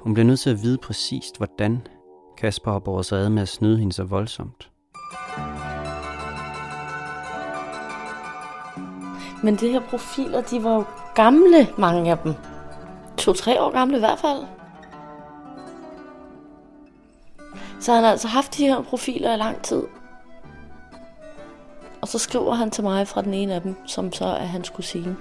Hun 0.00 0.14
bliver 0.14 0.26
nødt 0.26 0.40
til 0.40 0.50
at 0.50 0.62
vide 0.62 0.78
præcist, 0.78 1.36
hvordan 1.36 1.86
Kasper 2.38 2.72
har 2.72 2.78
båret 2.78 3.06
sig 3.06 3.18
ad 3.18 3.28
med 3.28 3.42
at 3.42 3.48
snyde 3.48 3.78
hende 3.78 3.92
så 3.92 4.04
voldsomt. 4.04 4.70
Men 9.42 9.56
de 9.56 9.68
her 9.68 9.80
profiler, 9.80 10.40
de 10.40 10.64
var 10.64 10.74
jo 10.74 10.84
gamle, 11.14 11.68
mange 11.78 12.10
af 12.10 12.18
dem. 12.18 12.34
To-tre 13.18 13.62
år 13.62 13.70
gamle 13.70 13.96
i 13.96 14.00
hvert 14.00 14.18
fald. 14.18 14.44
Så 17.80 17.92
han 17.92 18.02
har 18.02 18.10
altså 18.10 18.28
haft 18.28 18.56
de 18.56 18.66
her 18.66 18.82
profiler 18.82 19.34
i 19.34 19.36
lang 19.36 19.62
tid. 19.62 19.82
Og 22.00 22.08
så 22.08 22.18
skriver 22.18 22.54
han 22.54 22.70
til 22.70 22.84
mig 22.84 23.08
fra 23.08 23.22
den 23.22 23.34
ene 23.34 23.54
af 23.54 23.62
dem, 23.62 23.76
som 23.86 24.12
så 24.12 24.24
er 24.24 24.44
hans 24.44 24.70
kusine. 24.70 25.16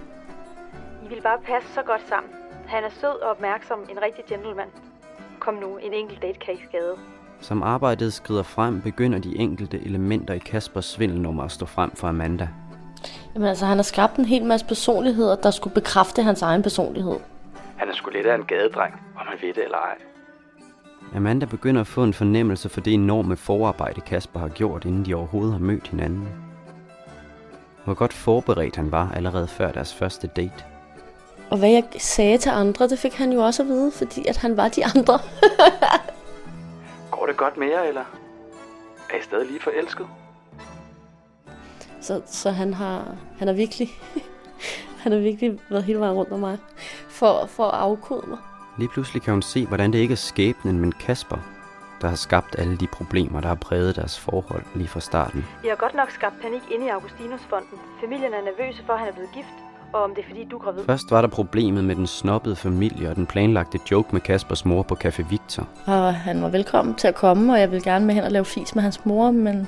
I 1.09 1.13
vil 1.13 1.21
bare 1.21 1.39
passe 1.47 1.73
så 1.73 1.81
godt 1.81 2.01
sammen. 2.09 2.31
Han 2.67 2.83
er 2.83 2.89
sød 2.89 3.21
og 3.21 3.29
opmærksom, 3.29 3.79
en 3.91 4.01
rigtig 4.01 4.25
gentleman. 4.25 4.67
Kom 5.39 5.53
nu, 5.53 5.77
en 5.77 5.93
enkelt 5.93 6.21
date 6.21 6.39
kan 6.39 6.53
ikke 6.53 6.65
skade. 6.69 6.95
Som 7.41 7.63
arbejdet 7.63 8.13
skrider 8.13 8.43
frem, 8.43 8.81
begynder 8.81 9.19
de 9.19 9.37
enkelte 9.37 9.79
elementer 9.85 10.33
i 10.33 10.37
Kaspers 10.37 10.85
svindelnummer 10.85 11.43
at 11.43 11.51
stå 11.51 11.65
frem 11.65 11.91
for 11.91 12.07
Amanda. 12.07 12.49
Jamen 13.33 13.47
altså, 13.47 13.65
han 13.65 13.77
har 13.77 13.83
skabt 13.83 14.15
en 14.15 14.25
hel 14.25 14.45
masse 14.45 14.65
personligheder, 14.65 15.35
der 15.35 15.51
skulle 15.51 15.73
bekræfte 15.73 16.23
hans 16.23 16.41
egen 16.41 16.63
personlighed. 16.63 17.19
Han 17.77 17.89
er 17.89 17.93
sgu 17.93 18.09
lidt 18.09 18.27
af 18.27 18.35
en 18.35 18.43
gadedreng, 18.43 18.93
om 19.19 19.25
man 19.25 19.37
ved 19.41 19.53
det 19.53 19.63
eller 19.63 19.77
ej. 19.77 19.97
Amanda 21.15 21.45
begynder 21.45 21.81
at 21.81 21.87
få 21.87 22.03
en 22.03 22.13
fornemmelse 22.13 22.69
for 22.69 22.81
det 22.81 22.93
enorme 22.93 23.35
forarbejde, 23.35 24.01
Kasper 24.01 24.39
har 24.39 24.49
gjort, 24.49 24.85
inden 24.85 25.05
de 25.05 25.13
overhovedet 25.15 25.53
har 25.53 25.59
mødt 25.59 25.87
hinanden. 25.87 26.29
Hvor 27.85 27.93
godt 27.93 28.13
forberedt 28.13 28.75
han 28.75 28.91
var 28.91 29.11
allerede 29.15 29.47
før 29.47 29.71
deres 29.71 29.95
første 29.95 30.27
date. 30.27 30.65
Og 31.51 31.57
hvad 31.57 31.69
jeg 31.69 31.83
sagde 31.97 32.37
til 32.37 32.49
andre, 32.49 32.87
det 32.87 32.99
fik 32.99 33.13
han 33.13 33.31
jo 33.31 33.39
også 33.39 33.63
at 33.63 33.67
vide, 33.67 33.91
fordi 33.91 34.27
at 34.27 34.37
han 34.37 34.57
var 34.57 34.67
de 34.67 34.85
andre. 34.85 35.19
Går 37.11 37.25
det 37.25 37.37
godt 37.37 37.57
med 37.57 37.67
jer, 37.67 37.81
eller 37.81 38.03
er 39.09 39.17
I 39.17 39.21
stadig 39.21 39.47
lige 39.47 39.59
forelsket? 39.59 40.07
Så, 42.01 42.21
så 42.25 42.51
han 42.51 42.73
har, 42.73 43.15
han 43.37 43.47
har 43.47 43.55
virkelig, 43.55 43.89
han 45.03 45.11
har 45.11 45.19
virkelig 45.19 45.59
været 45.69 45.83
hele 45.83 45.99
vejen 45.99 46.15
rundt 46.15 46.31
om 46.31 46.39
mig, 46.39 46.57
for, 47.09 47.45
for 47.45 47.63
at 47.63 47.79
afkode 47.79 48.27
mig. 48.27 48.37
Lige 48.77 48.89
pludselig 48.89 49.21
kan 49.21 49.33
hun 49.33 49.41
se, 49.41 49.65
hvordan 49.65 49.93
det 49.93 49.99
ikke 49.99 50.11
er 50.11 50.15
skæbnen, 50.15 50.79
men 50.79 50.91
Kasper, 50.91 51.37
der 52.01 52.07
har 52.07 52.15
skabt 52.15 52.59
alle 52.59 52.77
de 52.77 52.87
problemer, 52.87 53.41
der 53.41 53.47
har 53.47 53.55
præget 53.55 53.95
deres 53.95 54.19
forhold 54.19 54.63
lige 54.75 54.87
fra 54.87 54.99
starten. 54.99 55.45
Jeg 55.63 55.71
har 55.71 55.75
godt 55.75 55.95
nok 55.95 56.11
skabt 56.11 56.41
panik 56.41 56.61
inde 56.71 56.85
i 56.85 56.89
Augustinus-fonden. 56.89 57.79
Familien 58.01 58.33
er 58.33 58.41
nervøse 58.41 58.83
for, 58.85 58.93
at 58.93 58.99
han 58.99 59.07
er 59.07 59.13
blevet 59.13 59.29
gift, 59.33 59.55
og 59.93 60.03
om 60.03 60.15
det 60.15 60.21
er 60.23 60.27
fordi, 60.27 60.43
du 60.51 60.57
er 60.57 60.61
gravid. 60.61 60.83
Først 60.85 61.11
var 61.11 61.21
der 61.21 61.27
problemet 61.27 61.83
med 61.83 61.95
den 61.95 62.07
snobbede 62.07 62.55
familie 62.55 63.09
og 63.09 63.15
den 63.15 63.25
planlagte 63.25 63.79
joke 63.91 64.09
med 64.11 64.21
Kaspers 64.21 64.65
mor 64.65 64.83
på 64.83 64.97
Café 65.05 65.29
Victor. 65.29 65.67
Og 65.85 66.15
han 66.15 66.41
var 66.41 66.49
velkommen 66.49 66.95
til 66.95 67.07
at 67.07 67.15
komme, 67.15 67.53
og 67.53 67.59
jeg 67.59 67.71
ville 67.71 67.83
gerne 67.83 68.05
med 68.05 68.15
hen 68.15 68.23
og 68.23 68.31
lave 68.31 68.45
fis 68.45 68.75
med 68.75 68.83
hans 68.83 69.05
mor, 69.05 69.31
men 69.31 69.55
Det 69.57 69.67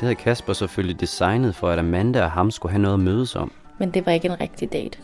havde 0.00 0.14
Kasper 0.14 0.52
selvfølgelig 0.52 1.00
designet 1.00 1.54
for, 1.54 1.68
at 1.68 1.78
Amanda 1.78 2.24
og 2.24 2.30
ham 2.30 2.50
skulle 2.50 2.72
have 2.72 2.82
noget 2.82 2.94
at 2.94 3.00
mødes 3.00 3.36
om. 3.36 3.52
Men 3.78 3.90
det 3.90 4.06
var 4.06 4.12
ikke 4.12 4.28
en 4.28 4.40
rigtig 4.40 4.72
date. 4.72 4.98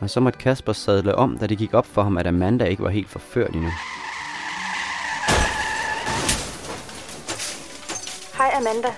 Og 0.00 0.10
så 0.10 0.20
måtte 0.20 0.38
Kasper 0.38 0.72
sadle 0.72 1.14
om, 1.14 1.38
da 1.38 1.46
det 1.46 1.58
gik 1.58 1.74
op 1.74 1.86
for 1.86 2.02
ham, 2.02 2.18
at 2.18 2.26
Amanda 2.26 2.64
ikke 2.64 2.82
var 2.82 2.90
helt 2.90 3.08
forført 3.08 3.50
endnu. 3.54 3.70
Hej 8.38 8.50
Amanda. 8.56 8.88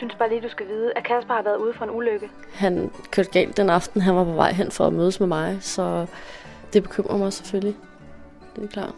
Jeg 0.00 0.08
synes 0.08 0.18
bare 0.18 0.28
lige, 0.28 0.40
du 0.40 0.48
skal 0.48 0.68
vide, 0.68 0.92
at 0.96 1.04
Kasper 1.04 1.34
har 1.34 1.42
været 1.42 1.56
ude 1.56 1.74
for 1.74 1.84
en 1.84 1.90
ulykke. 1.90 2.30
Han 2.54 2.90
kørte 3.10 3.30
galt 3.30 3.56
den 3.56 3.70
aften, 3.70 4.00
han 4.00 4.16
var 4.16 4.24
på 4.24 4.32
vej 4.32 4.52
hen 4.52 4.70
for 4.70 4.86
at 4.86 4.92
mødes 4.92 5.20
med 5.20 5.28
mig, 5.28 5.58
så 5.60 6.06
det 6.72 6.82
bekymrer 6.82 7.16
mig 7.16 7.32
selvfølgelig. 7.32 7.76
Det 8.56 8.64
er 8.64 8.68
klart. 8.68 8.94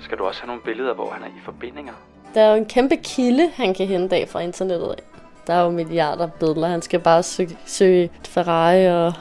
Skal 0.00 0.18
du 0.18 0.24
også 0.24 0.40
have 0.40 0.46
nogle 0.46 0.62
billeder, 0.62 0.94
hvor 0.94 1.10
han 1.10 1.22
er 1.22 1.26
i 1.26 1.40
forbindinger? 1.44 1.92
Der 2.34 2.40
er 2.40 2.50
jo 2.50 2.56
en 2.56 2.66
kæmpe 2.66 2.96
kilde, 2.96 3.50
han 3.54 3.74
kan 3.74 3.86
hente 3.86 4.16
af 4.16 4.28
fra 4.28 4.40
internettet 4.40 4.88
af. 4.88 5.02
Der 5.46 5.54
er 5.54 5.64
jo 5.64 5.70
milliarder 5.70 6.26
billeder. 6.26 6.68
Han 6.68 6.82
skal 6.82 7.00
bare 7.00 7.22
søge, 7.22 7.58
søge 7.66 8.10
Ferrari 8.24 8.86
og 8.86 9.12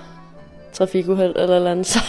trafikuheld 0.73 1.35
eller 1.35 1.55
eller 1.55 1.71
andet. 1.71 1.85
Så. 1.93 1.99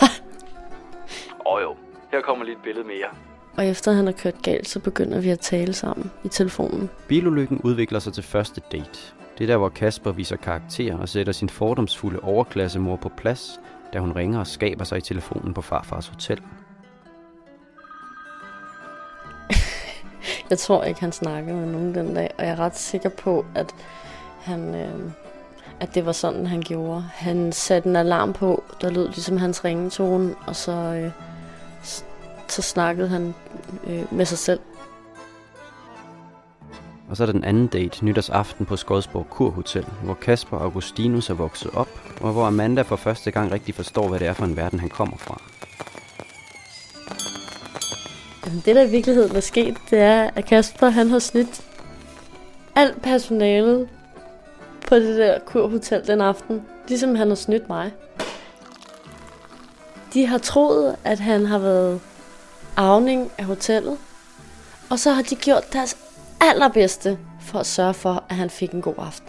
Åh 1.46 1.52
oh, 1.54 1.62
jo, 1.62 1.76
her 2.10 2.20
kommer 2.20 2.44
lige 2.44 2.56
et 2.56 2.62
billede 2.62 2.86
mere. 2.86 3.31
Og 3.56 3.66
efter 3.66 3.92
han 3.92 4.06
har 4.06 4.12
kørt 4.12 4.42
galt, 4.42 4.68
så 4.68 4.80
begynder 4.80 5.20
vi 5.20 5.30
at 5.30 5.40
tale 5.40 5.72
sammen 5.72 6.10
i 6.24 6.28
telefonen. 6.28 6.90
Bilulykken 7.08 7.60
udvikler 7.60 7.98
sig 7.98 8.12
til 8.12 8.22
første 8.22 8.60
date. 8.72 9.14
Det 9.38 9.44
er 9.44 9.46
der, 9.46 9.56
hvor 9.56 9.68
Kasper 9.68 10.12
viser 10.12 10.36
karakter 10.36 10.96
og 10.96 11.08
sætter 11.08 11.32
sin 11.32 11.48
fordomsfulde 11.48 12.20
overklassemor 12.20 12.96
på 12.96 13.08
plads, 13.08 13.60
da 13.92 13.98
hun 13.98 14.12
ringer 14.12 14.38
og 14.38 14.46
skaber 14.46 14.84
sig 14.84 14.98
i 14.98 15.00
telefonen 15.00 15.54
på 15.54 15.62
farfars 15.62 16.06
hotel. 16.08 16.40
Jeg 20.50 20.58
tror 20.58 20.84
ikke, 20.84 21.00
han 21.00 21.12
snakkede 21.12 21.56
med 21.56 21.66
nogen 21.66 21.94
den 21.94 22.14
dag, 22.14 22.30
og 22.38 22.44
jeg 22.44 22.52
er 22.52 22.58
ret 22.58 22.76
sikker 22.76 23.08
på, 23.08 23.46
at 23.54 23.74
han, 24.40 24.74
øh, 24.74 25.10
at 25.80 25.94
det 25.94 26.06
var 26.06 26.12
sådan, 26.12 26.46
han 26.46 26.60
gjorde. 26.60 27.04
Han 27.14 27.52
satte 27.52 27.88
en 27.88 27.96
alarm 27.96 28.32
på, 28.32 28.64
der 28.80 28.90
lød 28.90 29.08
ligesom 29.08 29.36
hans 29.36 29.64
ringetone, 29.64 30.34
og 30.46 30.56
så, 30.56 30.72
øh, 30.72 31.10
så 32.52 32.62
snakkede 32.62 33.08
han 33.08 33.34
øh, 33.86 34.14
med 34.14 34.24
sig 34.24 34.38
selv. 34.38 34.60
Og 37.08 37.16
så 37.16 37.24
er 37.24 37.26
der 37.26 37.32
den 37.32 37.44
anden 37.44 37.66
date, 37.66 38.04
nytårsaften 38.04 38.66
på 38.66 38.76
Skodsborg 38.76 39.26
Kurhotel, 39.30 39.86
hvor 40.04 40.14
Kasper 40.14 40.58
Augustinus 40.58 41.30
er 41.30 41.34
vokset 41.34 41.70
op, 41.74 41.88
og 42.20 42.32
hvor 42.32 42.44
Amanda 42.44 42.82
for 42.82 42.96
første 42.96 43.30
gang 43.30 43.52
rigtig 43.52 43.74
forstår, 43.74 44.08
hvad 44.08 44.18
det 44.18 44.26
er 44.26 44.32
for 44.32 44.44
en 44.44 44.56
verden, 44.56 44.80
han 44.80 44.88
kommer 44.88 45.16
fra. 45.16 45.42
Det, 48.64 48.76
der 48.76 48.82
i 48.82 48.90
virkeligheden 48.90 49.36
er 49.36 49.40
sket, 49.40 49.76
det 49.90 49.98
er, 49.98 50.30
at 50.34 50.44
Kasper 50.44 50.88
han 50.88 51.10
har 51.10 51.18
snydt 51.18 51.62
alt 52.74 53.02
personalet 53.02 53.88
på 54.88 54.94
det 54.94 55.18
der 55.18 55.38
kurhotel 55.46 56.06
den 56.06 56.20
aften, 56.20 56.62
ligesom 56.88 57.14
han 57.14 57.28
har 57.28 57.34
snydt 57.34 57.68
mig. 57.68 57.92
De 60.14 60.26
har 60.26 60.38
troet, 60.38 60.96
at 61.04 61.18
han 61.18 61.46
har 61.46 61.58
været 61.58 62.00
arvning 62.76 63.30
af 63.38 63.44
hotellet, 63.44 63.98
og 64.90 64.98
så 64.98 65.10
har 65.10 65.22
de 65.22 65.36
gjort 65.36 65.72
deres 65.72 65.96
allerbedste 66.40 67.18
for 67.40 67.58
at 67.58 67.66
sørge 67.66 67.94
for, 67.94 68.24
at 68.28 68.36
han 68.36 68.50
fik 68.50 68.70
en 68.70 68.82
god 68.82 68.94
aften. 68.98 69.28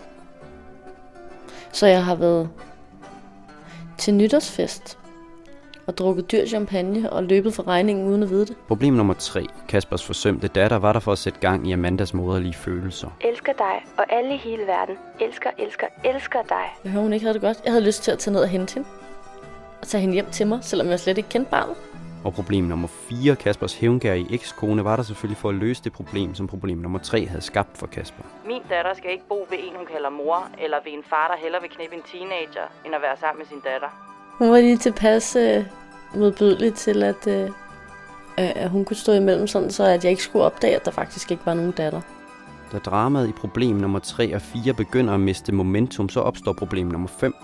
Så 1.72 1.88
jeg 1.88 2.06
har 2.06 2.16
været 2.16 2.50
til 3.98 4.14
nytårsfest 4.14 4.98
og 5.88 5.98
drukket 5.98 6.32
dyr 6.32 6.46
champagne 6.46 7.10
og 7.10 7.24
løbet 7.24 7.54
for 7.54 7.68
regningen 7.68 8.08
uden 8.08 8.24
at 8.24 8.30
vide 8.30 8.46
det. 8.46 8.56
Problem 8.68 8.94
nummer 8.94 9.14
tre. 9.14 9.46
Kaspers 9.68 10.06
forsømte 10.06 10.48
datter 10.48 10.78
var 10.78 10.94
der 10.94 11.00
for 11.00 11.12
at 11.12 11.18
sætte 11.18 11.40
gang 11.40 11.70
i 11.70 11.72
Amandas 11.72 12.14
moderlige 12.14 12.54
følelser. 12.54 13.10
Elsker 13.22 13.54
dig, 13.54 13.86
og 13.98 14.06
alle 14.14 14.34
i 14.34 14.38
hele 14.38 14.64
verden 14.68 14.96
elsker, 15.22 15.50
elsker, 15.60 15.88
elsker 16.06 16.40
dig. 16.50 16.66
Jeg 16.84 16.92
hører, 16.92 17.04
hun 17.04 17.14
ikke 17.14 17.24
havde 17.24 17.34
det 17.34 17.42
godt. 17.42 17.62
Jeg 17.66 17.74
havde 17.74 17.86
lyst 17.86 18.04
til 18.04 18.12
at 18.12 18.20
tage 18.20 18.34
ned 18.34 18.42
og 18.42 18.48
hente 18.48 18.74
hende. 18.74 18.88
Og 19.82 19.88
tage 19.88 20.02
hende 20.02 20.14
hjem 20.14 20.30
til 20.32 20.48
mig, 20.48 20.60
selvom 20.62 20.88
jeg 20.88 21.00
slet 21.00 21.18
ikke 21.18 21.30
kendte 21.30 21.52
barnet. 21.52 21.76
Og 22.24 22.34
problem 22.34 22.64
nummer 22.64 22.88
4, 22.88 23.36
Kaspers 23.36 23.74
hævngærige 23.74 24.34
ekskone, 24.34 24.84
var 24.84 24.96
der 24.96 25.04
selvfølgelig 25.04 25.38
for 25.38 25.50
at 25.50 25.56
løse 25.56 25.84
det 25.84 25.94
problem, 25.94 26.36
som 26.36 26.48
problem 26.48 26.78
nummer 26.78 27.00
3 27.00 27.26
havde 27.26 27.42
skabt 27.42 27.78
for 27.78 27.88
Kasper. 27.88 28.24
Min 28.48 28.62
datter 28.70 28.94
skal 28.94 29.12
ikke 29.12 29.24
bo 29.30 29.48
ved 29.50 29.58
en, 29.60 29.76
hun 29.76 29.86
kalder 29.86 30.10
mor, 30.10 30.50
eller 30.64 30.78
ved 30.86 30.94
en 30.94 31.04
far, 31.04 31.28
der 31.28 31.44
hellere 31.44 31.62
vil 31.62 31.72
knippe 31.72 31.96
en 31.96 32.02
teenager, 32.12 32.66
end 32.86 32.96
at 32.96 33.02
være 33.02 33.18
sammen 33.18 33.40
med 33.40 33.46
sin 33.46 33.60
datter. 33.60 33.88
Hun 34.40 34.52
var 34.52 34.58
lige 34.58 34.78
tilpas 34.78 35.36
øh, 35.36 35.66
modbydelig 36.16 36.74
til, 36.74 37.04
at, 37.04 37.28
øh, 37.28 37.50
at 38.38 38.70
hun 38.70 38.86
kunne 38.86 38.98
stå 38.98 39.12
imellem, 39.12 39.48
sådan 39.48 39.72
så 39.72 39.84
at 39.84 40.04
jeg 40.04 40.12
ikke 40.12 40.24
skulle 40.24 40.46
opdage, 40.46 40.76
at 40.76 40.86
der 40.86 40.92
faktisk 40.92 41.32
ikke 41.32 41.46
var 41.46 41.54
nogen 41.54 41.72
datter. 41.72 42.02
Da 42.72 42.78
dramaet 42.78 43.30
i 43.30 43.32
problem 43.32 43.76
nummer 43.76 44.00
3 44.00 44.36
og 44.36 44.42
4 44.42 44.74
begynder 44.74 45.14
at 45.14 45.20
miste 45.20 45.52
momentum, 45.52 46.10
så 46.10 46.20
opstår 46.20 46.54
problem 46.54 46.88
nummer 46.88 47.08
5. 47.08 47.36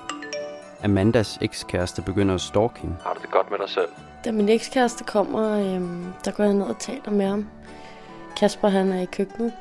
Amandas 0.84 1.38
ekskæreste 1.42 2.02
begynder 2.02 2.36
at 2.36 2.42
stalke 2.42 2.80
hende. 2.80 2.96
Har 3.04 3.14
du 3.14 3.20
det 3.22 3.32
godt 3.32 3.52
med 3.52 3.60
dig 3.60 3.70
selv? 3.70 3.90
Da 4.26 4.32
min 4.32 4.50
ekskæreste 4.50 5.04
kommer, 5.04 5.76
øhm, 5.76 6.06
der 6.26 6.32
går 6.32 6.44
jeg 6.44 6.54
ned 6.54 6.66
og 6.66 6.80
taler 6.80 7.12
med 7.12 7.26
ham. 7.26 7.48
Kasper 8.38 8.68
han 8.68 8.92
er 8.92 9.02
i 9.02 9.06
køkkenet, 9.06 9.54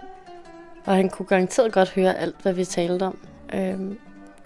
og 0.87 0.95
han 0.95 1.09
kunne 1.09 1.27
garanteret 1.27 1.73
godt 1.73 1.91
høre 1.91 2.19
alt, 2.19 2.37
hvad 2.43 2.53
vi 2.53 2.65
talte 2.65 3.03
om. 3.03 3.19
Øhm, 3.55 3.99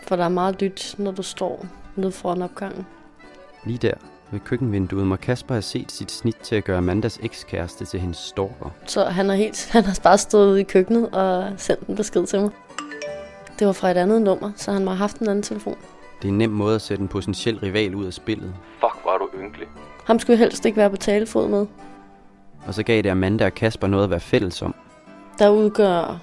for 0.07 0.17
der 0.17 0.25
er 0.25 0.29
meget 0.29 0.63
lyt, 0.63 0.95
når 0.99 1.11
du 1.11 1.23
står 1.23 1.67
nede 1.97 2.13
foran 2.13 2.43
opgangen. 2.43 2.87
Lige 3.65 3.79
der 3.79 3.95
ved 4.31 4.41
køkkenvinduet 4.41 5.07
må 5.07 5.17
Kasper 5.17 5.55
have 5.55 5.63
set 5.63 5.93
sit 5.93 6.11
snit 6.11 6.37
til 6.37 6.57
at 6.57 6.65
gøre 6.65 6.79
Amandas 6.79 7.19
ekskæreste 7.23 7.85
til 7.85 8.01
hendes 8.01 8.19
stalker. 8.19 8.71
Så 8.87 9.05
han 9.05 9.29
har, 9.29 9.37
helt, 9.37 9.69
han 9.73 9.85
har 9.85 9.99
bare 10.03 10.19
stået 10.19 10.51
ude 10.51 10.61
i 10.61 10.65
køkkenet 10.65 11.11
og 11.11 11.53
sendt 11.57 11.87
en 11.87 11.97
besked 11.97 12.27
til 12.27 12.41
mig. 12.41 12.51
Det 13.59 13.67
var 13.67 13.73
fra 13.73 13.91
et 13.91 13.97
andet 13.97 14.23
nummer, 14.23 14.53
så 14.57 14.73
han 14.73 14.85
må 14.85 14.91
have 14.91 14.99
haft 14.99 15.17
en 15.17 15.29
anden 15.29 15.43
telefon. 15.43 15.77
Det 16.23 16.29
er 16.29 16.33
en 16.33 16.39
nem 16.39 16.51
måde 16.51 16.75
at 16.75 16.83
sætte 16.83 17.03
en 17.03 17.09
potentiel 17.09 17.59
rival 17.59 17.95
ud 17.95 18.05
af 18.05 18.13
spillet. 18.13 18.55
Fuck, 18.81 19.05
var 19.05 19.19
du 19.19 19.29
ynkelig. 19.43 19.67
Ham 20.05 20.19
skulle 20.19 20.39
helst 20.39 20.67
ikke 20.67 20.77
være 20.77 20.91
på 20.91 20.97
talefod 20.97 21.49
med. 21.49 21.67
Og 22.67 22.75
så 22.75 22.83
gav 22.83 23.03
det 23.03 23.11
Amanda 23.11 23.47
og 23.47 23.55
Kasper 23.55 23.87
noget 23.87 24.05
at 24.05 24.11
være 24.11 24.21
fælles 24.21 24.63
om. 24.63 24.75
Der 25.39 25.49
udgør 25.49 26.21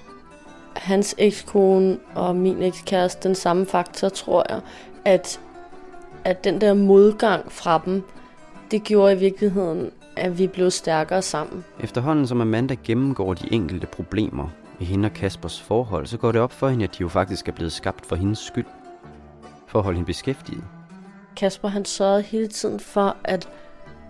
hans 0.76 1.14
ekskone 1.18 1.98
og 2.14 2.36
min 2.36 2.62
ekskæreste 2.62 3.28
den 3.28 3.34
samme 3.34 3.66
faktor, 3.66 4.08
tror 4.08 4.46
jeg, 4.48 4.60
at, 5.04 5.40
at 6.24 6.44
den 6.44 6.60
der 6.60 6.74
modgang 6.74 7.52
fra 7.52 7.80
dem, 7.84 8.02
det 8.70 8.82
gjorde 8.82 9.12
i 9.12 9.18
virkeligheden, 9.18 9.90
at 10.16 10.38
vi 10.38 10.46
blev 10.46 10.70
stærkere 10.70 11.22
sammen. 11.22 11.64
Efterhånden 11.80 12.26
som 12.26 12.40
Amanda 12.40 12.74
gennemgår 12.84 13.34
de 13.34 13.52
enkelte 13.52 13.86
problemer 13.86 14.48
i 14.78 14.84
hende 14.84 15.06
og 15.06 15.12
Kaspers 15.12 15.60
forhold, 15.60 16.06
så 16.06 16.18
går 16.18 16.32
det 16.32 16.40
op 16.40 16.52
for 16.52 16.68
hende, 16.68 16.84
at 16.84 16.98
de 16.98 17.00
jo 17.00 17.08
faktisk 17.08 17.48
er 17.48 17.52
blevet 17.52 17.72
skabt 17.72 18.06
for 18.06 18.16
hendes 18.16 18.38
skyld. 18.38 18.66
For 19.70 19.78
at 19.78 19.84
holde 19.84 19.96
hende 19.96 20.06
beskæftiget. 20.06 20.64
Kasper 21.36 21.68
han 21.68 21.84
sørgede 21.84 22.22
hele 22.22 22.48
tiden 22.48 22.80
for, 22.80 23.16
at, 23.24 23.48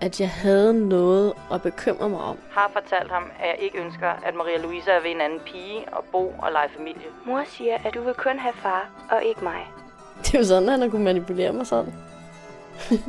at 0.00 0.20
jeg 0.20 0.30
havde 0.30 0.88
noget 0.88 1.32
at 1.52 1.62
bekymre 1.62 2.08
mig 2.08 2.20
om. 2.20 2.36
Har 2.50 2.70
fortalt 2.72 3.10
ham, 3.12 3.22
at 3.40 3.48
jeg 3.48 3.56
ikke 3.60 3.78
ønsker, 3.84 4.08
at 4.08 4.34
Maria 4.34 4.58
Louise 4.62 4.90
er 4.90 5.02
ved 5.02 5.10
en 5.10 5.20
anden 5.20 5.40
pige 5.46 5.84
og 5.92 6.04
bo 6.12 6.34
og 6.38 6.52
lege 6.52 6.68
familie. 6.76 7.02
Mor 7.26 7.42
siger, 7.46 7.76
at 7.84 7.94
du 7.94 8.02
vil 8.02 8.14
kun 8.14 8.38
have 8.38 8.54
far 8.54 8.90
og 9.10 9.24
ikke 9.24 9.44
mig. 9.44 9.60
Det 10.22 10.34
er 10.34 10.38
jo 10.38 10.44
sådan, 10.44 10.68
at 10.68 10.70
han 10.70 10.80
har 10.80 10.88
kunne 10.88 11.04
manipulere 11.04 11.52
mig 11.52 11.66
sådan. 11.66 11.94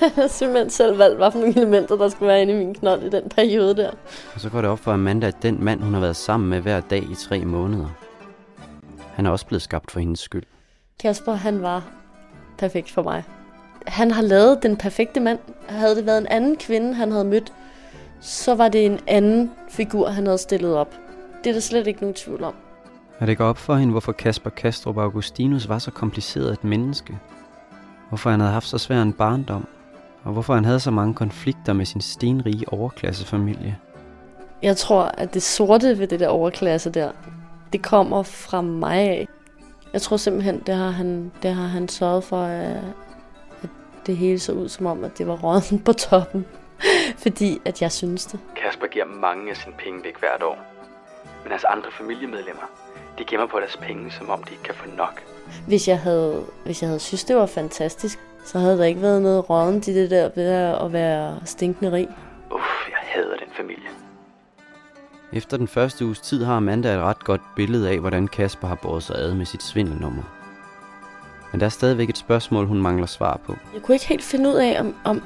Han 0.00 0.10
har 0.10 0.26
simpelthen 0.26 0.70
selv 0.70 0.98
valgt, 0.98 1.16
hvad 1.16 1.30
for 1.32 1.38
nogle 1.38 1.56
elementer, 1.56 1.96
der 1.96 2.08
skulle 2.08 2.28
være 2.28 2.42
inde 2.42 2.52
i 2.52 2.56
min 2.56 2.74
knold 2.74 3.02
i 3.02 3.08
den 3.08 3.28
periode 3.28 3.76
der. 3.76 3.90
Og 4.34 4.40
så 4.40 4.50
går 4.50 4.60
det 4.60 4.70
op 4.70 4.78
for 4.78 4.92
Amanda, 4.92 5.26
at 5.26 5.42
den 5.42 5.64
mand, 5.64 5.82
hun 5.82 5.94
har 5.94 6.00
været 6.00 6.16
sammen 6.16 6.50
med 6.50 6.60
hver 6.60 6.80
dag 6.80 7.02
i 7.02 7.14
tre 7.14 7.44
måneder, 7.44 7.88
han 9.14 9.26
er 9.26 9.30
også 9.30 9.46
blevet 9.46 9.62
skabt 9.62 9.90
for 9.90 10.00
hendes 10.00 10.20
skyld. 10.20 10.44
Kasper, 11.00 11.32
han 11.32 11.62
var 11.62 11.84
perfekt 12.58 12.90
for 12.90 13.02
mig. 13.02 13.24
Han 13.86 14.10
har 14.10 14.22
lavet 14.22 14.62
den 14.62 14.76
perfekte 14.76 15.20
mand. 15.20 15.38
Havde 15.68 15.96
det 15.96 16.06
været 16.06 16.18
en 16.18 16.26
anden 16.26 16.56
kvinde, 16.56 16.94
han 16.94 17.12
havde 17.12 17.24
mødt, 17.24 17.52
så 18.20 18.54
var 18.54 18.68
det 18.68 18.86
en 18.86 18.98
anden 19.06 19.50
figur, 19.68 20.08
han 20.08 20.26
havde 20.26 20.38
stillet 20.38 20.76
op. 20.76 20.94
Det 21.44 21.50
er 21.50 21.54
der 21.54 21.60
slet 21.60 21.86
ikke 21.86 22.00
nogen 22.00 22.14
tvivl 22.14 22.44
om. 22.44 22.54
Og 23.18 23.26
det 23.26 23.38
går 23.38 23.44
op 23.44 23.58
for 23.58 23.74
hende, 23.74 23.90
hvorfor 23.90 24.12
Kasper 24.12 24.50
Kastrup 24.50 24.98
Augustinus 24.98 25.68
var 25.68 25.78
så 25.78 25.90
kompliceret 25.90 26.52
et 26.52 26.64
menneske. 26.64 27.18
Hvorfor 28.08 28.30
han 28.30 28.40
havde 28.40 28.52
haft 28.52 28.68
så 28.68 28.78
svær 28.78 29.02
en 29.02 29.12
barndom. 29.12 29.66
Og 30.24 30.32
hvorfor 30.32 30.54
han 30.54 30.64
havde 30.64 30.80
så 30.80 30.90
mange 30.90 31.14
konflikter 31.14 31.72
med 31.72 31.86
sin 31.86 32.00
stenrige 32.00 32.72
overklassefamilie. 32.72 33.76
Jeg 34.62 34.76
tror, 34.76 35.02
at 35.02 35.34
det 35.34 35.42
sorte 35.42 35.98
ved 35.98 36.06
det 36.06 36.20
der 36.20 36.28
overklasse 36.28 36.90
der, 36.90 37.10
det 37.72 37.82
kommer 37.82 38.22
fra 38.22 38.60
mig 38.60 38.96
af. 38.96 39.28
Jeg 39.94 40.02
tror 40.02 40.16
simpelthen, 40.16 40.62
det 40.66 40.74
har 40.74 40.90
han, 40.90 41.32
det 41.42 41.54
har 41.54 41.66
han 41.66 41.88
sørget 41.88 42.24
for, 42.24 42.42
at, 42.42 42.76
at 43.62 43.68
det 44.06 44.16
hele 44.16 44.38
så 44.38 44.52
ud 44.52 44.68
som 44.68 44.86
om, 44.86 45.04
at 45.04 45.18
det 45.18 45.26
var 45.26 45.34
råden 45.34 45.78
på 45.84 45.92
toppen. 45.92 46.46
Fordi 47.24 47.60
at 47.64 47.82
jeg 47.82 47.92
synes 47.92 48.26
det. 48.26 48.40
Kasper 48.56 48.86
giver 48.86 49.04
mange 49.04 49.50
af 49.50 49.56
sine 49.56 49.74
penge 49.78 50.04
væk 50.04 50.18
hvert 50.18 50.42
år. 50.42 50.58
Men 51.42 51.50
hans 51.50 51.64
andre 51.64 51.90
familiemedlemmer, 51.98 52.62
de 53.18 53.24
gemmer 53.24 53.46
på 53.46 53.58
deres 53.58 53.76
penge, 53.76 54.10
som 54.10 54.30
om 54.30 54.42
de 54.42 54.50
ikke 54.50 54.62
kan 54.62 54.74
få 54.74 54.84
nok. 54.96 55.22
Hvis 55.66 55.88
jeg 55.88 55.98
havde, 55.98 56.44
hvis 56.64 56.82
jeg 56.82 56.88
havde 56.88 57.00
synes, 57.00 57.24
det 57.24 57.36
var 57.36 57.46
fantastisk, 57.46 58.18
så 58.44 58.58
havde 58.58 58.78
der 58.78 58.84
ikke 58.84 59.02
været 59.02 59.22
noget 59.22 59.50
råden 59.50 59.76
i 59.76 59.80
det 59.80 60.10
der 60.10 60.30
ved 60.34 60.48
at 60.84 60.92
være 60.92 61.40
stinkende 61.44 61.92
rig. 61.92 62.08
Uff, 62.54 62.88
jeg 62.88 62.98
hader 63.00 63.36
den 63.36 63.48
familie. 63.56 63.88
Efter 65.34 65.56
den 65.56 65.68
første 65.68 66.06
uges 66.06 66.20
tid 66.20 66.44
har 66.44 66.56
Amanda 66.56 66.94
et 66.94 67.00
ret 67.00 67.24
godt 67.24 67.40
billede 67.56 67.90
af, 67.90 67.98
hvordan 67.98 68.28
Kasper 68.28 68.68
har 68.68 68.74
båret 68.74 69.02
sig 69.02 69.16
ad 69.16 69.34
med 69.34 69.46
sit 69.46 69.62
svindelnummer. 69.62 70.22
Men 71.52 71.60
der 71.60 71.66
er 71.66 71.70
stadigvæk 71.70 72.08
et 72.08 72.18
spørgsmål, 72.18 72.66
hun 72.66 72.82
mangler 72.82 73.06
svar 73.06 73.40
på. 73.46 73.56
Jeg 73.74 73.82
kunne 73.82 73.94
ikke 73.94 74.08
helt 74.08 74.22
finde 74.22 74.48
ud 74.48 74.54
af, 74.54 74.80
om, 74.80 74.94
om, 75.04 75.22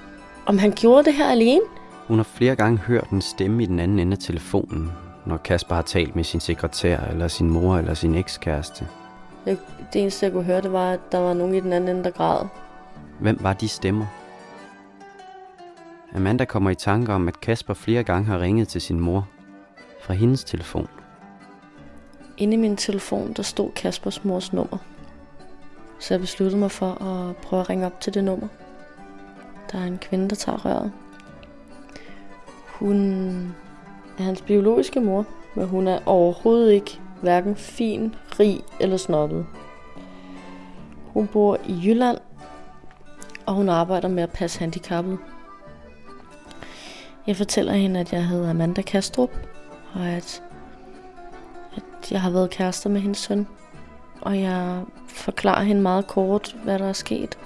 om 0.47 0.59
han 0.59 0.73
gjorde 0.73 1.05
det 1.05 1.15
her 1.15 1.31
alene. 1.31 1.61
Hun 2.07 2.17
har 2.17 2.25
flere 2.25 2.57
gange 2.57 2.79
hørt 2.79 3.11
en 3.11 3.21
stemme 3.21 3.63
i 3.63 3.67
den 3.67 3.79
anden 3.79 3.99
ende 3.99 4.13
af 4.13 4.19
telefonen, 4.19 4.93
når 5.27 5.37
Kasper 5.37 5.75
har 5.75 5.83
talt 5.83 6.17
med 6.17 6.25
sin 6.25 6.41
sekretær, 6.41 7.01
eller 7.01 7.29
sin 7.29 7.51
mor, 7.51 7.77
eller 7.77 7.95
sin 7.95 8.15
ekskæreste. 8.15 8.89
Det 9.93 10.03
eneste, 10.03 10.27
jeg 10.27 10.33
kunne 10.33 10.45
høre, 10.45 10.61
det 10.61 10.73
var, 10.73 10.93
at 10.93 11.13
der 11.13 11.19
var 11.19 11.35
nogen 11.35 11.55
i 11.55 11.61
den 11.61 11.73
anden 11.73 11.97
ende, 11.97 12.05
der 12.05 12.11
græd. 12.11 12.47
Hvem 13.21 13.39
var 13.41 13.53
de 13.53 13.69
stemmer? 13.69 14.07
Amanda 16.15 16.45
kommer 16.45 16.71
i 16.71 16.75
tanke 16.75 17.13
om, 17.13 17.29
at 17.29 17.41
Kasper 17.41 17.75
flere 17.75 18.03
gange 18.03 18.25
har 18.25 18.41
ringet 18.41 18.69
til 18.69 18.81
sin 18.81 19.01
mor 19.01 19.29
fra 20.01 20.15
hendes 20.15 20.45
telefon. 20.45 20.89
Inde 22.37 22.55
i 22.55 22.57
min 22.57 22.77
telefon, 22.77 23.33
der 23.33 23.43
stod 23.43 23.71
Kaspers 23.71 24.25
mors 24.25 24.53
nummer. 24.53 24.79
Så 25.99 26.15
jeg 26.15 26.21
besluttede 26.21 26.61
mig 26.61 26.71
for 26.71 27.03
at 27.05 27.37
prøve 27.37 27.61
at 27.61 27.71
ringe 27.71 27.87
op 27.87 28.01
til 28.01 28.15
det 28.15 28.25
nummer. 28.25 28.49
Der 29.73 29.79
er 29.79 29.85
en 29.85 29.99
kvinde, 29.99 30.29
der 30.29 30.37
tager 30.37 30.67
røret. 30.67 30.93
Hun 32.67 33.01
er 34.19 34.23
hans 34.23 34.43
biologiske 34.43 35.01
mor, 35.01 35.27
men 35.55 35.69
hun 35.69 35.89
er 35.89 35.99
overhovedet 36.07 36.73
ikke 36.73 37.01
hverken 37.23 37.57
fin, 37.57 38.15
rig 38.41 38.61
eller 38.81 38.97
snobbet. 38.97 39.47
Hun 41.07 41.27
bor 41.27 41.59
i 41.67 41.81
Jylland, 41.85 42.19
og 43.47 43.55
hun 43.55 43.69
arbejder 43.69 44.09
med 44.09 44.23
at 44.23 44.31
passe 44.31 44.59
handicappet. 44.59 45.19
Jeg 47.27 47.37
fortæller 47.37 47.73
hende, 47.73 48.01
at 48.01 48.13
jeg 48.13 48.27
hedder 48.27 48.51
Amanda 48.51 48.83
Kastrup, 48.83 49.31
og 49.99 50.09
at, 50.09 50.43
at 51.77 52.13
jeg 52.13 52.21
har 52.21 52.31
været 52.31 52.51
kærester 52.51 52.91
med 52.91 53.01
hendes 53.01 53.19
søn. 53.19 53.47
Og 54.21 54.41
jeg 54.41 54.83
forklarer 55.09 55.63
hende 55.63 55.83
meget 55.83 56.07
kort, 56.07 56.57
hvad 56.65 56.79
der 56.79 56.89
er 56.89 56.93
sket. 56.93 57.39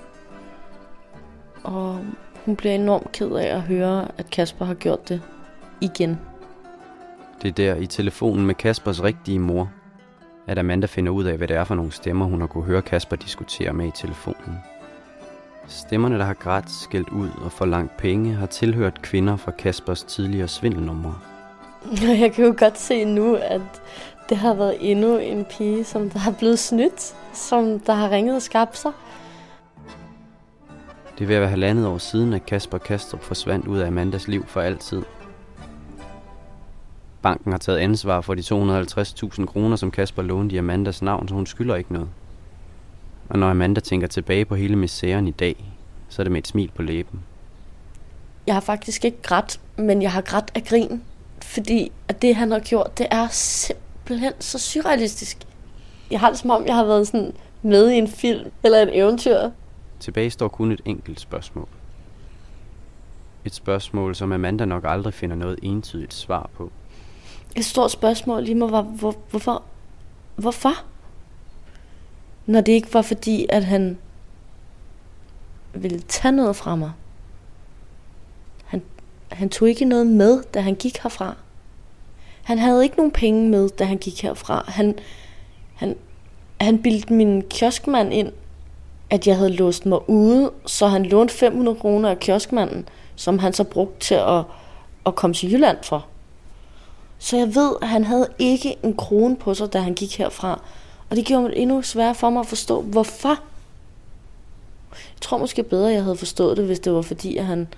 Og 1.64 2.04
hun 2.44 2.56
bliver 2.56 2.74
enormt 2.74 3.12
ked 3.12 3.30
af 3.30 3.56
at 3.56 3.62
høre, 3.62 4.08
at 4.18 4.30
Kasper 4.30 4.64
har 4.64 4.74
gjort 4.74 5.08
det 5.08 5.22
igen. 5.80 6.18
Det 7.42 7.48
er 7.48 7.52
der 7.52 7.74
i 7.74 7.86
telefonen 7.86 8.46
med 8.46 8.54
Kaspers 8.54 9.02
rigtige 9.02 9.38
mor, 9.38 9.70
at 10.46 10.58
Amanda 10.58 10.86
finder 10.86 11.12
ud 11.12 11.24
af, 11.24 11.36
hvad 11.36 11.48
det 11.48 11.56
er 11.56 11.64
for 11.64 11.74
nogle 11.74 11.92
stemmer, 11.92 12.26
hun 12.26 12.40
har 12.40 12.46
kunne 12.46 12.64
høre 12.64 12.82
Kasper 12.82 13.16
diskutere 13.16 13.72
med 13.72 13.86
i 13.86 13.90
telefonen. 13.90 14.58
Stemmerne, 15.66 16.18
der 16.18 16.24
har 16.24 16.34
grædt, 16.34 16.70
skældt 16.70 17.08
ud 17.08 17.28
og 17.44 17.52
forlangt 17.52 17.96
penge, 17.96 18.34
har 18.34 18.46
tilhørt 18.46 19.02
kvinder 19.02 19.36
fra 19.36 19.50
Kaspers 19.50 20.02
tidligere 20.02 20.48
svindelnumre. 20.48 21.14
Jeg 22.20 22.32
kan 22.32 22.44
jo 22.44 22.54
godt 22.58 22.78
se 22.78 23.04
nu, 23.04 23.34
at 23.34 23.60
det 24.28 24.36
har 24.36 24.54
været 24.54 24.76
endnu 24.80 25.18
en 25.18 25.44
pige, 25.44 25.84
som 25.84 26.10
der 26.10 26.18
har 26.18 26.30
blevet 26.30 26.58
snydt, 26.58 27.14
som 27.32 27.80
der 27.80 27.92
har 27.92 28.10
ringet 28.10 28.36
og 28.36 28.42
skabt 28.42 28.78
sig. 28.78 28.92
Det 31.18 31.24
er 31.24 31.26
ved 31.26 31.34
at 31.34 31.40
være 31.40 31.50
halvandet 31.50 31.86
år 31.86 31.98
siden, 31.98 32.32
at 32.32 32.46
Kasper 32.46 32.78
Kastrup 32.78 33.22
forsvandt 33.22 33.66
ud 33.66 33.78
af 33.78 33.86
Amandas 33.86 34.28
liv 34.28 34.46
for 34.46 34.60
altid. 34.60 35.02
Banken 37.22 37.52
har 37.52 37.58
taget 37.58 37.78
ansvar 37.78 38.20
for 38.20 38.34
de 38.34 38.40
250.000 38.40 39.44
kroner, 39.44 39.76
som 39.76 39.90
Kasper 39.90 40.22
lånte 40.22 40.54
i 40.54 40.58
Amandas 40.58 41.02
navn, 41.02 41.28
så 41.28 41.34
hun 41.34 41.46
skylder 41.46 41.74
ikke 41.74 41.92
noget. 41.92 42.08
Og 43.28 43.38
når 43.38 43.50
Amanda 43.50 43.80
tænker 43.80 44.06
tilbage 44.06 44.44
på 44.44 44.54
hele 44.54 44.76
misæren 44.76 45.28
i 45.28 45.30
dag, 45.30 45.72
så 46.08 46.22
er 46.22 46.24
det 46.24 46.32
med 46.32 46.38
et 46.38 46.46
smil 46.46 46.70
på 46.74 46.82
læben. 46.82 47.20
Jeg 48.46 48.54
har 48.54 48.60
faktisk 48.60 49.04
ikke 49.04 49.22
grædt, 49.22 49.60
men 49.76 50.02
jeg 50.02 50.12
har 50.12 50.20
grædt 50.20 50.50
af 50.54 50.64
grin. 50.64 51.02
Fordi 51.42 51.92
at 52.08 52.22
det, 52.22 52.36
han 52.36 52.50
har 52.50 52.58
gjort, 52.58 52.98
det 52.98 53.06
er 53.10 53.28
simpelthen 53.28 54.32
så 54.38 54.58
surrealistisk. 54.58 55.38
Jeg 56.10 56.20
har 56.20 56.30
det 56.30 56.38
som 56.38 56.50
om, 56.50 56.66
jeg 56.66 56.76
har 56.76 56.84
været 56.84 57.06
sådan 57.06 57.32
med 57.62 57.90
i 57.90 57.94
en 57.94 58.08
film 58.08 58.50
eller 58.64 58.78
et 58.78 58.98
eventyr. 58.98 59.50
Tilbage 60.00 60.30
står 60.30 60.48
kun 60.48 60.72
et 60.72 60.80
enkelt 60.84 61.20
spørgsmål. 61.20 61.68
Et 63.44 63.54
spørgsmål, 63.54 64.14
som 64.14 64.32
Amanda 64.32 64.64
nok 64.64 64.84
aldrig 64.86 65.14
finder 65.14 65.36
noget 65.36 65.58
entydigt 65.62 66.14
svar 66.14 66.50
på. 66.56 66.70
Et 67.56 67.64
stort 67.64 67.90
spørgsmål 67.90 68.42
lige 68.42 68.54
mig 68.54 68.72
var, 68.72 68.82
hvor, 68.82 69.14
hvorfor? 69.30 69.62
Hvorfor? 70.36 70.84
Når 72.46 72.60
det 72.60 72.72
ikke 72.72 72.94
var 72.94 73.02
fordi, 73.02 73.46
at 73.48 73.64
han 73.64 73.98
ville 75.74 76.00
tage 76.00 76.32
noget 76.32 76.56
fra 76.56 76.76
mig. 76.76 76.92
Han, 79.34 79.48
tog 79.48 79.68
ikke 79.68 79.84
noget 79.84 80.06
med, 80.06 80.42
da 80.54 80.60
han 80.60 80.74
gik 80.74 80.98
herfra. 81.02 81.36
Han 82.42 82.58
havde 82.58 82.82
ikke 82.82 82.96
nogen 82.96 83.12
penge 83.12 83.48
med, 83.48 83.68
da 83.68 83.84
han 83.84 83.98
gik 83.98 84.22
herfra. 84.22 84.64
Han, 84.68 84.98
han, 85.74 85.96
han 86.60 86.82
bildte 86.82 87.12
min 87.12 87.42
kioskmand 87.42 88.12
ind, 88.12 88.32
at 89.10 89.26
jeg 89.26 89.36
havde 89.36 89.52
låst 89.52 89.86
mig 89.86 90.10
ude, 90.10 90.50
så 90.66 90.86
han 90.86 91.02
lånte 91.02 91.34
500 91.34 91.78
kroner 91.78 92.10
af 92.10 92.18
kioskmanden, 92.18 92.88
som 93.16 93.38
han 93.38 93.52
så 93.52 93.64
brugte 93.64 94.00
til 94.00 94.14
at, 94.14 94.44
at 95.06 95.14
komme 95.14 95.34
til 95.34 95.52
Jylland 95.52 95.78
for. 95.82 96.06
Så 97.18 97.36
jeg 97.36 97.54
ved, 97.54 97.72
at 97.82 97.88
han 97.88 98.04
havde 98.04 98.28
ikke 98.38 98.76
en 98.82 98.96
krone 98.96 99.36
på 99.36 99.54
sig, 99.54 99.72
da 99.72 99.78
han 99.78 99.94
gik 99.94 100.18
herfra. 100.18 100.60
Og 101.10 101.16
det 101.16 101.24
gjorde 101.24 101.48
det 101.48 101.62
endnu 101.62 101.82
sværere 101.82 102.14
for 102.14 102.30
mig 102.30 102.40
at 102.40 102.46
forstå, 102.46 102.80
hvorfor. 102.80 103.28
Jeg 104.90 105.20
tror 105.20 105.38
måske 105.38 105.62
bedre, 105.62 105.88
at 105.88 105.94
jeg 105.94 106.02
havde 106.02 106.16
forstået 106.16 106.56
det, 106.56 106.64
hvis 106.64 106.80
det 106.80 106.92
var 106.92 107.02
fordi, 107.02 107.36
at 107.36 107.44
han, 107.44 107.68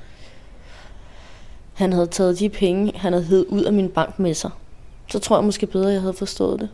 han 1.75 1.93
havde 1.93 2.07
taget 2.07 2.39
de 2.39 2.49
penge, 2.49 2.99
han 2.99 3.13
havde 3.13 3.25
hed 3.25 3.47
ud 3.49 3.63
af 3.63 3.73
min 3.73 3.89
bank 3.89 4.19
med 4.19 4.35
sig. 4.35 4.51
Så 5.11 5.19
tror 5.19 5.37
jeg 5.37 5.45
måske 5.45 5.67
bedre, 5.67 5.87
at 5.89 5.93
jeg 5.93 6.01
havde 6.01 6.15
forstået 6.15 6.61
det. 6.61 6.71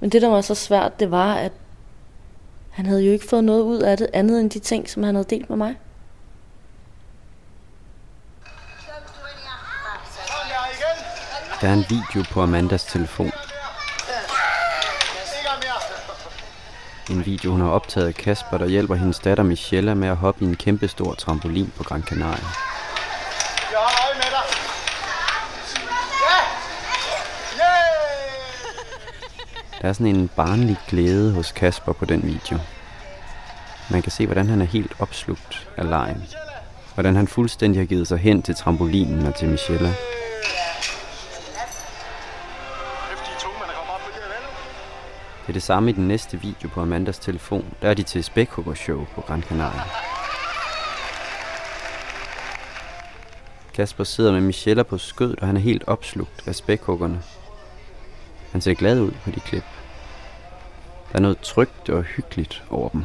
Men 0.00 0.10
det, 0.10 0.22
der 0.22 0.28
var 0.28 0.40
så 0.40 0.54
svært, 0.54 1.00
det 1.00 1.10
var, 1.10 1.34
at 1.34 1.52
han 2.70 2.86
havde 2.86 3.04
jo 3.04 3.12
ikke 3.12 3.28
fået 3.28 3.44
noget 3.44 3.62
ud 3.62 3.80
af 3.80 3.96
det, 3.96 4.06
andet 4.12 4.40
end 4.40 4.50
de 4.50 4.58
ting, 4.58 4.90
som 4.90 5.02
han 5.02 5.14
havde 5.14 5.26
delt 5.30 5.50
med 5.50 5.56
mig. 5.56 5.76
Der 11.60 11.68
er 11.68 11.74
en 11.74 11.84
video 11.88 12.24
på 12.30 12.42
Amandas 12.42 12.84
telefon. 12.84 13.30
En 17.10 17.26
video, 17.26 17.50
hun 17.50 17.60
har 17.60 17.68
optaget 17.68 18.06
af 18.06 18.14
Kasper, 18.14 18.58
der 18.58 18.66
hjælper 18.66 18.94
hendes 18.94 19.18
datter 19.18 19.44
Michelle 19.44 19.94
med 19.94 20.08
at 20.08 20.16
hoppe 20.16 20.44
i 20.44 20.48
en 20.48 20.56
kæmpe 20.56 20.88
stor 20.88 21.14
trampolin 21.14 21.72
på 21.76 21.82
Gran 21.82 22.02
Canaria. 22.02 22.44
Der 29.82 29.88
er 29.88 29.92
sådan 29.92 30.06
en 30.06 30.30
barnlig 30.36 30.76
glæde 30.88 31.32
hos 31.32 31.52
Kasper 31.52 31.92
på 31.92 32.04
den 32.04 32.22
video. 32.22 32.58
Man 33.90 34.02
kan 34.02 34.12
se, 34.12 34.26
hvordan 34.26 34.48
han 34.48 34.60
er 34.60 34.66
helt 34.66 34.92
opslugt 34.98 35.68
af 35.76 35.88
lejen. 35.88 36.24
Hvordan 36.94 37.16
han 37.16 37.28
fuldstændig 37.28 37.80
har 37.80 37.86
givet 37.86 38.08
sig 38.08 38.18
hen 38.18 38.42
til 38.42 38.54
trampolinen 38.54 39.26
og 39.26 39.34
til 39.34 39.48
Michelle. 39.48 39.94
Det 45.44 45.48
er 45.48 45.52
det 45.52 45.62
samme 45.62 45.90
i 45.90 45.92
den 45.92 46.08
næste 46.08 46.40
video 46.40 46.68
på 46.68 46.80
Amandas 46.80 47.18
telefon. 47.18 47.74
Der 47.82 47.90
er 47.90 47.94
de 47.94 48.02
til 48.02 48.24
Spækhugger 48.24 48.74
Show 48.74 49.06
på 49.14 49.20
Gran 49.20 49.42
Canaria. 49.42 49.82
Kasper 53.74 54.04
sidder 54.04 54.32
med 54.32 54.40
Michelle 54.40 54.84
på 54.84 54.98
skødet, 54.98 55.40
og 55.40 55.46
han 55.46 55.56
er 55.56 55.60
helt 55.60 55.84
opslugt 55.86 56.48
af 56.48 56.54
spækhuggerne. 56.54 57.22
Han 58.52 58.60
ser 58.60 58.74
glad 58.74 59.00
ud 59.00 59.12
på 59.24 59.30
de 59.30 59.40
klip. 59.40 59.64
Der 61.12 61.18
er 61.18 61.22
noget 61.22 61.38
trygt 61.38 61.88
og 61.88 62.02
hyggeligt 62.02 62.62
over 62.70 62.88
dem. 62.88 63.04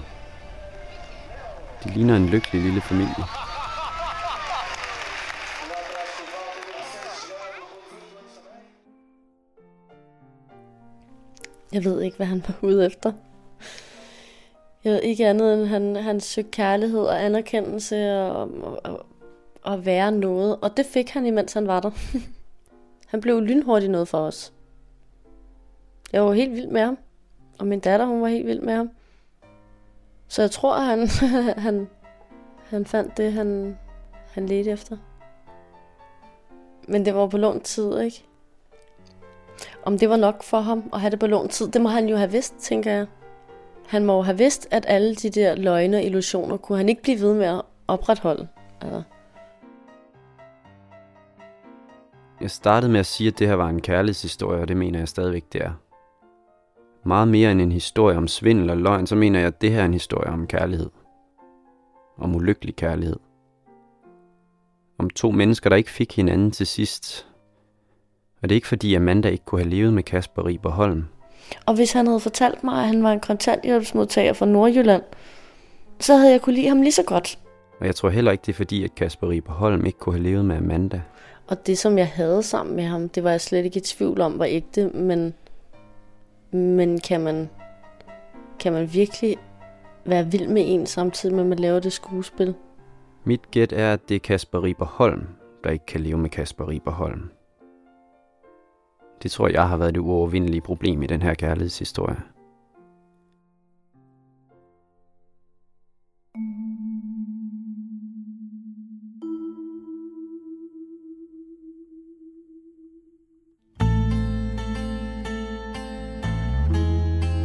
De 1.84 1.90
ligner 1.90 2.16
en 2.16 2.30
lykkelig 2.30 2.62
lille 2.62 2.82
familie. 2.82 3.26
Jeg 11.74 11.86
ved 11.86 12.02
ikke, 12.02 12.18
hvad 12.18 12.26
han 12.26 12.44
var 12.48 12.60
ude 12.62 12.86
efter. 12.86 13.14
Jeg 14.84 14.94
ved 14.94 15.02
ikke 15.02 15.28
andet 15.28 15.54
end, 15.54 15.66
han, 15.66 15.96
han 15.96 16.20
søgte 16.20 16.52
kærlighed 16.52 17.02
og 17.02 17.24
anerkendelse 17.26 18.22
og, 18.22 18.64
og, 18.64 18.80
og, 18.84 19.06
og 19.64 19.86
være 19.86 20.12
noget. 20.12 20.58
Og 20.62 20.78
det 20.78 20.86
fik 20.86 21.10
han, 21.10 21.26
imens 21.26 21.54
han 21.54 21.68
var 21.68 21.80
der. 21.80 21.92
han 23.12 23.22
blev 23.22 23.42
lynhurtigt 23.42 23.92
noget 23.92 24.08
for 24.08 24.18
os. 24.18 24.54
Jeg 26.14 26.26
var 26.26 26.34
helt 26.34 26.52
vild 26.54 26.68
med 26.68 26.82
ham. 26.82 26.98
Og 27.60 27.68
min 27.68 27.80
datter, 27.80 28.06
hun 28.06 28.22
var 28.22 28.28
helt 28.28 28.48
vild 28.48 28.62
med 28.62 28.74
ham. 28.74 28.90
Så 30.28 30.42
jeg 30.42 30.52
tror, 30.52 30.78
han, 30.78 31.08
han, 31.66 31.88
han 32.66 32.86
fandt 32.86 33.18
det, 33.18 33.34
han, 33.34 33.78
han 34.32 34.46
ledte 34.46 34.72
efter. 34.72 34.98
Men 36.88 37.06
det 37.06 37.16
var 37.16 37.28
på 37.28 37.38
lånt 37.38 37.64
tid, 37.64 38.00
ikke? 38.00 38.26
Om 39.90 39.98
det 39.98 40.10
var 40.10 40.18
nok 40.18 40.44
for 40.44 40.60
ham 40.60 40.90
at 40.94 41.00
have 41.00 41.12
det 41.12 41.20
på 41.20 41.28
lån 41.28 41.48
tid, 41.48 41.68
det 41.68 41.82
må 41.82 41.90
han 41.90 42.10
jo 42.10 42.16
have 42.16 42.32
vidst, 42.32 42.56
tænker 42.60 42.92
jeg. 42.92 43.08
Han 43.88 44.06
må 44.06 44.16
jo 44.16 44.22
have 44.22 44.38
vidst, 44.38 44.68
at 44.72 44.86
alle 44.88 45.16
de 45.16 45.30
der 45.30 45.56
løgne 45.56 45.98
og 45.98 46.04
illusioner 46.04 46.58
kunne 46.58 46.78
han 46.78 46.90
ikke 46.90 47.02
blive 47.02 47.20
ved 47.20 47.34
med 47.34 47.46
at 47.46 47.62
opretholde. 47.88 48.48
Altså. 48.82 49.04
Jeg 52.42 52.52
startede 52.52 52.92
med 52.92 53.00
at 53.00 53.06
sige, 53.06 53.28
at 53.28 53.40
det 53.40 53.48
her 53.48 53.56
var 53.56 53.70
en 53.70 53.82
kærlighedshistorie, 53.82 54.62
og 54.62 54.68
det 54.68 54.78
mener 54.78 55.00
jeg 55.00 55.08
stadigvæk, 55.08 55.44
det 55.54 55.62
er. 55.62 55.72
Meget 57.06 57.28
mere 57.28 57.52
end 57.52 57.62
en 57.62 57.72
historie 57.72 58.18
om 58.18 58.28
svindel 58.28 58.70
og 58.70 58.78
løgn, 58.78 59.08
så 59.08 59.16
mener 59.16 59.40
jeg, 59.40 59.48
at 59.48 59.62
det 59.62 59.72
her 59.72 59.82
er 59.82 59.86
en 59.86 59.94
historie 59.94 60.30
om 60.30 60.48
kærlighed. 60.48 60.90
Om 62.18 62.36
ulykkelig 62.36 62.76
kærlighed. 62.76 63.18
Om 64.98 65.10
to 65.10 65.32
mennesker, 65.32 65.70
der 65.70 65.78
ikke 65.78 65.92
fik 65.92 66.16
hinanden 66.16 66.52
til 66.52 66.68
sidst. 66.68 67.29
Og 68.42 68.50
det 68.50 68.52
er 68.52 68.58
ikke 68.58 68.68
fordi 68.68 68.96
Amanda 68.96 69.30
ikke 69.30 69.46
kunne 69.46 69.62
have 69.62 69.70
levet 69.70 69.94
med 69.94 70.04
Kasper 70.04 70.46
Riber 70.46 70.70
Holm. 70.70 71.06
Og 71.66 71.74
hvis 71.76 71.92
han 71.92 72.08
havde 72.08 72.20
fortalt 72.20 72.64
mig, 72.64 72.82
at 72.82 72.88
han 72.88 73.04
var 73.04 73.12
en 73.12 73.20
kontanthjælpsmodtager 73.20 74.34
fra 74.34 74.46
Nordjylland, 74.46 75.04
så 76.00 76.16
havde 76.16 76.32
jeg 76.32 76.42
kunne 76.42 76.56
lide 76.56 76.68
ham 76.68 76.82
lige 76.82 76.92
så 76.92 77.04
godt. 77.04 77.40
Og 77.80 77.86
jeg 77.86 77.96
tror 77.96 78.10
heller 78.10 78.32
ikke, 78.32 78.42
det 78.42 78.52
er 78.52 78.58
fordi, 78.58 78.84
at 78.84 78.96
Kasper 78.96 79.30
Riber 79.30 79.54
Holm 79.54 79.86
ikke 79.86 80.00
kunne 80.00 80.16
have 80.16 80.24
levet 80.24 80.46
med 80.46 80.58
Amanda. 80.58 81.02
Og 81.48 81.68
det, 81.68 81.78
som 81.78 81.98
jeg 81.98 82.08
havde 82.08 82.44
sammen 82.44 82.76
med 82.76 82.84
ham, 82.84 83.10
det 83.10 83.24
var 83.24 83.32
jeg 83.32 83.42
slet 83.42 83.66
ikke 83.66 83.78
i 83.78 83.82
tvivl 83.82 84.22
om 84.22 84.40
var 84.40 84.46
ægte, 84.46 84.90
men, 84.90 85.34
men 86.52 87.00
kan 87.00 87.22
man, 87.22 87.50
kan 88.60 88.74
man 88.74 88.94
virkelig 88.94 89.38
være 90.06 90.32
vild 90.32 90.48
med 90.48 90.64
en 90.66 90.86
samtidig 90.86 91.36
med, 91.36 91.44
at 91.44 91.50
man 91.50 91.60
laver 91.60 91.80
det 91.80 91.94
skuespil? 91.94 92.56
Mit 93.24 93.52
gæt 93.52 93.74
er, 93.74 93.94
at 93.94 94.10
det 94.10 94.16
er 94.16 94.20
Kasper 94.20 94.64
Riber 94.64 94.86
Holm, 94.86 95.28
der 95.64 95.70
ikke 95.70 95.86
kan 95.86 96.02
leve 96.02 96.18
med 96.18 96.30
Kasper 96.30 96.70
Riber 96.70 96.92
Holm. 96.92 97.30
Det 99.24 99.32
tror 99.32 99.48
jeg 99.48 99.68
har 99.68 99.78
været 99.78 99.94
det 99.94 100.02
uovervindelige 100.02 100.62
problem 100.62 101.04
i 101.04 101.08
den 101.08 101.22
her 101.22 101.34
kærlighedshistorie. 101.34 102.18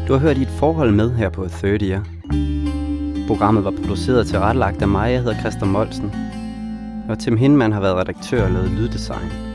Du 0.09 0.12
har 0.12 0.18
hørt 0.18 0.39
i 0.39 0.43
et 0.43 0.49
forhold 0.49 0.93
med 0.93 1.11
her 1.11 1.29
på 1.29 1.49
30 1.49 1.79
Year. 1.87 2.07
Programmet 3.27 3.64
var 3.64 3.70
produceret 3.70 4.27
til 4.27 4.39
retlagt 4.39 4.83
af 4.83 4.89
mig, 4.89 5.12
jeg 5.12 5.22
hedder 5.22 5.41
Christian 5.41 5.70
Molsen. 5.70 6.12
Og 7.09 7.18
Tim 7.18 7.37
Hinman 7.37 7.72
har 7.72 7.81
været 7.81 7.97
redaktør 7.97 8.45
og 8.45 8.51
lavet 8.51 8.70
lyddesign. 8.70 9.53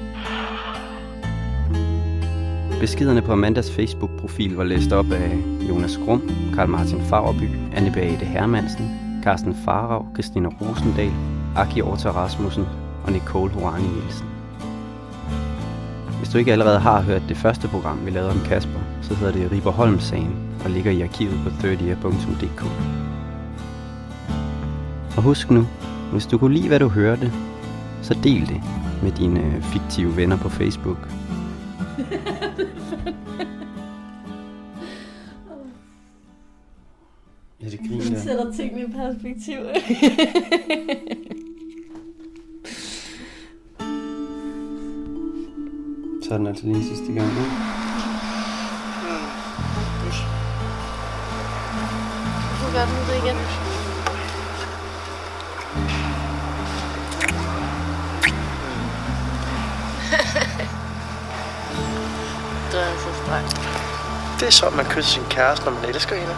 Beskederne 2.79 3.21
på 3.21 3.31
Amandas 3.31 3.71
Facebook-profil 3.71 4.55
var 4.55 4.63
læst 4.63 4.91
op 4.91 5.11
af 5.11 5.37
Jonas 5.69 5.97
Grum, 5.97 6.21
Karl 6.55 6.69
Martin 6.69 7.01
Fagerby, 7.01 7.49
Anne 7.75 7.91
Beate 7.91 8.25
Hermansen, 8.25 8.85
Carsten 9.23 9.55
Farag, 9.65 10.05
Christina 10.13 10.49
Rosendal, 10.61 11.11
Aki 11.55 11.81
Orta 11.81 12.09
Rasmussen 12.09 12.65
og 13.03 13.11
Nicole 13.11 13.51
Horani 13.51 13.87
Nielsen. 13.87 14.27
Hvis 16.17 16.29
du 16.29 16.37
ikke 16.37 16.51
allerede 16.51 16.79
har 16.79 17.01
hørt 17.01 17.21
det 17.29 17.37
første 17.37 17.67
program, 17.67 18.05
vi 18.05 18.11
lavede 18.11 18.31
om 18.31 18.39
Kasper, 18.45 18.79
så 19.01 19.15
hedder 19.15 19.33
det 19.33 19.51
Riberholm-sagen 19.51 20.35
og 20.63 20.69
ligger 20.69 20.91
i 20.91 21.01
arkivet 21.01 21.39
på 21.43 21.49
30.dk. 21.49 22.63
Og 25.17 25.23
husk 25.23 25.51
nu, 25.51 25.67
hvis 26.11 26.25
du 26.25 26.37
kunne 26.37 26.55
lide, 26.55 26.67
hvad 26.67 26.79
du 26.79 26.87
hørte, 26.87 27.31
så 28.01 28.17
del 28.23 28.47
det 28.47 28.61
med 29.03 29.11
dine 29.11 29.61
fiktive 29.61 30.15
venner 30.17 30.37
på 30.37 30.49
Facebook. 30.49 31.09
Ja, 37.61 37.69
det 37.69 37.79
griner. 37.87 38.09
Det 38.09 38.21
sætter 38.21 38.53
tingene 38.53 38.81
i 38.81 38.91
perspektiv. 38.91 39.57
Så 46.23 46.33
er 46.33 46.37
den 46.37 46.47
altså 46.47 46.65
lige 46.65 46.75
en 46.77 46.83
sidste 46.83 47.05
gang. 47.05 47.29
Ikke? 47.29 47.49
Du 52.61 52.71
gør 52.73 52.85
den 52.85 52.95
det 53.09 53.15
igen. 53.23 53.37
du 62.71 62.77
er 62.77 62.97
så 62.97 63.23
streng. 63.23 63.47
Det 64.39 64.47
er 64.47 64.51
sådan, 64.51 64.77
man 64.77 64.85
kysser 64.85 65.11
sin 65.11 65.23
kæreste, 65.29 65.65
når 65.65 65.71
man 65.73 65.89
elsker 65.89 66.15
hende. 66.15 66.35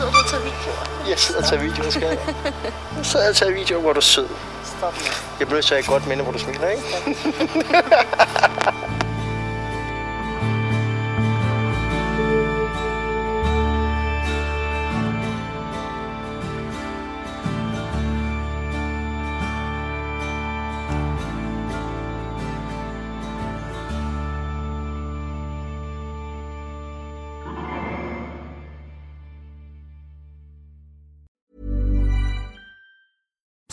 Sidder 0.00 0.12
du 0.12 0.18
og 0.18 0.30
tager 0.30 0.42
videoer? 0.42 1.08
Jeg 1.08 1.18
sidder 1.18 1.40
og 1.40 1.46
tager 1.48 1.62
videoer, 1.62 1.90
skal 1.90 2.02
jeg. 2.02 2.18
Jeg 2.96 3.06
sidder 3.06 3.28
og 3.28 3.36
tager 3.36 3.52
videoer, 3.52 3.80
hvor 3.80 3.92
du 3.92 3.96
er 3.96 4.00
sød. 4.00 4.28
Stop 4.64 4.94
nu. 4.94 5.12
Jeg 5.38 5.46
bliver 5.46 5.62
have 5.68 5.80
et 5.80 5.86
godt 5.86 6.06
minde, 6.06 6.22
hvor 6.22 6.32
du 6.32 6.38
smiler, 6.38 6.68
ikke? 6.68 6.82